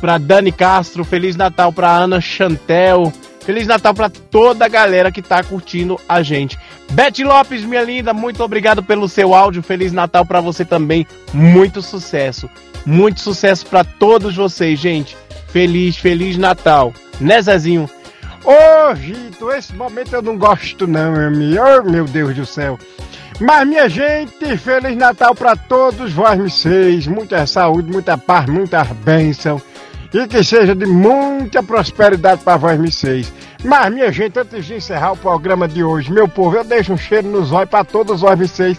[0.00, 3.12] para Dani Castro, Feliz Natal para Ana Chantel.
[3.40, 6.58] Feliz Natal para toda a galera que tá curtindo a gente.
[6.90, 9.62] Beth Lopes, minha linda, muito obrigado pelo seu áudio.
[9.62, 11.06] Feliz Natal para você também.
[11.34, 12.48] Muito sucesso.
[12.86, 15.14] Muito sucesso para todos vocês, gente.
[15.48, 16.94] Feliz, feliz Natal.
[17.20, 17.90] Né, Zezinho?
[18.42, 21.62] Ô, Gito, esse momento eu não gosto não, meu.
[21.62, 22.78] Oh, meu Deus do céu.
[23.40, 27.06] Mas, minha gente, Feliz Natal para todos vós, vocês.
[27.06, 29.60] Muita saúde, muita paz, muita bênção.
[30.12, 33.32] E que seja de muita prosperidade para vós, vocês.
[33.64, 36.98] Mas, minha gente, antes de encerrar o programa de hoje, meu povo, eu deixo um
[36.98, 38.78] cheiro nos olhos para todos vós, vocês.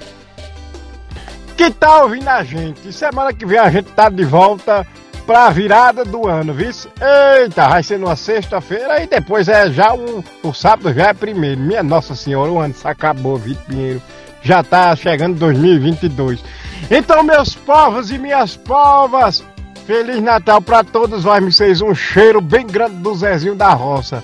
[1.58, 2.92] Que tá ouvindo a gente?
[2.92, 4.86] Semana que vem a gente tá de volta
[5.26, 6.70] pra virada do ano, viu?
[6.70, 11.62] Eita, vai ser numa sexta-feira e depois é já um, o sábado já é primeiro.
[11.62, 14.02] Minha Nossa Senhora, o ano se acabou, Vitor Pinheiro.
[14.44, 16.44] Já tá chegando 2022.
[16.92, 19.44] Então, meus povos e minhas povas,
[19.88, 21.82] Feliz Natal pra todos vocês.
[21.82, 24.24] Um cheiro bem grande do Zezinho da Roça.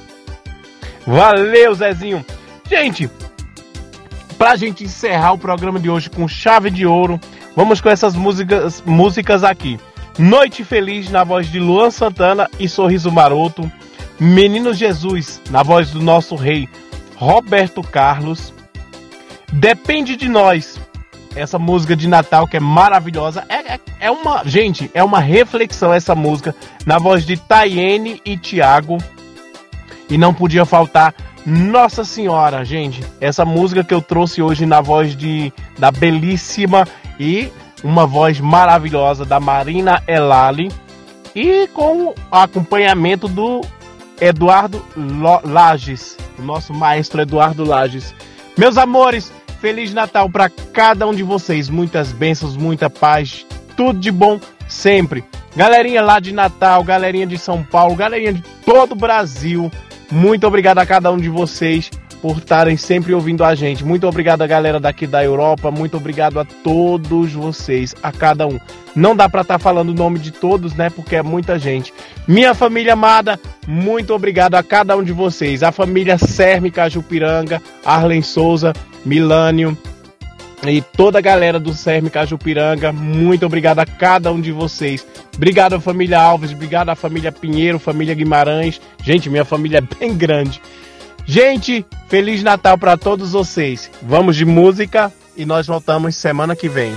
[1.05, 2.25] Valeu, Zezinho.
[2.69, 3.09] Gente,
[4.37, 7.19] pra gente encerrar o programa de hoje com chave de ouro,
[7.55, 9.79] vamos com essas músicas, músicas aqui.
[10.17, 13.69] Noite Feliz, na voz de Luan Santana e Sorriso Maroto.
[14.19, 16.67] Menino Jesus, na voz do nosso rei
[17.15, 18.53] Roberto Carlos.
[19.51, 20.79] Depende de nós.
[21.35, 23.45] Essa música de Natal que é maravilhosa.
[23.49, 24.43] É, é, é uma.
[24.45, 26.55] Gente, é uma reflexão essa música.
[26.85, 28.97] Na voz de Tayene e Tiago.
[30.09, 31.13] E não podia faltar
[31.45, 33.03] Nossa Senhora, gente.
[33.21, 36.87] Essa música que eu trouxe hoje na voz de da belíssima
[37.19, 37.51] e
[37.83, 40.71] uma voz maravilhosa da Marina Elali
[41.35, 43.61] e com acompanhamento do
[44.19, 44.83] Eduardo
[45.43, 48.13] Lages, o nosso maestro Eduardo Lages.
[48.57, 54.11] Meus amores, feliz Natal para cada um de vocês, muitas bênçãos, muita paz, tudo de
[54.11, 55.23] bom sempre.
[55.55, 59.71] Galerinha lá de Natal, galerinha de São Paulo, galerinha de todo o Brasil,
[60.11, 61.89] muito obrigado a cada um de vocês
[62.21, 63.85] por estarem sempre ouvindo a gente.
[63.85, 68.59] Muito obrigado a galera daqui da Europa, muito obrigado a todos vocês, a cada um.
[68.95, 70.89] Não dá pra estar falando o nome de todos, né?
[70.89, 71.93] Porque é muita gente.
[72.27, 75.63] Minha família amada, muito obrigado a cada um de vocês.
[75.63, 78.73] A família Serme Cajupiranga, Arlen Souza,
[79.05, 79.77] Milânio,
[80.67, 85.05] e toda a galera do Serme Cajupiranga, muito obrigado a cada um de vocês.
[85.35, 88.81] Obrigado à família Alves, obrigado à família Pinheiro, família Guimarães.
[89.01, 90.61] Gente, minha família é bem grande.
[91.25, 93.89] Gente, Feliz Natal para todos vocês.
[94.01, 96.93] Vamos de música e nós voltamos semana que vem.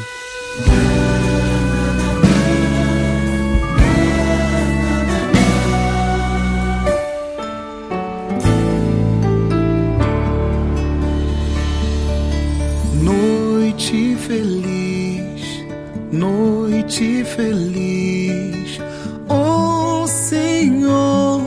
[16.92, 18.78] Noite feliz,
[19.26, 21.40] oh Senhor,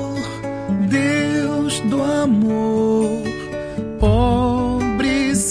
[0.90, 3.22] Deus do amor,
[4.00, 5.44] pobrezinho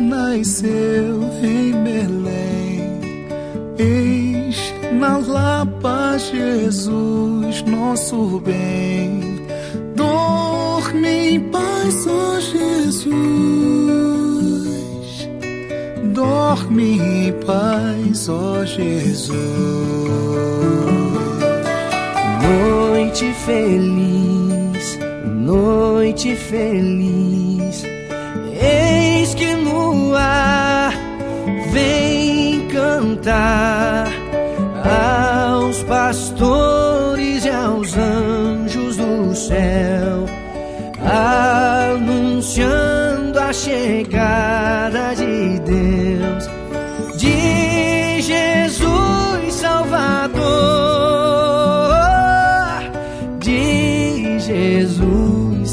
[0.00, 3.00] nasceu em Belém,
[3.78, 9.40] eis na Lapa Jesus, nosso bem,
[9.96, 14.19] dorme em paz, ó Jesus.
[16.20, 19.30] Dorme em paz, ó Jesus.
[22.42, 27.86] Noite feliz, noite feliz.
[28.60, 30.92] Eis que no ar
[31.72, 34.12] vem cantar
[34.84, 40.26] aos pastores e aos anjos do céu,
[41.90, 42.90] anunciando
[43.38, 46.09] a chegada de Deus,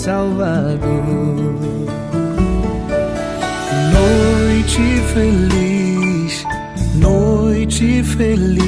[0.08, 0.80] Salvador.
[3.92, 6.46] Noite feliz,
[6.96, 8.67] noite feliz.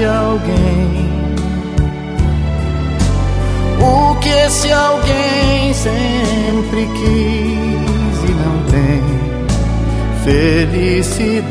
[0.00, 1.10] de alguém.
[3.78, 9.02] O que esse alguém sempre quis e não tem
[10.24, 11.42] felicidade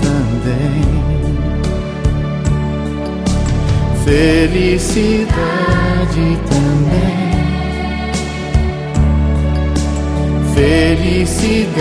[0.00, 0.82] também.
[4.04, 5.36] Felicidade
[6.48, 7.28] também.
[10.54, 11.76] Felicidade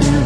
[0.00, 0.17] também.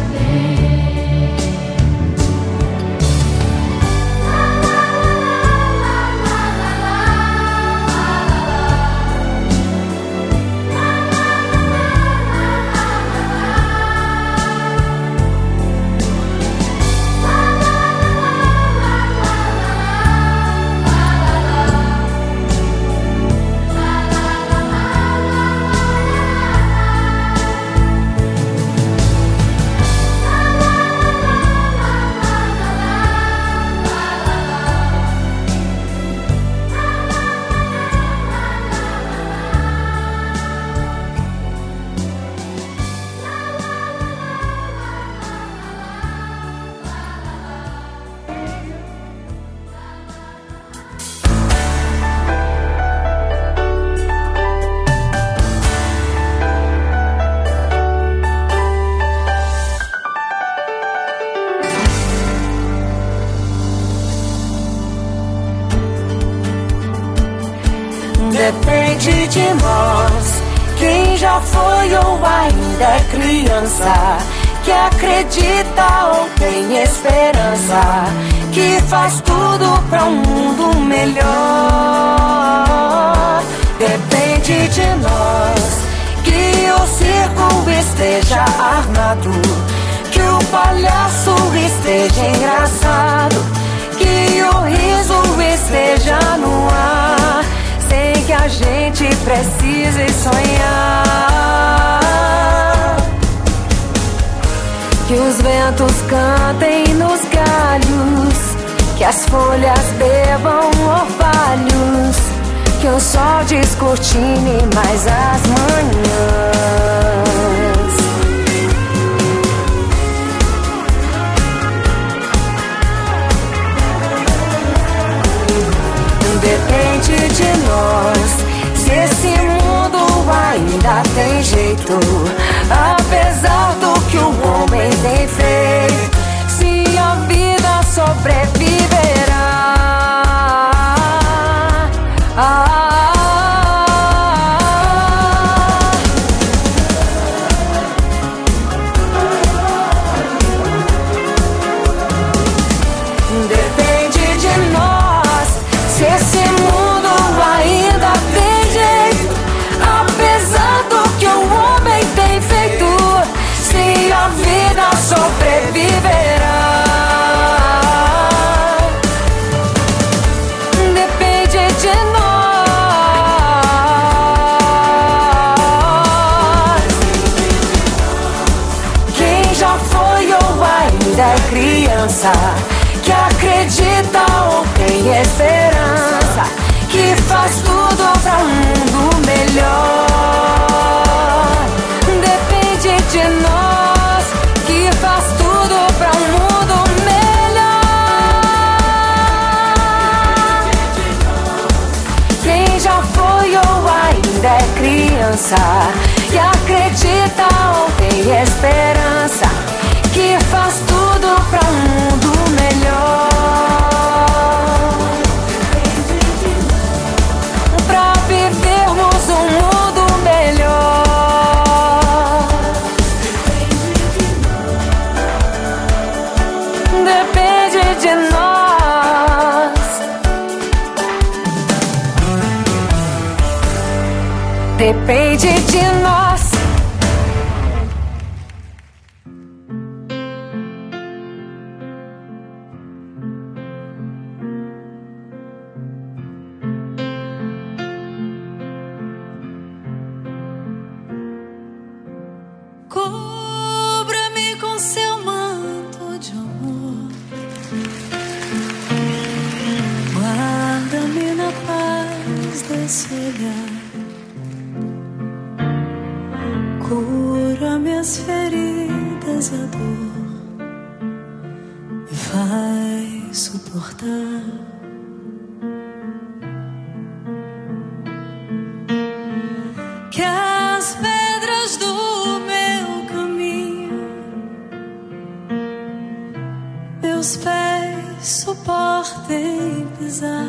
[289.03, 290.47] suportei pisar,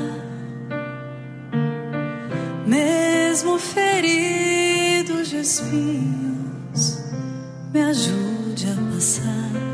[2.67, 7.01] mesmo ferido de espinhos,
[7.73, 9.74] me ajude a passar.